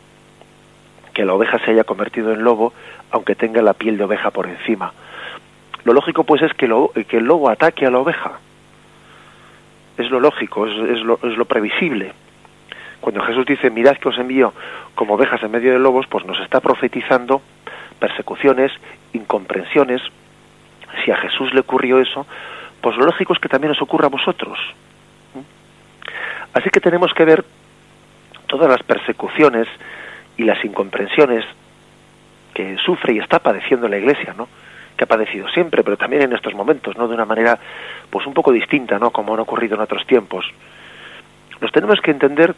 que 1.14 1.26
la 1.26 1.34
oveja 1.34 1.60
se 1.60 1.72
haya 1.72 1.84
convertido 1.84 2.34
en 2.34 2.44
lobo, 2.44 2.74
aunque 3.12 3.36
tenga 3.36 3.62
la 3.62 3.74
piel 3.74 3.98
de 3.98 4.04
oveja 4.04 4.32
por 4.32 4.48
encima. 4.48 4.94
Lo 5.84 5.94
lógico 5.94 6.24
pues 6.24 6.42
es 6.42 6.54
que, 6.54 6.68
lo, 6.68 6.92
que 7.08 7.18
el 7.18 7.26
lobo 7.26 7.50
ataque 7.50 7.86
a 7.86 7.92
la 7.92 8.00
oveja. 8.00 8.40
Es 9.98 10.10
lo 10.10 10.20
lógico, 10.20 10.66
es, 10.66 11.02
lo, 11.02 11.20
es 11.24 11.38
lo 11.38 11.46
previsible. 11.46 12.14
Cuando 13.02 13.22
Jesús 13.22 13.46
dice, 13.46 13.70
mirad 13.70 13.98
que 13.98 14.10
os 14.10 14.18
envío 14.18 14.54
como 14.96 15.16
ovejas 15.16 15.42
en 15.44 15.52
medio 15.52 15.72
de 15.74 15.80
lobos, 15.80 16.06
pues 16.08 16.26
nos 16.26 16.40
está 16.40 16.60
profetizando 16.60 17.42
persecuciones, 18.00 18.72
incomprensiones. 19.14 20.02
Si 21.04 21.12
a 21.12 21.18
Jesús 21.18 21.54
le 21.54 21.62
ocurrió 21.62 22.00
eso, 22.00 22.26
pues 22.82 22.98
lo 22.98 23.06
lógico 23.06 23.34
es 23.34 23.40
que 23.40 23.50
también 23.50 23.72
os 23.72 23.82
ocurra 23.82 24.08
a 24.08 24.10
vosotros. 24.10 24.58
Así 26.54 26.70
que 26.70 26.80
tenemos 26.80 27.14
que 27.14 27.26
ver 27.26 27.46
todas 28.50 28.68
las 28.68 28.84
persecuciones 28.84 29.68
y 30.36 30.44
las 30.44 30.64
incomprensiones 30.66 31.46
que 32.54 32.76
sufre 32.84 33.14
y 33.14 33.20
está 33.20 33.40
padeciendo 33.40 33.88
la 33.88 33.98
Iglesia, 33.98 34.34
¿no? 34.36 34.50
Que 34.98 35.06
ha 35.06 35.08
padecido 35.08 35.48
siempre, 35.50 35.84
pero 35.84 35.96
también 35.96 36.24
en 36.24 36.34
estos 36.34 36.54
momentos, 36.54 36.98
¿no? 36.98 37.08
De 37.08 37.14
una 37.14 37.26
manera, 37.26 37.58
pues 38.10 38.26
un 38.26 38.34
poco 38.34 38.52
distinta, 38.52 39.00
¿no? 39.00 39.12
Como 39.12 39.34
han 39.34 39.40
ocurrido 39.40 39.76
en 39.76 39.82
otros 39.82 40.06
tiempos. 40.06 40.46
Nos 41.62 41.72
tenemos 41.72 42.02
que 42.02 42.12
entender 42.12 42.56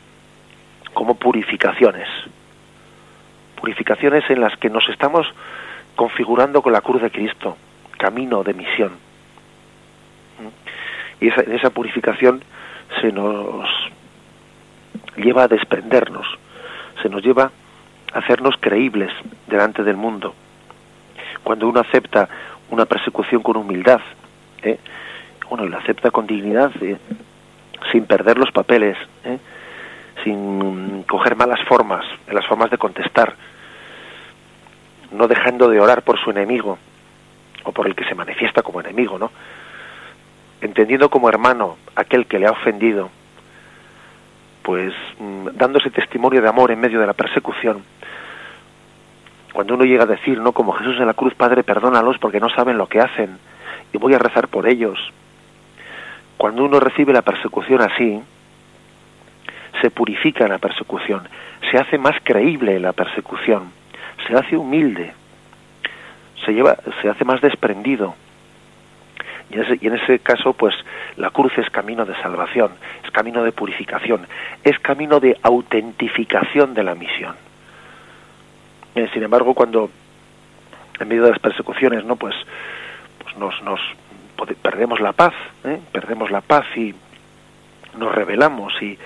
como 0.93 1.15
purificaciones. 1.15 2.07
Purificaciones 3.59 4.27
en 4.29 4.41
las 4.41 4.57
que 4.57 4.69
nos 4.69 4.87
estamos 4.89 5.27
configurando 5.95 6.61
con 6.61 6.73
la 6.73 6.81
cruz 6.81 7.01
de 7.01 7.11
Cristo, 7.11 7.57
camino 7.97 8.43
de 8.43 8.53
misión. 8.53 8.93
Y 11.19 11.27
esa, 11.27 11.41
esa 11.41 11.69
purificación 11.69 12.43
se 13.01 13.11
nos 13.11 13.69
lleva 15.21 15.43
a 15.43 15.47
desprendernos, 15.47 16.27
se 17.01 17.09
nos 17.09 17.23
lleva 17.23 17.51
a 18.13 18.19
hacernos 18.19 18.55
creíbles 18.59 19.11
delante 19.47 19.83
del 19.83 19.97
mundo. 19.97 20.33
Cuando 21.43 21.67
uno 21.67 21.79
acepta 21.79 22.27
una 22.69 22.85
persecución 22.85 23.41
con 23.41 23.57
humildad, 23.57 24.01
¿eh? 24.63 24.79
bueno, 25.49 25.67
la 25.67 25.77
acepta 25.77 26.11
con 26.11 26.27
dignidad, 26.27 26.71
¿eh? 26.81 26.97
sin 27.91 28.05
perder 28.05 28.37
los 28.37 28.51
papeles, 28.51 28.97
¿eh? 29.25 29.37
sin 30.23 31.03
coger 31.03 31.35
malas 31.35 31.59
formas, 31.67 32.05
las 32.31 32.45
formas 32.45 32.69
de 32.69 32.77
contestar, 32.77 33.35
no 35.11 35.27
dejando 35.27 35.67
de 35.69 35.79
orar 35.79 36.03
por 36.03 36.19
su 36.19 36.31
enemigo 36.31 36.77
o 37.63 37.71
por 37.71 37.87
el 37.87 37.95
que 37.95 38.05
se 38.05 38.15
manifiesta 38.15 38.61
como 38.61 38.79
enemigo, 38.79 39.19
¿no? 39.19 39.31
Entendiendo 40.61 41.09
como 41.09 41.27
hermano 41.27 41.77
aquel 41.95 42.27
que 42.27 42.39
le 42.39 42.47
ha 42.47 42.51
ofendido, 42.51 43.09
pues 44.61 44.93
mm, 45.19 45.49
dándose 45.53 45.89
testimonio 45.89 46.41
de 46.41 46.49
amor 46.49 46.71
en 46.71 46.79
medio 46.79 46.99
de 46.99 47.07
la 47.07 47.13
persecución. 47.13 47.83
Cuando 49.53 49.73
uno 49.75 49.83
llega 49.83 50.03
a 50.03 50.07
decir, 50.07 50.39
¿no? 50.39 50.53
Como 50.53 50.71
Jesús 50.73 50.97
en 50.99 51.07
la 51.07 51.13
cruz, 51.13 51.33
Padre, 51.35 51.63
perdónalos 51.63 52.17
porque 52.19 52.39
no 52.39 52.49
saben 52.49 52.77
lo 52.77 52.87
que 52.87 52.99
hacen 52.99 53.37
y 53.91 53.97
voy 53.97 54.13
a 54.13 54.19
rezar 54.19 54.47
por 54.47 54.67
ellos. 54.67 54.97
Cuando 56.37 56.63
uno 56.63 56.79
recibe 56.79 57.13
la 57.13 57.21
persecución 57.21 57.81
así, 57.81 58.21
se 59.81 59.91
purifica 59.91 60.45
en 60.45 60.51
la 60.51 60.57
persecución, 60.57 61.27
se 61.69 61.77
hace 61.77 61.97
más 61.97 62.15
creíble 62.23 62.79
la 62.79 62.93
persecución, 62.93 63.71
se 64.27 64.35
hace 64.35 64.55
humilde, 64.55 65.13
se 66.45 66.53
lleva, 66.53 66.77
se 67.01 67.09
hace 67.09 67.25
más 67.25 67.41
desprendido. 67.41 68.15
Y 69.51 69.55
en, 69.55 69.63
ese, 69.63 69.77
y 69.81 69.87
en 69.87 69.95
ese 69.95 70.19
caso, 70.19 70.53
pues 70.53 70.73
la 71.17 71.29
cruz 71.29 71.51
es 71.57 71.69
camino 71.69 72.05
de 72.05 72.15
salvación, 72.21 72.71
es 73.03 73.11
camino 73.11 73.43
de 73.43 73.51
purificación, 73.51 74.25
es 74.63 74.79
camino 74.79 75.19
de 75.19 75.37
autentificación 75.43 76.73
de 76.73 76.83
la 76.83 76.95
misión. 76.95 77.35
Eh, 78.95 79.09
sin 79.13 79.23
embargo, 79.23 79.53
cuando 79.53 79.89
en 80.99 81.07
medio 81.07 81.23
de 81.23 81.31
las 81.31 81.39
persecuciones, 81.39 82.05
¿no? 82.05 82.15
Pues, 82.15 82.35
pues 83.23 83.35
nos, 83.37 83.61
nos 83.63 83.79
perdemos 84.61 84.99
la 84.99 85.13
paz, 85.13 85.33
¿eh? 85.63 85.79
perdemos 85.91 86.31
la 86.31 86.41
paz 86.41 86.65
y 86.75 86.93
nos 87.97 88.13
rebelamos 88.13 88.73
y, 88.81 88.97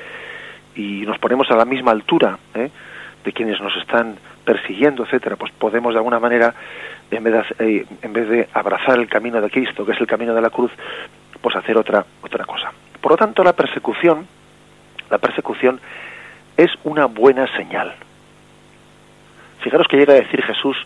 y 0.75 1.05
nos 1.05 1.17
ponemos 1.19 1.49
a 1.51 1.55
la 1.55 1.65
misma 1.65 1.91
altura 1.91 2.37
¿eh? 2.53 2.69
de 3.23 3.33
quienes 3.33 3.59
nos 3.61 3.75
están 3.77 4.17
persiguiendo, 4.45 5.03
etcétera, 5.03 5.35
pues 5.35 5.51
podemos 5.51 5.93
de 5.93 5.97
alguna 5.97 6.19
manera, 6.19 6.53
en 7.11 7.23
vez, 7.23 7.33
de, 7.33 7.65
eh, 7.65 7.85
en 8.01 8.13
vez 8.13 8.29
de 8.29 8.47
abrazar 8.53 8.99
el 8.99 9.09
camino 9.09 9.41
de 9.41 9.49
Cristo, 9.49 9.85
que 9.85 9.91
es 9.91 9.99
el 9.99 10.07
camino 10.07 10.33
de 10.33 10.41
la 10.41 10.49
cruz, 10.49 10.71
pues 11.41 11.55
hacer 11.55 11.77
otra, 11.77 12.05
otra 12.21 12.45
cosa. 12.45 12.71
Por 13.01 13.11
lo 13.11 13.17
tanto, 13.17 13.43
la 13.43 13.53
persecución, 13.53 14.27
la 15.09 15.17
persecución 15.17 15.79
es 16.55 16.71
una 16.83 17.05
buena 17.05 17.47
señal. 17.57 17.93
Fijaros 19.59 19.87
que 19.87 19.97
llega 19.97 20.13
a 20.13 20.17
decir 20.17 20.41
Jesús 20.43 20.77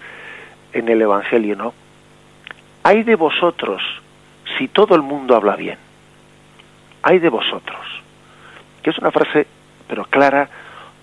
en 0.73 0.89
el 0.89 1.01
Evangelio, 1.01 1.55
¿no? 1.55 1.73
Hay 2.83 3.03
de 3.03 3.15
vosotros 3.15 3.81
si 4.57 4.67
todo 4.67 4.95
el 4.95 5.01
mundo 5.01 5.35
habla 5.35 5.55
bien. 5.55 5.77
Hay 7.03 7.19
de 7.19 7.29
vosotros. 7.29 7.79
Que 8.81 8.89
es 8.89 8.97
una 8.97 9.11
frase, 9.11 9.47
pero 9.87 10.05
clara, 10.05 10.49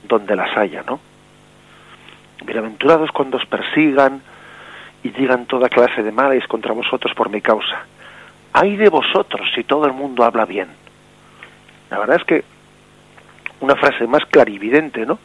donde 0.05 0.37
las 0.37 0.57
haya, 0.57 0.83
¿no? 0.87 1.01
Bienaventurados 2.47 3.11
cuando 3.11 3.39
os 3.39 3.47
persigan 3.47 4.23
y 5.03 5.09
digan 5.09 5.47
toda 5.47 5.69
clase 5.69 6.05
de 6.05 6.13
males 6.13 6.47
contra 6.47 6.73
vosotros 6.73 7.13
por 7.13 7.29
mi 7.29 7.41
causa. 7.41 7.85
Hay 8.53 8.77
de 8.77 8.89
vosotros 8.89 9.51
si 9.53 9.65
todo 9.65 9.85
el 9.85 9.93
mundo 9.93 10.23
habla 10.23 10.45
bien. 10.45 10.69
La 11.91 11.99
verdad 11.99 12.19
es 12.21 12.25
que 12.25 12.45
una 13.59 13.75
frase 13.75 14.07
más 14.07 14.25
clarividente, 14.27 15.05
¿no? 15.05 15.19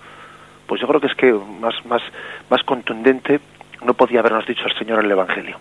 Pues 0.65 0.81
yo 0.81 0.87
creo 0.87 0.99
que 0.99 1.07
es 1.07 1.15
que 1.15 1.31
más, 1.31 1.85
más, 1.85 2.01
más 2.49 2.63
contundente 2.63 3.39
no 3.85 3.93
podía 3.93 4.21
habernos 4.21 4.47
dicho 4.47 4.65
el 4.65 4.75
Señor 4.79 4.97
en 4.99 5.05
el 5.05 5.11
Evangelio. 5.11 5.57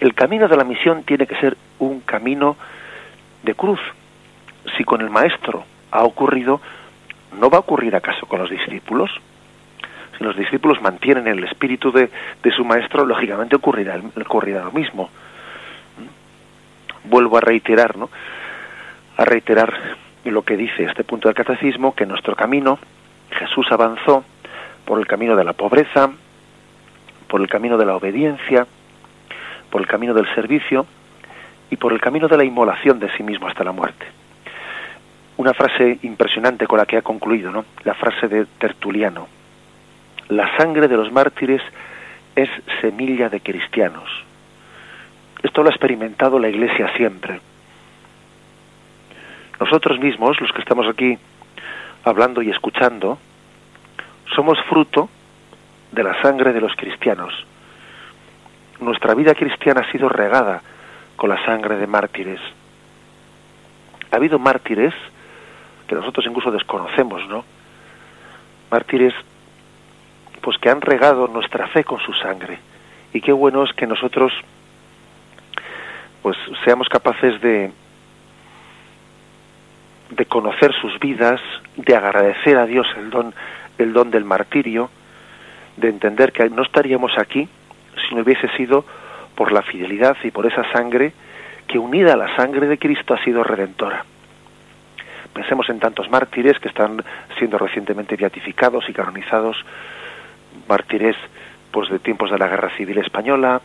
El 0.00 0.14
camino 0.14 0.48
de 0.48 0.56
la 0.56 0.64
misión 0.64 1.02
tiene 1.02 1.26
que 1.26 1.36
ser 1.36 1.58
un 1.78 2.00
camino 2.00 2.56
de 3.42 3.54
cruz. 3.54 3.80
Si 4.78 4.84
con 4.84 5.02
el 5.02 5.10
Maestro 5.10 5.64
ha 5.90 6.04
ocurrido, 6.04 6.62
¿no 7.38 7.50
va 7.50 7.58
a 7.58 7.60
ocurrir 7.60 7.94
acaso 7.94 8.24
con 8.24 8.40
los 8.40 8.48
discípulos? 8.48 9.10
Si 10.16 10.24
los 10.24 10.36
discípulos 10.36 10.80
mantienen 10.80 11.26
el 11.26 11.44
espíritu 11.44 11.92
de, 11.92 12.10
su 12.54 12.64
Maestro, 12.64 13.04
lógicamente 13.04 13.56
ocurrirá, 13.56 13.96
lo 13.96 14.72
mismo. 14.72 15.10
Vuelvo 17.04 17.36
a 17.36 17.40
reiterar, 17.40 17.96
¿no? 17.96 18.08
A 19.16 19.24
reiterar 19.24 19.74
lo 20.24 20.42
que 20.42 20.56
dice 20.56 20.84
este 20.84 21.04
punto 21.04 21.28
del 21.28 21.34
catecismo, 21.34 21.94
que 21.94 22.06
nuestro 22.06 22.34
camino, 22.34 22.78
Jesús 23.30 23.66
avanzó 23.70 24.24
por 24.84 24.98
el 24.98 25.06
camino 25.06 25.36
de 25.36 25.44
la 25.44 25.52
pobreza, 25.52 26.10
por 27.28 27.40
el 27.40 27.48
camino 27.48 27.76
de 27.76 27.86
la 27.86 27.96
obediencia, 27.96 28.66
por 29.70 29.80
el 29.80 29.86
camino 29.86 30.14
del 30.14 30.32
servicio 30.34 30.86
y 31.70 31.76
por 31.76 31.92
el 31.92 32.00
camino 32.00 32.28
de 32.28 32.36
la 32.36 32.44
inmolación 32.44 32.98
de 32.98 33.10
sí 33.16 33.22
mismo 33.22 33.48
hasta 33.48 33.64
la 33.64 33.72
muerte. 33.72 34.06
Una 35.36 35.52
frase 35.52 35.98
impresionante 36.02 36.66
con 36.66 36.78
la 36.78 36.86
que 36.86 36.96
ha 36.96 37.02
concluido, 37.02 37.50
¿no? 37.50 37.64
La 37.84 37.94
frase 37.94 38.26
de 38.28 38.46
Tertuliano. 38.58 39.35
La 40.28 40.56
sangre 40.56 40.88
de 40.88 40.96
los 40.96 41.12
mártires 41.12 41.62
es 42.34 42.48
semilla 42.80 43.28
de 43.28 43.40
cristianos. 43.40 44.08
Esto 45.42 45.62
lo 45.62 45.68
ha 45.68 45.72
experimentado 45.72 46.38
la 46.38 46.48
Iglesia 46.48 46.92
siempre. 46.96 47.40
Nosotros 49.60 49.98
mismos, 50.00 50.40
los 50.40 50.52
que 50.52 50.60
estamos 50.60 50.86
aquí 50.88 51.16
hablando 52.04 52.42
y 52.42 52.50
escuchando, 52.50 53.18
somos 54.34 54.58
fruto 54.68 55.08
de 55.92 56.02
la 56.02 56.20
sangre 56.20 56.52
de 56.52 56.60
los 56.60 56.74
cristianos. 56.74 57.32
Nuestra 58.80 59.14
vida 59.14 59.34
cristiana 59.34 59.82
ha 59.82 59.92
sido 59.92 60.08
regada 60.08 60.60
con 61.16 61.30
la 61.30 61.42
sangre 61.44 61.76
de 61.76 61.86
mártires. 61.86 62.40
Ha 64.10 64.16
habido 64.16 64.38
mártires 64.38 64.92
que 65.86 65.94
nosotros 65.94 66.26
incluso 66.26 66.50
desconocemos, 66.50 67.26
¿no? 67.28 67.44
Mártires 68.70 69.14
pues 70.46 70.58
que 70.58 70.70
han 70.70 70.80
regado 70.80 71.26
nuestra 71.26 71.66
fe 71.66 71.82
con 71.82 71.98
su 71.98 72.12
sangre. 72.12 72.60
Y 73.12 73.20
qué 73.20 73.32
bueno 73.32 73.64
es 73.64 73.72
que 73.72 73.84
nosotros 73.84 74.32
pues 76.22 76.36
seamos 76.64 76.88
capaces 76.88 77.40
de 77.40 77.72
de 80.10 80.26
conocer 80.26 80.72
sus 80.80 81.00
vidas, 81.00 81.40
de 81.74 81.96
agradecer 81.96 82.58
a 82.58 82.66
Dios 82.66 82.86
el 82.96 83.10
don 83.10 83.34
el 83.78 83.92
don 83.92 84.12
del 84.12 84.24
martirio, 84.24 84.88
de 85.78 85.88
entender 85.88 86.30
que 86.30 86.48
no 86.48 86.62
estaríamos 86.62 87.18
aquí 87.18 87.48
si 88.08 88.14
no 88.14 88.22
hubiese 88.22 88.48
sido 88.56 88.84
por 89.34 89.50
la 89.50 89.62
fidelidad 89.62 90.16
y 90.22 90.30
por 90.30 90.46
esa 90.46 90.70
sangre 90.70 91.12
que 91.66 91.80
unida 91.80 92.12
a 92.12 92.16
la 92.16 92.36
sangre 92.36 92.68
de 92.68 92.78
Cristo 92.78 93.14
ha 93.14 93.24
sido 93.24 93.42
redentora. 93.42 94.04
Pensemos 95.32 95.68
en 95.70 95.80
tantos 95.80 96.08
mártires 96.08 96.56
que 96.60 96.68
están 96.68 97.02
siendo 97.36 97.58
recientemente 97.58 98.14
beatificados 98.14 98.88
y 98.88 98.92
canonizados, 98.92 99.56
mártires 100.68 101.16
pues 101.70 101.90
de 101.90 101.98
tiempos 101.98 102.30
de 102.30 102.38
la 102.38 102.48
Guerra 102.48 102.70
Civil 102.76 102.98
Española, 102.98 103.60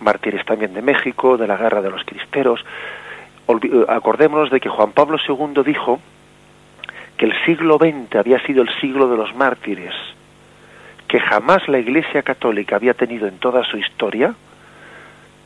mártires 0.00 0.44
también 0.44 0.74
de 0.74 0.82
México, 0.82 1.36
de 1.36 1.46
la 1.46 1.56
Guerra 1.56 1.80
de 1.80 1.90
los 1.90 2.04
Cristeros. 2.04 2.64
Acordémonos 3.88 4.50
de 4.50 4.60
que 4.60 4.68
Juan 4.68 4.92
Pablo 4.92 5.18
II 5.26 5.62
dijo 5.64 6.00
que 7.16 7.26
el 7.26 7.34
siglo 7.44 7.78
XX 7.78 8.16
había 8.16 8.40
sido 8.46 8.62
el 8.62 8.70
siglo 8.80 9.08
de 9.08 9.16
los 9.16 9.34
mártires, 9.34 9.94
que 11.08 11.20
jamás 11.20 11.68
la 11.68 11.78
Iglesia 11.78 12.22
Católica 12.22 12.76
había 12.76 12.94
tenido 12.94 13.26
en 13.26 13.38
toda 13.38 13.64
su 13.64 13.76
historia 13.76 14.34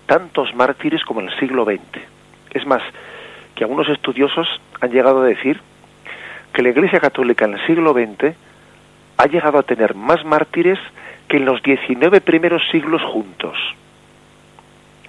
tantos 0.06 0.54
mártires 0.54 1.02
como 1.04 1.20
el 1.20 1.34
siglo 1.38 1.64
XX. 1.64 1.80
Es 2.50 2.66
más, 2.66 2.82
que 3.54 3.64
algunos 3.64 3.88
estudiosos 3.88 4.48
han 4.80 4.90
llegado 4.90 5.22
a 5.22 5.26
decir 5.26 5.60
que 6.52 6.62
la 6.62 6.68
Iglesia 6.68 7.00
Católica 7.00 7.44
en 7.44 7.54
el 7.54 7.66
siglo 7.66 7.92
XX 7.92 8.34
ha 9.16 9.26
llegado 9.26 9.58
a 9.58 9.62
tener 9.62 9.94
más 9.94 10.24
mártires 10.24 10.78
que 11.28 11.36
en 11.38 11.44
los 11.44 11.62
19 11.62 12.20
primeros 12.20 12.62
siglos 12.70 13.02
juntos. 13.02 13.56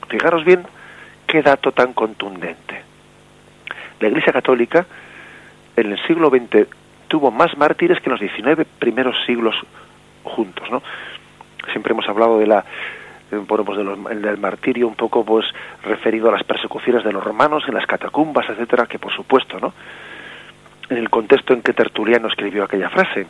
Fijaros 0.08 0.46
bien 0.46 0.64
qué 1.28 1.42
dato 1.42 1.72
tan 1.72 1.94
contundente. 1.94 2.82
La 4.00 4.08
Iglesia 4.08 4.34
Católica 4.34 4.86
en 5.76 5.92
el 5.92 6.08
siglo 6.08 6.30
XX 6.30 6.68
tuvo 7.08 7.32
más 7.32 7.58
mártires 7.58 8.00
que 8.00 8.06
en 8.06 8.12
los 8.12 8.20
19 8.20 8.66
primeros 8.80 9.16
siglos 9.26 9.56
juntos, 10.24 10.70
¿no? 10.70 10.82
Siempre 11.72 11.94
hemos 11.94 12.08
hablado 12.08 12.40
de 12.40 12.48
la 12.48 12.66
eh, 13.32 13.42
pues 13.48 13.78
del 14.22 14.38
martirio 14.38 14.88
un 14.88 14.96
poco 14.96 15.26
pues 15.26 15.46
referido 15.84 16.30
a 16.30 16.34
las 16.34 16.44
persecuciones 16.44 17.04
de 17.04 17.12
los 17.12 17.24
romanos 17.24 17.64
en 17.68 17.74
las 17.74 17.86
catacumbas, 17.86 18.50
etcétera, 18.50 18.86
que 18.86 19.00
por 19.00 19.14
supuesto, 19.14 19.60
¿no? 19.60 19.74
En 20.90 20.98
el 20.98 21.10
contexto 21.10 21.54
en 21.54 21.62
que 21.62 21.74
Tertuliano 21.74 22.28
escribió 22.28 22.64
aquella 22.64 22.90
frase. 22.90 23.26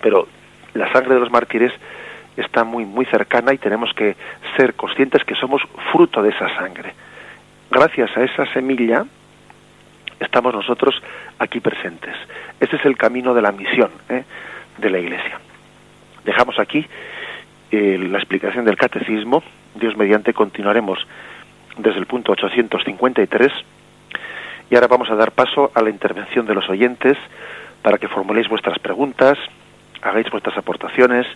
Pero 0.00 0.28
la 0.74 0.90
sangre 0.92 1.14
de 1.14 1.20
los 1.20 1.30
mártires 1.30 1.72
está 2.36 2.64
muy 2.64 2.84
muy 2.84 3.04
cercana 3.06 3.52
y 3.52 3.58
tenemos 3.58 3.92
que 3.94 4.16
ser 4.56 4.74
conscientes 4.74 5.24
que 5.24 5.34
somos 5.34 5.62
fruto 5.92 6.22
de 6.22 6.30
esa 6.30 6.48
sangre. 6.56 6.94
Gracias 7.70 8.16
a 8.16 8.22
esa 8.22 8.46
semilla 8.52 9.04
estamos 10.20 10.54
nosotros 10.54 11.00
aquí 11.38 11.60
presentes. 11.60 12.14
Ese 12.60 12.76
es 12.76 12.84
el 12.84 12.96
camino 12.96 13.34
de 13.34 13.42
la 13.42 13.52
misión 13.52 13.90
¿eh? 14.08 14.24
de 14.78 14.90
la 14.90 14.98
Iglesia. 14.98 15.40
Dejamos 16.24 16.58
aquí 16.58 16.86
eh, 17.70 17.98
la 17.98 18.18
explicación 18.18 18.64
del 18.64 18.76
catecismo. 18.76 19.42
Dios 19.74 19.96
mediante 19.96 20.32
continuaremos 20.32 20.98
desde 21.76 21.98
el 21.98 22.06
punto 22.06 22.32
853 22.32 23.52
y 24.70 24.74
ahora 24.74 24.88
vamos 24.88 25.10
a 25.10 25.14
dar 25.14 25.32
paso 25.32 25.70
a 25.74 25.82
la 25.82 25.90
intervención 25.90 26.46
de 26.46 26.54
los 26.54 26.68
oyentes 26.68 27.16
para 27.82 27.98
que 27.98 28.08
formuléis 28.08 28.48
vuestras 28.48 28.78
preguntas, 28.78 29.38
hagáis 30.02 30.30
vuestras 30.30 30.56
aportaciones 30.56 31.26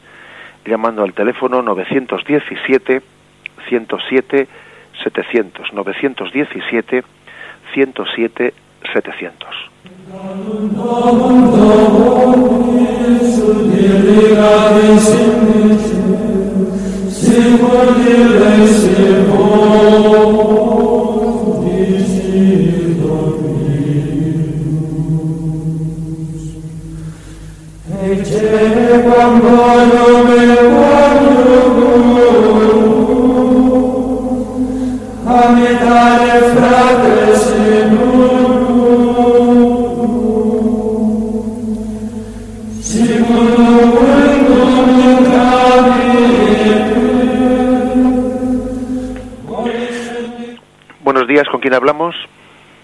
llamando 0.65 1.03
al 1.03 1.13
teléfono 1.13 1.63
917 1.63 3.03
107 3.69 4.49
700 5.03 5.73
917 5.73 7.03
107 7.75 8.55
700 8.93 9.73
¿Quién 51.63 51.75
hablamos? 51.75 52.17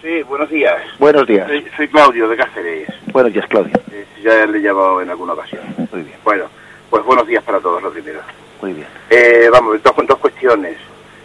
Sí, 0.01 0.23
buenos 0.23 0.49
días. 0.49 0.77
Buenos 1.01 1.27
días. 1.27 1.49
Soy, 1.49 1.67
soy 1.77 1.89
Claudio 1.89 2.29
de 2.29 2.37
Cáceres. 2.37 2.89
Buenos 3.13 3.33
días, 3.33 3.45
Claudio. 3.49 3.73
Eh, 3.91 4.07
ya 4.23 4.47
le 4.47 4.59
he 4.59 4.63
llamado 4.63 5.03
en 5.03 5.11
alguna 5.11 5.33
ocasión. 5.33 5.63
Muy 5.91 6.03
bien. 6.03 6.17
Bueno, 6.23 6.45
pues 6.91 7.05
buenos 7.05 7.27
días 7.27 7.43
para 7.43 7.61
todos, 7.61 7.83
lo 7.83 7.91
primero. 7.91 8.21
Muy 8.63 8.73
bien. 8.73 8.87
Eh, 9.11 9.49
vamos, 9.51 9.83
dos, 9.83 9.95
dos 10.07 10.19
cuestiones. 10.19 10.77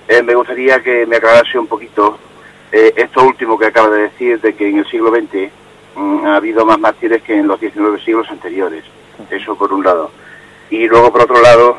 Eh, 0.08 0.22
me 0.22 0.36
gustaría 0.36 0.82
que 0.82 1.06
me 1.06 1.18
aclarase 1.18 1.58
un 1.58 1.68
poquito 1.68 2.18
esto 2.72 3.24
último 3.24 3.58
que 3.58 3.68
acaba 3.68 3.88
de 3.92 4.02
decir, 4.04 4.42
de 4.42 4.56
que 4.56 4.68
en 4.68 4.80
el 4.80 4.90
siglo 4.90 5.12
XX 5.12 5.52
mm, 5.94 6.26
ha 6.26 6.38
habido 6.38 6.66
más 6.66 6.80
mártires 6.80 7.22
que 7.22 7.38
en 7.38 7.48
los 7.48 7.60
19 7.60 8.00
siglos 8.00 8.28
anteriores. 8.32 8.84
Eso 9.30 9.56
por 9.56 9.72
un 9.72 9.84
lado. 9.84 10.10
Y 10.72 10.88
luego, 10.88 11.12
por 11.12 11.22
otro 11.22 11.40
lado, 11.40 11.78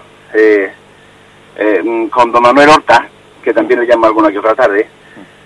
mm, 1.83 2.07
con 2.07 2.31
don 2.31 2.43
Manuel 2.43 2.69
Horta, 2.69 3.09
que 3.43 3.53
también 3.53 3.81
le 3.81 3.87
llamo 3.87 4.07
alguna 4.07 4.31
que 4.31 4.39
otra 4.39 4.55
tarde, 4.55 4.89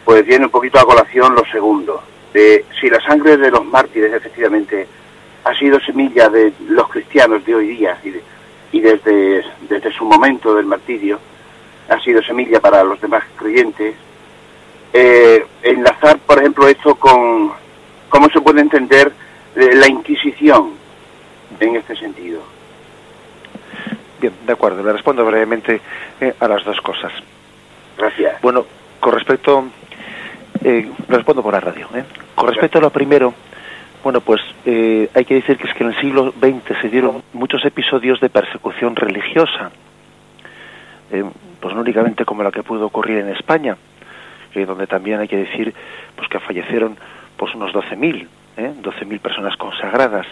pues 0.05 0.25
viene 0.25 0.47
un 0.47 0.51
poquito 0.51 0.79
a 0.79 0.85
colación 0.85 1.35
lo 1.35 1.45
segundo. 1.47 2.03
De 2.33 2.65
si 2.81 2.89
la 2.89 3.01
sangre 3.01 3.37
de 3.37 3.51
los 3.51 3.65
mártires 3.65 4.13
efectivamente 4.13 4.87
ha 5.49 5.55
sido 5.59 5.81
semilla 5.81 6.29
de 6.29 6.53
los 6.69 6.89
cristianos 6.89 7.43
de 7.47 7.55
hoy 7.55 7.69
día 7.69 7.99
y, 8.71 8.81
desde, 8.81 9.43
desde 9.69 9.93
su 9.93 10.05
momento 10.05 10.55
del 10.55 10.67
martirio, 10.67 11.19
ha 11.89 11.99
sido 12.01 12.23
semilla 12.23 12.61
para 12.61 12.85
los 12.85 13.01
demás 13.01 13.25
creyentes, 13.35 13.95
eh, 14.93 15.47
enlazar, 15.63 16.19
por 16.19 16.39
ejemplo, 16.39 16.69
esto 16.69 16.97
con 16.97 17.51
cómo 18.11 18.29
se 18.29 18.43
puede 18.43 18.61
entender 18.61 19.11
eh, 19.57 19.75
la 19.75 19.89
Inquisición 19.89 20.73
en 21.59 21.77
este 21.77 21.97
sentido. 21.97 22.43
Bien, 24.21 24.35
de 24.47 24.53
acuerdo, 24.53 24.83
le 24.83 24.93
respondo 24.93 25.25
brevemente 25.25 25.81
eh, 26.21 26.35
a 26.39 26.47
las 26.47 26.63
dos 26.63 26.79
cosas. 26.83 27.13
Gracias. 27.97 28.43
Bueno, 28.43 28.67
con 29.01 29.15
respecto, 29.15 29.65
eh, 30.63 30.91
respondo 31.09 31.43
por 31.43 31.55
la 31.55 31.61
radio. 31.61 31.89
Con 32.35 32.49
respecto 32.49 32.79
a 32.79 32.83
lo 32.83 32.91
primero, 32.91 33.33
bueno, 34.03 34.21
pues 34.21 34.41
eh, 34.65 35.11
hay 35.15 35.25
que 35.25 35.35
decir 35.35 35.57
que 35.57 35.69
es 35.69 35.75
que 35.75 35.85
en 35.85 35.91
el 35.91 36.01
siglo 36.01 36.33
XX 36.33 36.81
se 36.81 36.89
dieron 36.89 37.23
muchos 37.33 37.65
episodios 37.65 38.21
de 38.21 38.29
persecución 38.29 38.97
religiosa, 38.97 39.71
eh, 41.11 41.25
pues 41.61 41.75
no 41.75 41.81
únicamente 41.81 42.25
como 42.25 42.43
la 42.43 42.51
que 42.51 42.63
pudo 42.63 42.87
ocurrir 42.87 43.19
en 43.19 43.29
España, 43.31 43.77
donde 44.67 44.89
también 44.89 45.21
hay 45.21 45.29
que 45.29 45.37
decir 45.37 45.73
pues 46.17 46.29
que 46.29 46.41
fallecieron 46.41 46.97
pues 47.37 47.55
unos 47.55 47.73
12.000, 47.73 48.27
¿eh? 48.57 48.73
12.000 48.83 49.21
personas 49.21 49.57
consagradas, 49.57 50.27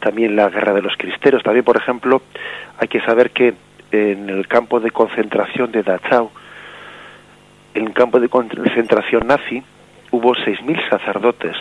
también 0.00 0.34
la 0.34 0.48
guerra 0.48 0.72
de 0.72 0.82
los 0.82 0.96
cristeros, 0.96 1.44
también 1.44 1.64
por 1.64 1.76
ejemplo 1.76 2.22
hay 2.78 2.88
que 2.88 3.00
saber 3.02 3.30
que 3.30 3.54
en 3.92 4.28
el 4.30 4.48
campo 4.48 4.80
de 4.80 4.90
concentración 4.90 5.70
de 5.70 5.84
Dachau, 5.84 6.30
en 7.74 7.86
el 7.86 7.92
campo 7.92 8.18
de 8.18 8.28
concentración 8.28 9.28
nazi 9.28 9.62
hubo 10.10 10.34
6.000 10.34 10.88
sacerdotes 10.88 11.56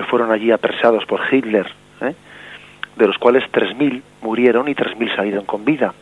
que 0.00 0.06
fueron 0.06 0.32
allí 0.32 0.50
apresados 0.50 1.04
por 1.04 1.20
Hitler, 1.30 1.70
¿eh? 2.00 2.14
de 2.96 3.06
los 3.06 3.18
cuales 3.18 3.44
3.000 3.52 4.00
murieron 4.22 4.66
y 4.66 4.74
3.000 4.74 5.14
salieron 5.14 5.44
con 5.44 5.62
vida. 5.62 5.92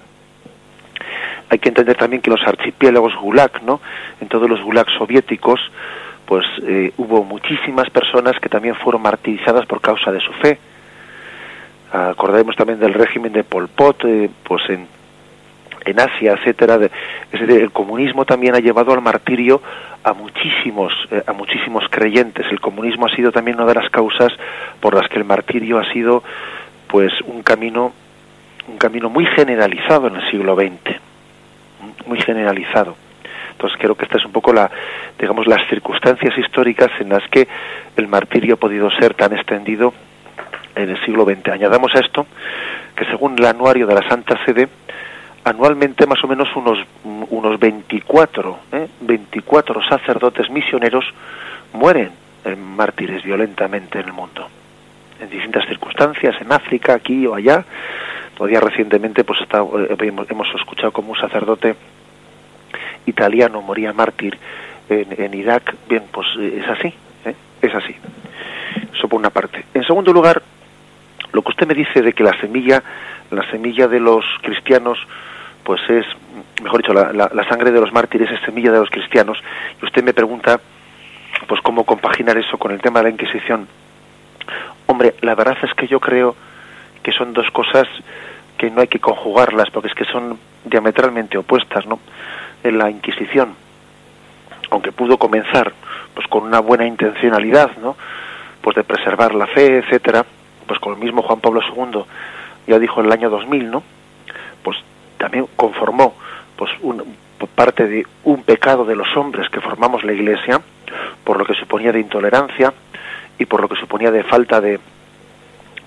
Hay 1.51 1.59
que 1.59 1.69
entender 1.69 1.97
también 1.97 2.23
que 2.23 2.31
los 2.31 2.47
archipiélagos 2.47 3.17
Gulag, 3.17 3.61
¿no? 3.65 3.81
En 4.21 4.29
todos 4.29 4.49
los 4.49 4.63
Gulag 4.63 4.89
soviéticos, 4.91 5.59
pues 6.27 6.47
eh, 6.63 6.93
hubo 6.97 7.25
muchísimas 7.25 7.91
personas 7.91 8.39
que 8.39 8.49
también 8.49 8.77
fueron 8.77 9.03
martirizadas 9.03 9.67
por 9.67 9.81
causa 9.81 10.13
de 10.13 10.21
su 10.21 10.33
fe. 10.35 10.61
Acordemos 11.91 12.55
también 12.55 12.79
del 12.79 12.95
régimen 12.95 13.33
de 13.33 13.43
Pol 13.43 13.67
Pot, 13.67 14.05
eh, 14.05 14.31
pues 14.45 14.63
en 14.69 14.87
en 15.91 16.01
Asia, 16.01 16.33
etcétera. 16.33 16.75
es 17.33 17.41
decir, 17.41 17.51
el 17.51 17.71
comunismo 17.71 18.25
también 18.25 18.55
ha 18.55 18.61
llevado 18.61 18.93
al 18.93 19.01
martirio 19.01 19.61
a 20.05 20.13
muchísimos, 20.13 20.93
eh, 21.11 21.23
a 21.27 21.33
muchísimos 21.33 21.85
creyentes. 21.91 22.47
El 22.51 22.61
comunismo 22.61 23.07
ha 23.07 23.15
sido 23.15 23.33
también 23.33 23.57
una 23.57 23.67
de 23.67 23.75
las 23.75 23.91
causas 23.91 24.33
por 24.81 24.95
las 24.95 25.09
que 25.09 25.19
el 25.19 25.25
martirio 25.25 25.79
ha 25.79 25.93
sido, 25.93 26.23
pues, 26.89 27.13
un 27.23 27.43
camino, 27.43 27.93
un 28.69 28.79
camino 28.79 29.11
muy 29.11 29.27
generalizado 29.27 30.09
en 30.09 30.17
el 30.17 30.31
siglo 30.31 30.55
XX, 30.55 31.01
muy 32.07 32.21
generalizado. 32.21 32.97
Entonces 33.53 33.79
creo 33.81 33.97
que 33.97 34.05
esta 34.05 34.19
es 34.19 34.25
un 34.25 34.33
poco 34.33 34.53
la, 34.53 34.71
digamos, 35.19 35.49
las 35.49 35.69
circunstancias 35.69 36.37
históricas 36.39 36.91
en 37.01 37.09
las 37.09 37.27
que 37.29 37.49
el 37.97 38.07
martirio 38.07 38.55
ha 38.55 38.57
podido 38.57 38.89
ser 38.93 39.15
tan 39.15 39.33
extendido 39.33 39.93
en 40.77 40.91
el 40.91 41.05
siglo 41.05 41.25
XX. 41.25 41.49
Añadamos 41.49 41.93
a 41.97 41.99
esto 41.99 42.27
que 42.95 43.05
según 43.07 43.37
el 43.37 43.45
anuario 43.45 43.87
de 43.87 43.95
la 43.95 44.09
Santa 44.09 44.39
Sede, 44.45 44.69
anualmente 45.49 46.07
más 46.07 46.23
o 46.23 46.29
menos 46.29 46.49
unos, 46.57 46.79
unos 47.05 47.59
24, 47.59 48.59
¿eh? 48.73 48.89
24 49.01 49.83
sacerdotes 49.89 50.51
misioneros 50.51 51.05
mueren 51.73 52.11
en 52.45 52.61
mártires 52.77 53.23
violentamente 53.23 53.99
en 54.01 54.07
el 54.07 54.13
mundo, 54.13 54.49
en 55.21 55.31
distintas 55.31 55.67
circunstancias, 55.67 56.37
en 56.41 56.53
África, 56.53 56.95
aquí 56.95 57.27
o 57.27 57.35
allá. 57.35 57.65
Todavía 58.37 58.61
recientemente 58.61 59.25
pues 59.25 59.41
está, 59.41 59.63
eh, 59.63 60.13
hemos 60.29 60.55
escuchado 60.55 60.93
como 60.93 61.13
un 61.13 61.19
sacerdote 61.19 61.75
italiano 63.07 63.63
moría 63.63 63.93
mártir 63.93 64.39
en, 64.89 65.07
en 65.19 65.35
Irak. 65.35 65.75
Bien, 65.89 66.05
pues 66.13 66.27
eh, 66.39 66.61
es 66.63 66.69
así, 66.69 66.95
¿eh? 67.25 67.35
es 67.63 67.75
así. 67.75 67.97
Eso 68.95 69.09
por 69.09 69.19
una 69.19 69.31
parte. 69.31 69.65
En 69.75 69.85
segundo 69.85 70.13
lugar, 70.13 70.43
lo 71.33 71.43
que 71.43 71.49
usted 71.51 71.67
me 71.67 71.75
dice 71.75 72.03
de 72.03 72.13
que 72.13 72.23
la 72.23 72.39
semilla, 72.41 72.83
la 73.31 73.49
semilla 73.51 73.89
de 73.89 74.01
los 74.01 74.25
cristianos 74.43 74.99
pues 75.69 75.83
es, 75.91 76.07
mejor 76.63 76.81
dicho, 76.81 76.95
la, 76.95 77.47
sangre 77.47 77.71
de 77.71 77.79
los 77.79 77.93
mártires 77.93 78.31
es 78.31 78.41
semilla 78.41 78.73
de 78.73 78.79
los 78.79 78.89
cristianos. 78.89 79.37
Y 79.83 79.85
usted 79.85 80.03
me 80.03 80.15
pregunta, 80.15 80.59
pues 81.47 81.61
cómo 81.61 81.85
compaginar 81.85 82.39
eso 82.39 82.57
con 82.57 82.73
el 82.73 82.81
tema 82.81 83.01
de 83.01 83.03
la 83.03 83.11
Inquisición. 83.11 83.69
Hombre, 84.87 85.17
la 85.21 85.35
verdad 85.35 85.59
es 85.63 85.75
que 85.75 85.87
yo 85.87 86.01
creo 86.01 86.35
que 87.03 87.13
son 87.13 87.35
dos 87.35 87.51
cosas 87.51 87.87
que 88.57 88.71
no 88.71 88.81
hay 88.81 88.89
que 88.89 88.99
conjugarlas, 88.99 89.69
porque 89.69 89.89
es 89.89 89.95
que 89.95 90.07
son 90.07 90.39
diametralmente 90.65 91.37
opuestas, 91.37 91.87
¿no? 91.87 92.01
En 92.65 92.79
la 92.79 92.89
Inquisición, 92.89 93.55
aunque 94.71 94.91
pudo 94.91 95.19
comenzar 95.19 95.75
pues 96.15 96.27
con 96.29 96.45
una 96.45 96.61
buena 96.61 96.87
intencionalidad, 96.87 97.77
¿no? 97.77 97.95
Pues 98.63 98.75
de 98.75 98.85
preservar 98.85 99.35
la 99.35 99.47
fe, 99.49 99.81
etcétera, 99.81 100.25
pues 100.67 100.81
con 100.81 100.95
el 100.95 100.99
mismo 100.99 101.21
Juan 101.21 101.41
Pablo 101.41 101.61
II 101.61 102.05
ya 102.67 102.79
dijo 102.79 103.01
en 103.01 103.07
el 103.09 103.13
año 103.13 103.29
2000, 103.29 103.71
¿no? 103.71 103.83
También 105.19 105.47
conformó 105.57 106.15
pues 106.57 106.71
un, 106.81 107.05
parte 107.55 107.87
de 107.87 108.07
un 108.25 108.43
pecado 108.43 108.85
de 108.85 108.97
los 108.97 109.17
hombres 109.17 109.49
que 109.51 109.61
formamos 109.61 110.05
la 110.05 110.13
Iglesia, 110.13 110.61
por 111.25 111.39
lo 111.39 111.45
que 111.45 111.55
suponía 111.55 111.93
de 111.93 112.01
intolerancia 112.01 112.73
y 113.39 113.45
por 113.45 113.61
lo 113.61 113.69
que 113.69 113.77
suponía 113.77 114.11
de 114.11 114.25
falta 114.25 114.61
de 114.61 114.81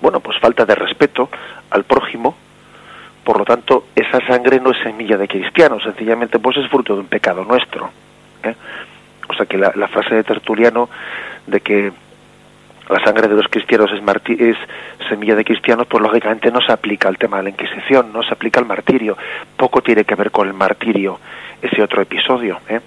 bueno, 0.00 0.20
pues 0.20 0.38
falta 0.40 0.64
de 0.64 0.74
respeto 0.74 1.28
al 1.70 1.84
prójimo. 1.84 2.36
Por 3.22 3.38
lo 3.38 3.44
tanto, 3.44 3.86
esa 3.94 4.24
sangre 4.26 4.58
no 4.58 4.72
es 4.72 4.82
semilla 4.82 5.16
de 5.16 5.28
cristiano, 5.28 5.78
sencillamente 5.80 6.40
pues 6.40 6.56
es 6.56 6.68
fruto 6.68 6.94
de 6.94 7.00
un 7.00 7.06
pecado 7.06 7.44
nuestro. 7.44 7.90
¿eh? 8.42 8.54
O 9.28 9.34
sea 9.34 9.46
que 9.46 9.56
la 9.56 9.88
frase 9.88 10.16
de 10.16 10.24
Tertuliano 10.24 10.88
de 11.46 11.60
que 11.60 11.92
la 12.88 13.04
sangre 13.04 13.28
de 13.28 13.34
los 13.34 13.46
cristianos 13.48 13.90
es, 13.92 14.56
semilla 15.08 15.34
de 15.34 15.44
cristianos, 15.44 15.86
pues 15.86 16.02
lógicamente 16.02 16.50
no 16.50 16.60
se 16.60 16.72
aplica 16.72 17.08
al 17.08 17.18
tema 17.18 17.38
de 17.38 17.44
la 17.44 17.50
Inquisición, 17.50 18.12
no 18.12 18.22
se 18.22 18.32
aplica 18.32 18.60
al 18.60 18.66
martirio. 18.66 19.16
Poco 19.56 19.80
tiene 19.82 20.04
que 20.04 20.14
ver 20.14 20.30
con 20.30 20.48
el 20.48 20.54
martirio 20.54 21.18
ese 21.60 21.82
otro 21.82 22.02
episodio. 22.02 22.60
¿eh? 22.68 22.80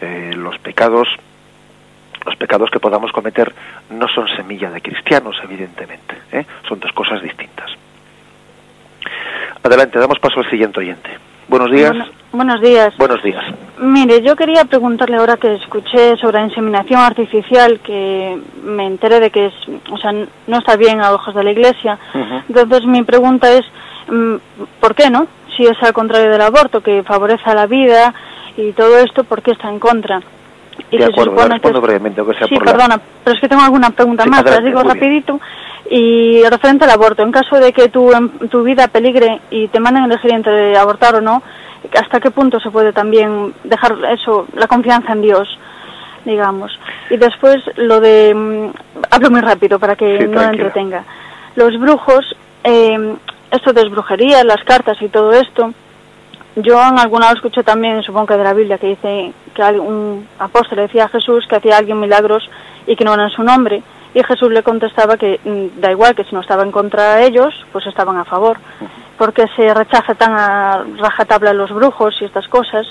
Eh, 0.00 0.32
los 0.36 0.58
pecados 0.58 1.08
los 2.24 2.34
pecados 2.36 2.70
que 2.70 2.80
podamos 2.80 3.12
cometer 3.12 3.54
no 3.90 4.08
son 4.08 4.26
semilla 4.28 4.68
de 4.70 4.80
cristianos, 4.80 5.36
evidentemente. 5.44 6.16
¿eh? 6.32 6.44
Son 6.68 6.80
dos 6.80 6.90
cosas 6.92 7.22
distintas. 7.22 7.70
Adelante, 9.62 9.98
damos 10.00 10.18
paso 10.18 10.40
al 10.40 10.50
siguiente 10.50 10.80
oyente. 10.80 11.08
Buenos 11.48 11.70
días. 11.70 11.92
buenos 12.32 12.60
días. 12.60 12.96
Buenos 12.98 13.22
días. 13.22 13.42
Mire, 13.78 14.22
yo 14.22 14.34
quería 14.36 14.64
preguntarle 14.64 15.16
ahora 15.16 15.36
que 15.36 15.54
escuché 15.54 16.16
sobre 16.16 16.38
la 16.38 16.46
inseminación 16.46 17.00
artificial, 17.00 17.80
que 17.80 18.38
me 18.64 18.86
enteré 18.86 19.20
de 19.20 19.30
que 19.30 19.46
es, 19.46 19.54
o 19.90 19.98
sea, 19.98 20.12
no 20.12 20.58
está 20.58 20.76
bien 20.76 21.00
a 21.00 21.12
ojos 21.12 21.34
de 21.34 21.44
la 21.44 21.52
Iglesia. 21.52 21.98
Entonces 22.48 22.86
mi 22.86 23.02
pregunta 23.02 23.52
es, 23.52 23.64
mm, 24.08 24.34
¿por 24.80 24.94
qué 24.94 25.10
no? 25.10 25.26
Si 25.56 25.64
es 25.64 25.80
al 25.82 25.92
contrario 25.92 26.30
del 26.30 26.40
aborto, 26.40 26.80
que 26.80 27.02
favorece 27.02 27.48
a 27.48 27.54
la 27.54 27.66
vida 27.66 28.14
y 28.56 28.72
todo 28.72 28.98
esto, 28.98 29.24
¿por 29.24 29.42
qué 29.42 29.52
está 29.52 29.68
en 29.68 29.78
contra? 29.78 30.20
Y 30.90 30.98
de 30.98 31.06
acuerdo, 31.06 31.48
respondo 31.48 31.80
brevemente, 31.80 32.20
aunque 32.20 32.36
sea 32.36 32.46
sí, 32.46 32.56
perdona, 32.58 33.00
pero 33.24 33.34
es 33.34 33.40
que 33.40 33.48
tengo 33.48 33.62
alguna 33.62 33.90
pregunta 33.90 34.24
más, 34.26 34.44
las 34.44 34.64
digo 34.64 34.82
rapidito. 34.82 35.40
Y 35.90 36.42
referente 36.48 36.84
al 36.84 36.90
aborto, 36.90 37.22
en 37.22 37.30
caso 37.30 37.56
de 37.56 37.72
que 37.72 37.88
tu, 37.88 38.12
em, 38.12 38.28
tu 38.48 38.62
vida 38.62 38.88
peligre 38.88 39.40
y 39.50 39.68
te 39.68 39.80
manden 39.80 40.04
a 40.04 40.06
elegir 40.06 40.32
entre 40.32 40.76
abortar 40.76 41.14
o 41.14 41.20
no, 41.20 41.42
¿hasta 41.98 42.20
qué 42.20 42.30
punto 42.30 42.58
se 42.58 42.70
puede 42.70 42.92
también 42.92 43.54
dejar 43.64 43.96
eso, 44.10 44.46
la 44.54 44.66
confianza 44.66 45.12
en 45.12 45.22
Dios, 45.22 45.58
digamos? 46.24 46.78
Y 47.10 47.16
después 47.16 47.58
lo 47.76 48.00
de... 48.00 48.34
Mm, 48.34 48.70
hablo 49.10 49.30
muy 49.30 49.40
rápido 49.40 49.78
para 49.78 49.94
que 49.94 50.26
no 50.26 50.42
entretenga. 50.42 51.04
Los 51.54 51.78
brujos, 51.78 52.36
eh, 52.64 53.14
esto 53.50 53.72
de 53.72 53.88
brujería, 53.88 54.42
las 54.44 54.64
cartas 54.64 55.00
y 55.00 55.08
todo 55.08 55.32
esto, 55.32 55.72
yo 56.56 56.80
en 56.80 56.98
alguna 56.98 57.26
vez 57.26 57.36
escuché 57.36 57.62
también, 57.62 58.02
supongo 58.02 58.28
que 58.28 58.36
de 58.38 58.44
la 58.44 58.54
Biblia, 58.54 58.78
que 58.78 58.88
dice 58.88 59.32
que 59.54 59.62
un 59.78 60.26
apóstol 60.38 60.78
decía 60.78 61.04
a 61.04 61.08
Jesús 61.08 61.46
que 61.46 61.56
hacía 61.56 61.76
alguien 61.76 62.00
milagros 62.00 62.48
y 62.86 62.96
que 62.96 63.04
no 63.04 63.12
eran 63.12 63.28
su 63.30 63.42
nombre. 63.42 63.82
Y 64.16 64.22
Jesús 64.22 64.50
le 64.50 64.62
contestaba 64.62 65.18
que 65.18 65.38
mm, 65.44 65.78
da 65.78 65.90
igual, 65.90 66.14
que 66.14 66.24
si 66.24 66.34
no 66.34 66.40
estaba 66.40 66.62
en 66.62 66.72
contra 66.72 67.16
de 67.16 67.26
ellos, 67.26 67.52
pues 67.70 67.86
estaban 67.86 68.16
a 68.16 68.24
favor. 68.24 68.56
Porque 69.18 69.44
se 69.54 69.74
rechaza 69.74 70.14
tan 70.14 70.32
a 70.32 70.86
rajatabla 70.96 71.52
los 71.52 71.70
brujos 71.70 72.16
y 72.22 72.24
estas 72.24 72.48
cosas. 72.48 72.86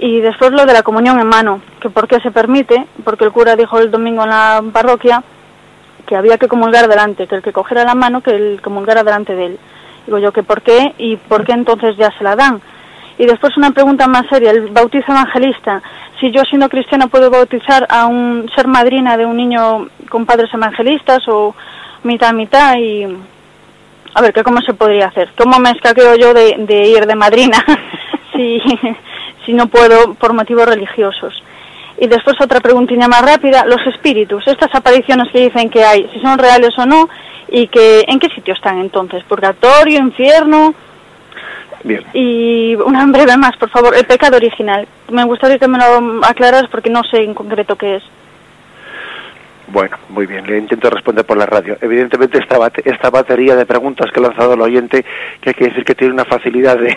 Y 0.00 0.20
después 0.20 0.50
lo 0.50 0.66
de 0.66 0.72
la 0.72 0.82
comunión 0.82 1.20
en 1.20 1.28
mano, 1.28 1.60
que 1.80 1.90
por 1.90 2.08
qué 2.08 2.18
se 2.18 2.32
permite, 2.32 2.88
porque 3.04 3.24
el 3.24 3.30
cura 3.30 3.54
dijo 3.54 3.78
el 3.78 3.92
domingo 3.92 4.24
en 4.24 4.30
la 4.30 4.60
parroquia 4.72 5.22
que 6.04 6.16
había 6.16 6.38
que 6.38 6.48
comulgar 6.48 6.88
delante, 6.88 7.28
que 7.28 7.36
el 7.36 7.42
que 7.42 7.52
cogiera 7.52 7.84
la 7.84 7.94
mano, 7.94 8.20
que 8.20 8.32
el 8.32 8.60
comulgara 8.60 9.04
delante 9.04 9.36
de 9.36 9.46
él. 9.46 9.58
Digo 10.06 10.18
yo 10.18 10.32
que 10.32 10.42
por 10.42 10.62
qué 10.62 10.92
y 10.98 11.18
por 11.18 11.44
qué 11.44 11.52
entonces 11.52 11.96
ya 11.96 12.10
se 12.18 12.24
la 12.24 12.34
dan. 12.34 12.60
Y 13.16 13.26
después 13.26 13.56
una 13.56 13.70
pregunta 13.70 14.08
más 14.08 14.26
seria, 14.28 14.50
el 14.50 14.70
bautizo 14.70 15.12
evangelista. 15.12 15.82
Si 16.20 16.30
yo 16.30 16.42
siendo 16.42 16.68
cristiana 16.68 17.06
puedo 17.06 17.30
bautizar 17.30 17.86
a 17.90 18.06
un 18.06 18.50
ser 18.54 18.66
madrina 18.66 19.16
de 19.16 19.26
un 19.26 19.36
niño 19.36 19.88
con 20.08 20.26
padres 20.26 20.52
evangelistas 20.52 21.26
o 21.28 21.54
mitad 22.02 22.32
mitad 22.32 22.76
y 22.76 23.04
a 24.14 24.22
ver, 24.22 24.32
¿qué 24.32 24.42
cómo 24.42 24.60
se 24.62 24.74
podría 24.74 25.06
hacer? 25.06 25.30
¿Cómo 25.36 25.58
me 25.58 25.70
escaqueo 25.70 26.16
yo 26.16 26.34
de, 26.34 26.56
de 26.58 26.88
ir 26.88 27.06
de 27.06 27.14
madrina 27.14 27.64
si, 28.32 28.60
si 29.46 29.52
no 29.52 29.68
puedo 29.68 30.14
por 30.14 30.32
motivos 30.32 30.66
religiosos? 30.66 31.40
Y 32.00 32.06
después 32.06 32.36
otra 32.40 32.60
preguntilla 32.60 33.08
más 33.08 33.22
rápida, 33.22 33.64
los 33.64 33.84
espíritus, 33.86 34.46
estas 34.46 34.72
apariciones 34.74 35.30
que 35.32 35.40
dicen 35.40 35.68
que 35.68 35.84
hay, 35.84 36.08
si 36.12 36.20
son 36.20 36.38
reales 36.38 36.70
o 36.78 36.86
no, 36.86 37.08
y 37.50 37.66
que 37.68 38.04
en 38.06 38.18
qué 38.18 38.28
sitio 38.28 38.54
están 38.54 38.78
entonces, 38.78 39.24
purgatorio, 39.24 39.98
infierno. 39.98 40.74
Bien. 41.84 42.02
Y 42.12 42.74
una 42.74 43.06
breve 43.06 43.36
más, 43.36 43.56
por 43.56 43.70
favor, 43.70 43.94
el 43.94 44.04
pecado 44.04 44.36
original. 44.36 44.86
Me 45.10 45.24
gustaría 45.24 45.58
que 45.58 45.68
me 45.68 45.78
lo 45.78 46.24
aclararas 46.24 46.68
porque 46.70 46.90
no 46.90 47.04
sé 47.04 47.22
en 47.22 47.34
concreto 47.34 47.76
qué 47.76 47.96
es. 47.96 48.02
Bueno, 49.70 49.98
muy 50.08 50.24
bien, 50.24 50.46
le 50.46 50.56
intento 50.56 50.88
responder 50.88 51.26
por 51.26 51.36
la 51.36 51.44
radio. 51.44 51.76
Evidentemente 51.82 52.38
esta, 52.38 52.56
esta 52.84 53.10
batería 53.10 53.54
de 53.54 53.66
preguntas 53.66 54.10
que 54.10 54.18
ha 54.18 54.22
lanzado 54.22 54.54
el 54.54 54.62
oyente, 54.62 55.04
que 55.42 55.50
hay 55.50 55.54
que 55.54 55.64
decir 55.66 55.84
que 55.84 55.94
tiene 55.94 56.14
una 56.14 56.24
facilidad 56.24 56.78
de, 56.78 56.96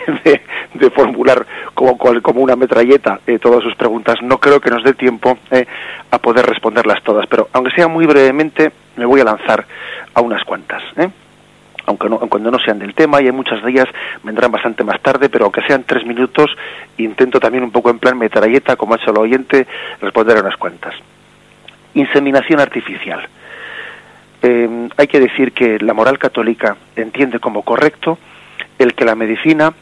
de, 0.72 0.90
formular 0.90 1.46
como, 1.74 1.98
como 1.98 2.40
una 2.40 2.56
metralleta 2.56 3.20
eh, 3.26 3.38
todas 3.38 3.62
sus 3.62 3.74
preguntas, 3.74 4.16
no 4.22 4.38
creo 4.38 4.58
que 4.58 4.70
nos 4.70 4.82
dé 4.84 4.94
tiempo 4.94 5.36
eh, 5.50 5.66
a 6.10 6.18
poder 6.18 6.46
responderlas 6.46 7.02
todas, 7.02 7.26
pero 7.26 7.48
aunque 7.52 7.72
sea 7.72 7.88
muy 7.88 8.06
brevemente, 8.06 8.72
me 8.96 9.04
voy 9.04 9.20
a 9.20 9.24
lanzar 9.24 9.66
a 10.14 10.20
unas 10.22 10.42
cuantas. 10.44 10.82
Eh. 10.96 11.10
Aunque 11.86 12.08
no, 12.08 12.18
cuando 12.18 12.50
no 12.50 12.58
sean 12.58 12.78
del 12.78 12.94
tema, 12.94 13.20
y 13.20 13.26
hay 13.26 13.32
muchas 13.32 13.62
de 13.62 13.70
ellas 13.70 13.88
vendrán 14.22 14.52
bastante 14.52 14.84
más 14.84 15.00
tarde, 15.00 15.28
pero 15.28 15.46
aunque 15.46 15.62
sean 15.62 15.84
tres 15.84 16.06
minutos, 16.06 16.50
intento 16.98 17.40
también 17.40 17.64
un 17.64 17.72
poco 17.72 17.90
en 17.90 17.98
plan 17.98 18.16
metralleta, 18.16 18.76
como 18.76 18.94
ha 18.94 18.96
hecho 18.98 19.10
el 19.10 19.18
oyente, 19.18 19.66
responder 20.00 20.36
a 20.36 20.40
unas 20.40 20.56
cuantas. 20.56 20.94
Inseminación 21.94 22.60
artificial. 22.60 23.26
Eh, 24.42 24.88
hay 24.96 25.06
que 25.06 25.20
decir 25.20 25.52
que 25.52 25.78
la 25.78 25.94
moral 25.94 26.18
católica 26.18 26.76
entiende 26.96 27.38
como 27.38 27.62
correcto 27.62 28.18
el 28.78 28.94
que 28.94 29.04
la 29.04 29.14
medicina 29.14 29.72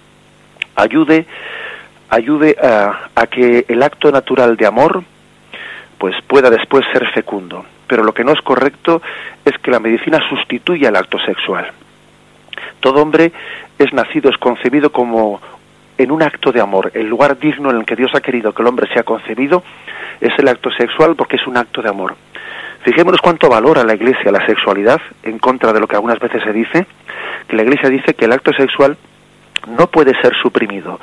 ayude 0.76 1.26
ayude 2.10 2.56
a, 2.60 3.26
que 3.28 3.64
el 3.68 3.82
acto 3.82 4.10
natural 4.10 4.56
de 4.56 4.66
amor 4.66 5.02
pues 5.96 6.14
pueda 6.26 6.50
después 6.50 6.84
ser 6.92 7.06
fecundo. 7.12 7.64
Pero 7.86 8.02
lo 8.04 8.12
que 8.12 8.24
no 8.24 8.32
es 8.32 8.40
correcto 8.40 9.00
es 9.44 9.56
que 9.58 9.70
la 9.70 9.80
medicina 9.80 10.18
sustituya 10.28 10.88
el 10.88 10.96
acto 10.96 11.18
sexual. 11.20 11.70
Todo 12.80 13.02
hombre 13.02 13.32
es 13.78 13.92
nacido, 13.92 14.30
es 14.30 14.38
concebido 14.38 14.90
como 14.90 15.40
en 15.98 16.10
un 16.10 16.22
acto 16.22 16.52
de 16.52 16.60
amor. 16.60 16.90
El 16.94 17.08
lugar 17.08 17.38
digno 17.38 17.70
en 17.70 17.76
el 17.76 17.84
que 17.84 17.96
Dios 17.96 18.10
ha 18.14 18.20
querido 18.20 18.52
que 18.52 18.62
el 18.62 18.68
hombre 18.68 18.88
sea 18.92 19.02
concebido 19.02 19.62
es 20.20 20.32
el 20.38 20.48
acto 20.48 20.70
sexual 20.70 21.14
porque 21.14 21.36
es 21.36 21.46
un 21.46 21.56
acto 21.56 21.82
de 21.82 21.88
amor. 21.88 22.14
Fijémonos 22.82 23.20
cuánto 23.20 23.50
valora 23.50 23.84
la 23.84 23.94
Iglesia 23.94 24.32
la 24.32 24.44
sexualidad, 24.46 25.00
en 25.22 25.38
contra 25.38 25.72
de 25.72 25.80
lo 25.80 25.86
que 25.86 25.96
algunas 25.96 26.18
veces 26.18 26.42
se 26.42 26.52
dice, 26.52 26.86
que 27.46 27.56
la 27.56 27.62
Iglesia 27.62 27.90
dice 27.90 28.14
que 28.14 28.24
el 28.24 28.32
acto 28.32 28.52
sexual 28.54 28.96
no 29.76 29.88
puede 29.88 30.18
ser 30.22 30.34
suprimido, 30.40 30.98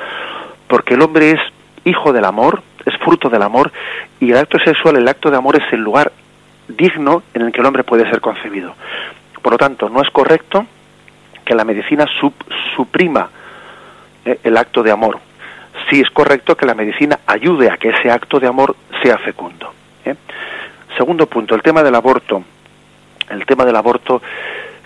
porque 0.68 0.96
el 0.96 1.02
hombre 1.04 1.32
es 1.32 1.40
hijo 1.86 2.12
del 2.12 2.26
amor, 2.26 2.64
es 2.84 2.98
fruto 2.98 3.30
del 3.30 3.44
amor, 3.44 3.72
y 4.20 4.32
el 4.32 4.38
acto 4.38 4.58
sexual, 4.58 4.96
el 4.96 5.08
acto 5.08 5.30
de 5.30 5.38
amor 5.38 5.56
es 5.56 5.72
el 5.72 5.82
lugar 5.82 6.12
digno 6.68 7.22
en 7.36 7.44
el 7.44 7.52
que 7.52 7.62
el 7.62 7.68
hombre 7.68 7.84
puede 7.84 8.10
ser 8.10 8.22
concebido. 8.22 8.74
Por 9.44 9.54
lo 9.54 9.58
tanto, 9.60 9.88
no 9.90 10.02
es 10.02 10.10
correcto 10.10 10.66
que 11.48 11.56
la 11.56 11.64
medicina 11.64 12.06
suprima 12.76 13.30
eh, 14.26 14.40
el 14.44 14.58
acto 14.58 14.84
de 14.84 14.92
amor, 14.92 15.18
sí 15.90 16.02
es 16.02 16.10
correcto 16.10 16.58
que 16.58 16.66
la 16.66 16.74
medicina 16.74 17.20
ayude 17.26 17.72
a 17.72 17.78
que 17.78 17.90
ese 17.90 18.12
acto 18.12 18.38
de 18.42 18.48
amor 18.48 18.76
sea 19.02 19.18
fecundo. 19.18 19.74
¿eh? 20.04 20.16
Segundo 20.98 21.26
punto, 21.28 21.56
el 21.56 21.62
tema 21.62 21.84
del 21.84 21.96
aborto. 21.96 22.44
El 23.30 23.46
tema 23.46 23.64
del 23.64 23.78
aborto 23.78 24.22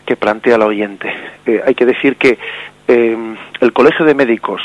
que 0.05 0.16
plantea 0.16 0.55
el 0.55 0.62
oyente. 0.62 1.12
Eh, 1.47 1.64
hay 1.66 1.74
que 1.74 1.86
decir 1.86 2.16
que 2.18 2.38
el 2.88 3.72
Colegio 3.72 4.05
de 4.05 4.14
Médicos, 4.14 4.62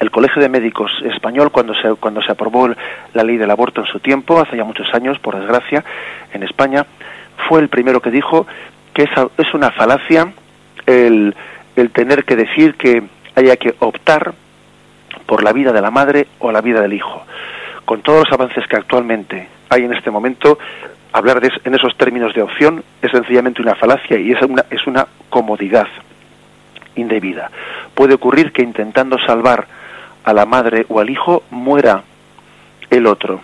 el 0.00 0.10
Colegio 0.10 0.42
de 0.42 0.48
Médicos 0.48 0.90
español, 1.04 1.52
cuando 1.52 1.72
se, 1.74 1.94
cuando 1.94 2.20
se 2.20 2.32
aprobó 2.32 2.68
la 3.14 3.22
ley 3.22 3.36
del 3.36 3.50
aborto 3.50 3.82
en 3.82 3.86
su 3.86 4.00
tiempo, 4.00 4.40
hace 4.40 4.56
ya 4.56 4.64
muchos 4.64 4.92
años, 4.92 5.20
por 5.20 5.38
desgracia, 5.38 5.84
en 6.32 6.42
España, 6.42 6.84
fue 7.48 7.60
el 7.60 7.68
primero 7.68 8.00
que 8.00 8.10
dijo 8.10 8.46
que 8.92 9.04
es, 9.04 9.10
es 9.38 9.54
una 9.54 9.70
falacia 9.70 10.32
el, 10.86 11.34
el 11.76 11.90
tener 11.90 12.24
que 12.24 12.36
decir 12.36 12.74
que 12.74 13.02
haya 13.34 13.56
que 13.56 13.74
optar 13.78 14.34
por 15.26 15.42
la 15.42 15.52
vida 15.52 15.72
de 15.72 15.80
la 15.80 15.90
madre 15.90 16.26
o 16.38 16.52
la 16.52 16.60
vida 16.60 16.80
del 16.80 16.92
hijo. 16.92 17.24
Con 17.84 18.02
todos 18.02 18.24
los 18.24 18.32
avances 18.32 18.66
que 18.66 18.76
actualmente 18.76 19.48
hay 19.68 19.84
en 19.84 19.92
este 19.92 20.10
momento, 20.10 20.58
hablar 21.12 21.40
de, 21.40 21.50
en 21.64 21.74
esos 21.74 21.96
términos 21.96 22.34
de 22.34 22.42
opción 22.42 22.84
es 23.00 23.10
sencillamente 23.10 23.62
una 23.62 23.74
falacia 23.74 24.18
y 24.18 24.32
es 24.32 24.42
una, 24.42 24.64
es 24.70 24.86
una 24.86 25.06
comodidad 25.30 25.88
indebida. 26.96 27.50
Puede 27.94 28.14
ocurrir 28.14 28.52
que 28.52 28.62
intentando 28.62 29.18
salvar 29.26 29.66
a 30.24 30.32
la 30.32 30.46
madre 30.46 30.86
o 30.88 31.00
al 31.00 31.10
hijo 31.10 31.44
muera 31.50 32.02
el 32.90 33.06
otro. 33.06 33.40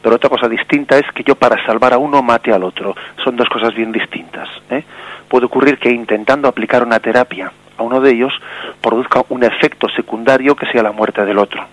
Pero 0.00 0.16
otra 0.16 0.30
cosa 0.30 0.48
distinta 0.48 0.96
es 0.96 1.10
que 1.12 1.24
yo 1.24 1.34
para 1.34 1.64
salvar 1.66 1.92
a 1.92 1.98
uno 1.98 2.22
mate 2.22 2.52
al 2.52 2.62
otro. 2.62 2.94
Son 3.24 3.36
dos 3.36 3.48
cosas 3.48 3.74
bien 3.74 3.90
distintas. 3.90 4.48
¿eh? 4.70 4.84
Puede 5.28 5.46
ocurrir 5.46 5.78
que 5.78 5.90
intentando 5.90 6.48
aplicar 6.48 6.82
una 6.82 7.00
terapia 7.00 7.52
a 7.76 7.82
uno 7.82 8.00
de 8.00 8.10
ellos 8.10 8.32
produzca 8.80 9.22
un 9.28 9.44
efecto 9.44 9.88
secundario 9.88 10.56
que 10.56 10.66
sea 10.66 10.82
la 10.82 10.92
muerte 10.92 11.24
del 11.24 11.38
otro. 11.38 11.64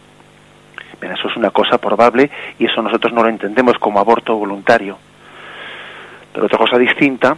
Bien, 1.02 1.14
eso 1.14 1.28
es 1.28 1.36
una 1.36 1.50
cosa 1.52 1.78
probable 1.78 2.30
y 2.60 2.66
eso 2.66 2.82
nosotros 2.82 3.12
no 3.12 3.24
lo 3.24 3.30
entendemos 3.30 3.78
como 3.80 4.00
aborto 4.00 4.36
voluntario. 4.36 4.98
Pero 6.32 6.46
otra 6.46 6.58
cosa 6.58 6.78
distinta 6.78 7.38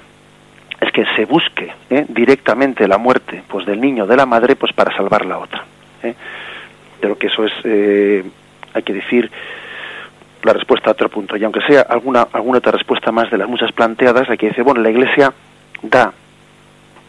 es 0.80 0.92
que 0.92 1.06
se 1.16 1.26
busque 1.26 1.72
¿eh? 1.90 2.06
directamente 2.10 2.88
la 2.88 2.98
muerte 2.98 3.44
pues 3.48 3.66
del 3.66 3.82
niño 3.82 4.06
de 4.06 4.16
la 4.16 4.26
madre 4.26 4.56
pues 4.56 4.74
para 4.74 4.96
salvar 4.96 5.26
la 5.26 5.40
otra. 5.40 5.64
¿eh? 6.04 6.14
Pero 7.00 7.18
que 7.18 7.28
eso 7.28 7.46
es, 7.46 7.54
eh, 7.64 8.24
hay 8.74 8.84
que 8.84 8.94
decir, 8.94 9.32
la 10.44 10.54
respuesta 10.54 10.90
a 10.90 10.94
otro 10.94 11.10
punto. 11.10 11.36
Y 11.38 11.44
aunque 11.44 11.62
sea 11.62 11.82
alguna, 11.82 12.28
alguna 12.32 12.60
otra 12.60 12.72
respuesta 12.72 13.12
más 13.12 13.30
de 13.32 13.38
las 13.38 13.48
muchas 13.48 13.72
planteadas, 13.72 14.30
hay 14.30 14.38
que 14.38 14.48
decir, 14.48 14.64
bueno, 14.64 14.82
la 14.82 14.90
Iglesia 14.90 15.34
da 15.82 16.14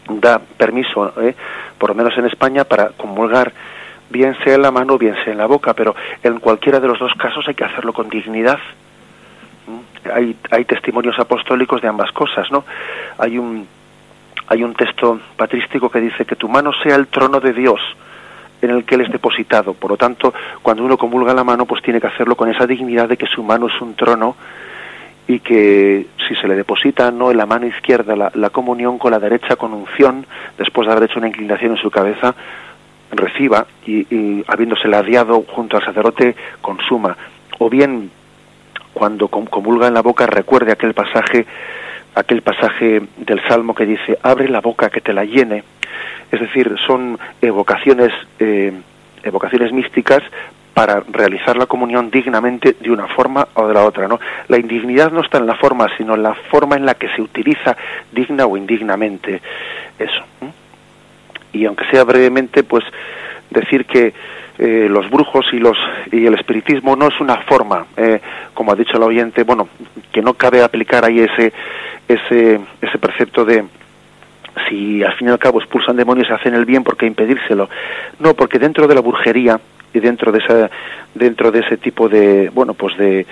da 0.09 0.39
permiso, 0.39 1.13
¿eh? 1.21 1.35
por 1.77 1.89
lo 1.89 1.95
menos 1.95 2.17
en 2.17 2.25
España, 2.25 2.63
para 2.63 2.89
comulgar 2.89 3.53
bien 4.09 4.35
sea 4.43 4.55
en 4.55 4.63
la 4.63 4.71
mano, 4.71 4.97
bien 4.97 5.15
sea 5.23 5.33
en 5.33 5.37
la 5.37 5.45
boca, 5.45 5.73
pero 5.73 5.95
en 6.23 6.39
cualquiera 6.39 6.79
de 6.79 6.87
los 6.87 6.99
dos 6.99 7.13
casos 7.13 7.47
hay 7.47 7.53
que 7.53 7.63
hacerlo 7.63 7.93
con 7.93 8.09
dignidad. 8.09 8.57
¿Mm? 9.67 10.09
Hay, 10.11 10.35
hay 10.49 10.65
testimonios 10.65 11.19
apostólicos 11.19 11.81
de 11.81 11.87
ambas 11.87 12.11
cosas, 12.11 12.49
¿no? 12.51 12.65
Hay 13.19 13.37
un, 13.37 13.67
hay 14.47 14.63
un 14.63 14.73
texto 14.73 15.19
patrístico 15.35 15.89
que 15.89 15.99
dice 15.99 16.25
que 16.25 16.35
tu 16.35 16.49
mano 16.49 16.71
sea 16.81 16.95
el 16.95 17.07
trono 17.07 17.39
de 17.39 17.53
Dios 17.53 17.79
en 18.61 18.71
el 18.71 18.83
que 18.83 18.95
él 18.95 19.01
es 19.01 19.11
depositado. 19.11 19.73
Por 19.73 19.91
lo 19.91 19.97
tanto, 19.97 20.33
cuando 20.61 20.83
uno 20.83 20.97
comulga 20.97 21.33
la 21.33 21.43
mano, 21.43 21.65
pues 21.65 21.81
tiene 21.81 22.01
que 22.01 22.07
hacerlo 22.07 22.35
con 22.35 22.49
esa 22.49 22.65
dignidad 22.65 23.07
de 23.07 23.15
que 23.15 23.27
su 23.27 23.43
mano 23.43 23.67
es 23.67 23.79
un 23.79 23.95
trono 23.95 24.35
y 25.29 25.41
que 25.41 26.07
si 26.27 26.33
se 26.33 26.47
le 26.47 26.55
deposita 26.55 27.11
no 27.11 27.29
en 27.29 27.37
la 27.37 27.45
mano 27.45 27.67
izquierda 27.67 28.31
la, 28.33 28.49
comunión 28.49 28.97
con 28.97 29.11
la 29.11 29.19
derecha 29.19 29.57
con 29.57 29.75
unción, 29.75 30.25
después 30.57 30.87
de 30.87 30.91
haber 30.91 31.07
hecho 31.07 31.19
una 31.19 31.27
inclinación 31.27 31.73
en 31.73 31.77
su 31.77 31.91
cabeza, 31.91 32.33
reciba 33.11 33.67
y, 33.85 34.07
y 34.13 34.43
habiéndose 34.47 34.87
ladeado 34.87 35.43
junto 35.47 35.77
al 35.77 35.85
sacerdote 35.85 36.35
consuma. 36.61 37.15
O 37.59 37.69
bien 37.69 38.09
cuando 38.91 39.27
comulga 39.27 39.87
en 39.87 39.93
la 39.93 40.01
boca 40.01 40.25
recuerde 40.25 40.71
aquel 40.71 40.95
pasaje 40.95 41.45
aquel 42.15 42.41
pasaje 42.41 43.03
del 43.17 43.47
Salmo 43.47 43.75
que 43.75 43.85
dice 43.85 44.17
abre 44.23 44.49
la 44.49 44.61
boca 44.61 44.89
que 44.89 44.99
te 44.99 45.13
la 45.13 45.25
llene 45.25 45.63
es 46.31 46.39
decir 46.39 46.75
son 46.87 47.19
evocaciones 47.39 48.11
eh, 48.39 48.73
evocaciones 49.21 49.71
místicas 49.71 50.23
para 50.73 51.03
realizar 51.11 51.57
la 51.57 51.65
comunión 51.65 52.09
dignamente 52.09 52.75
de 52.79 52.91
una 52.91 53.07
forma 53.07 53.47
o 53.53 53.67
de 53.67 53.73
la 53.73 53.83
otra, 53.83 54.07
¿no? 54.07 54.19
La 54.47 54.57
indignidad 54.57 55.11
no 55.11 55.21
está 55.21 55.37
en 55.37 55.47
la 55.47 55.55
forma, 55.55 55.87
sino 55.97 56.15
en 56.15 56.23
la 56.23 56.33
forma 56.33 56.75
en 56.75 56.85
la 56.85 56.93
que 56.93 57.09
se 57.09 57.21
utiliza 57.21 57.75
digna 58.11 58.45
o 58.45 58.55
indignamente 58.55 59.41
eso. 59.97 60.23
Y 61.51 61.65
aunque 61.65 61.85
sea 61.91 62.03
brevemente, 62.03 62.63
pues 62.63 62.83
decir 63.49 63.85
que 63.85 64.13
eh, 64.57 64.87
los 64.89 65.09
brujos 65.09 65.45
y 65.53 65.57
los 65.57 65.77
y 66.11 66.25
el 66.25 66.35
espiritismo 66.35 66.95
no 66.95 67.07
es 67.07 67.19
una 67.19 67.37
forma, 67.43 67.85
eh, 67.97 68.19
como 68.53 68.71
ha 68.71 68.75
dicho 68.75 68.97
el 68.97 69.03
oyente, 69.03 69.43
bueno, 69.43 69.69
que 70.11 70.21
no 70.21 70.33
cabe 70.33 70.61
aplicar 70.61 71.05
ahí 71.05 71.19
ese 71.19 71.53
ese 72.07 72.59
ese 72.81 72.97
precepto 72.97 73.45
de 73.45 73.63
si 74.67 75.03
al 75.03 75.13
fin 75.13 75.29
y 75.29 75.31
al 75.31 75.39
cabo 75.39 75.59
expulsan 75.59 75.95
demonios 75.95 76.27
y 76.29 76.33
hacen 76.33 76.53
el 76.53 76.65
bien, 76.65 76.83
¿por 76.83 76.97
qué 76.97 77.05
impedírselo? 77.05 77.69
No, 78.19 78.33
porque 78.33 78.59
dentro 78.59 78.87
de 78.87 78.95
la 78.95 79.01
brujería 79.01 79.59
y 79.93 79.99
dentro 79.99 80.31
de 80.31 80.39
esa 80.39 80.69
dentro 81.15 81.51
de 81.51 81.59
ese 81.59 81.77
tipo 81.77 82.07
de 82.07 82.49
bueno 82.49 82.73
pues 82.73 82.97
de 82.97 83.25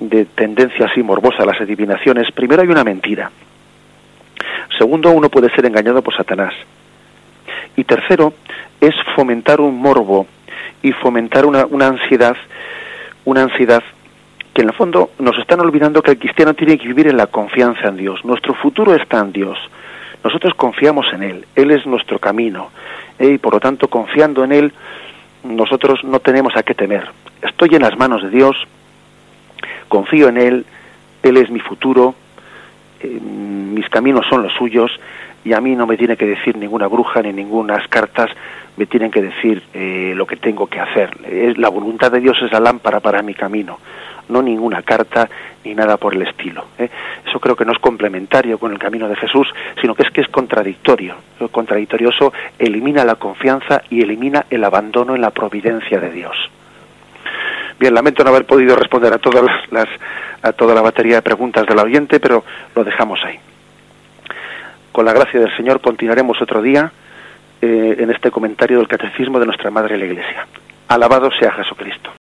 de 0.00 0.26
tendencia 0.26 0.86
así 0.86 1.02
morbosa 1.02 1.44
las 1.44 1.60
adivinaciones, 1.60 2.30
primero 2.32 2.62
hay 2.62 2.68
una 2.68 2.84
mentira. 2.84 3.30
Segundo, 4.76 5.10
uno 5.10 5.30
puede 5.30 5.50
ser 5.50 5.64
engañado 5.64 6.02
por 6.02 6.14
Satanás. 6.14 6.52
Y 7.76 7.84
tercero, 7.84 8.34
es 8.80 8.94
fomentar 9.14 9.60
un 9.60 9.78
morbo 9.78 10.26
y 10.82 10.92
fomentar 10.92 11.46
una, 11.46 11.66
una 11.66 11.86
ansiedad, 11.86 12.36
una 13.24 13.42
ansiedad 13.42 13.82
que 14.52 14.62
en 14.62 14.68
el 14.68 14.74
fondo 14.74 15.10
nos 15.18 15.36
están 15.38 15.60
olvidando 15.60 16.02
que 16.02 16.12
el 16.12 16.18
cristiano 16.18 16.54
tiene 16.54 16.78
que 16.78 16.88
vivir 16.88 17.08
en 17.08 17.16
la 17.16 17.26
confianza 17.26 17.88
en 17.88 17.96
Dios. 17.96 18.24
Nuestro 18.24 18.54
futuro 18.54 18.94
está 18.94 19.20
en 19.20 19.32
Dios. 19.32 19.58
Nosotros 20.24 20.54
confiamos 20.54 21.06
en 21.12 21.22
Él. 21.22 21.46
Él 21.54 21.70
es 21.70 21.86
nuestro 21.86 22.18
camino. 22.18 22.70
¿eh? 23.18 23.32
Y 23.34 23.38
por 23.38 23.54
lo 23.54 23.60
tanto, 23.60 23.88
confiando 23.88 24.44
en 24.44 24.52
Él, 24.52 24.72
nosotros 25.54 26.02
no 26.04 26.20
tenemos 26.20 26.56
a 26.56 26.62
qué 26.62 26.74
temer. 26.74 27.08
Estoy 27.42 27.70
en 27.74 27.82
las 27.82 27.96
manos 27.96 28.22
de 28.22 28.30
Dios, 28.30 28.56
confío 29.88 30.28
en 30.28 30.38
Él, 30.38 30.66
Él 31.22 31.36
es 31.36 31.50
mi 31.50 31.60
futuro, 31.60 32.14
eh, 33.00 33.20
mis 33.20 33.88
caminos 33.88 34.26
son 34.28 34.42
los 34.42 34.52
suyos 34.54 34.90
y 35.44 35.52
a 35.52 35.60
mí 35.60 35.76
no 35.76 35.86
me 35.86 35.96
tiene 35.96 36.16
que 36.16 36.26
decir 36.26 36.56
ninguna 36.56 36.88
bruja 36.88 37.22
ni 37.22 37.32
ninguna 37.32 37.80
cartas, 37.88 38.30
me 38.76 38.86
tienen 38.86 39.10
que 39.10 39.22
decir 39.22 39.62
eh, 39.74 40.12
lo 40.16 40.26
que 40.26 40.36
tengo 40.36 40.66
que 40.66 40.80
hacer. 40.80 41.10
Es, 41.24 41.56
la 41.56 41.68
voluntad 41.68 42.10
de 42.10 42.20
Dios 42.20 42.36
es 42.42 42.52
la 42.52 42.60
lámpara 42.60 43.00
para 43.00 43.22
mi 43.22 43.34
camino, 43.34 43.78
no 44.28 44.42
ninguna 44.42 44.82
carta 44.82 45.28
ni 45.64 45.74
nada 45.74 45.96
por 45.96 46.14
el 46.14 46.22
estilo. 46.22 46.66
¿eh? 46.78 46.88
Eso 47.28 47.40
creo 47.40 47.56
que 47.56 47.64
no 47.64 47.72
es 47.72 47.78
complementario 47.78 48.58
con 48.58 48.72
el 48.72 48.78
camino 48.78 49.08
de 49.08 49.16
Jesús, 49.16 49.48
sino 49.80 49.94
que 49.94 50.02
es 50.02 50.10
que 50.10 50.20
es 50.20 50.28
contradictorio. 50.28 51.16
Lo 51.40 51.48
contradictorioso 51.48 52.32
elimina 52.58 53.04
la 53.04 53.16
confianza 53.16 53.82
y 53.90 54.02
elimina 54.02 54.46
el 54.50 54.64
abandono 54.64 55.14
en 55.14 55.20
la 55.20 55.30
providencia 55.30 55.98
de 55.98 56.10
Dios. 56.10 56.36
Bien, 57.78 57.92
lamento 57.92 58.24
no 58.24 58.30
haber 58.30 58.46
podido 58.46 58.74
responder 58.74 59.12
a 59.12 59.18
todas 59.18 59.44
las, 59.70 59.88
a 60.42 60.52
toda 60.52 60.74
la 60.74 60.80
batería 60.80 61.16
de 61.16 61.22
preguntas 61.22 61.66
del 61.66 61.78
oyente, 61.78 62.20
pero 62.20 62.42
lo 62.74 62.84
dejamos 62.84 63.22
ahí. 63.24 63.38
Con 64.92 65.04
la 65.04 65.12
gracia 65.12 65.40
del 65.40 65.54
Señor 65.56 65.82
continuaremos 65.82 66.40
otro 66.40 66.62
día 66.62 66.90
eh, 67.60 67.96
en 67.98 68.10
este 68.10 68.30
comentario 68.30 68.78
del 68.78 68.88
Catecismo 68.88 69.38
de 69.38 69.46
nuestra 69.46 69.70
Madre 69.70 69.98
la 69.98 70.06
Iglesia. 70.06 70.46
Alabado 70.88 71.30
sea 71.38 71.52
Jesucristo. 71.52 72.15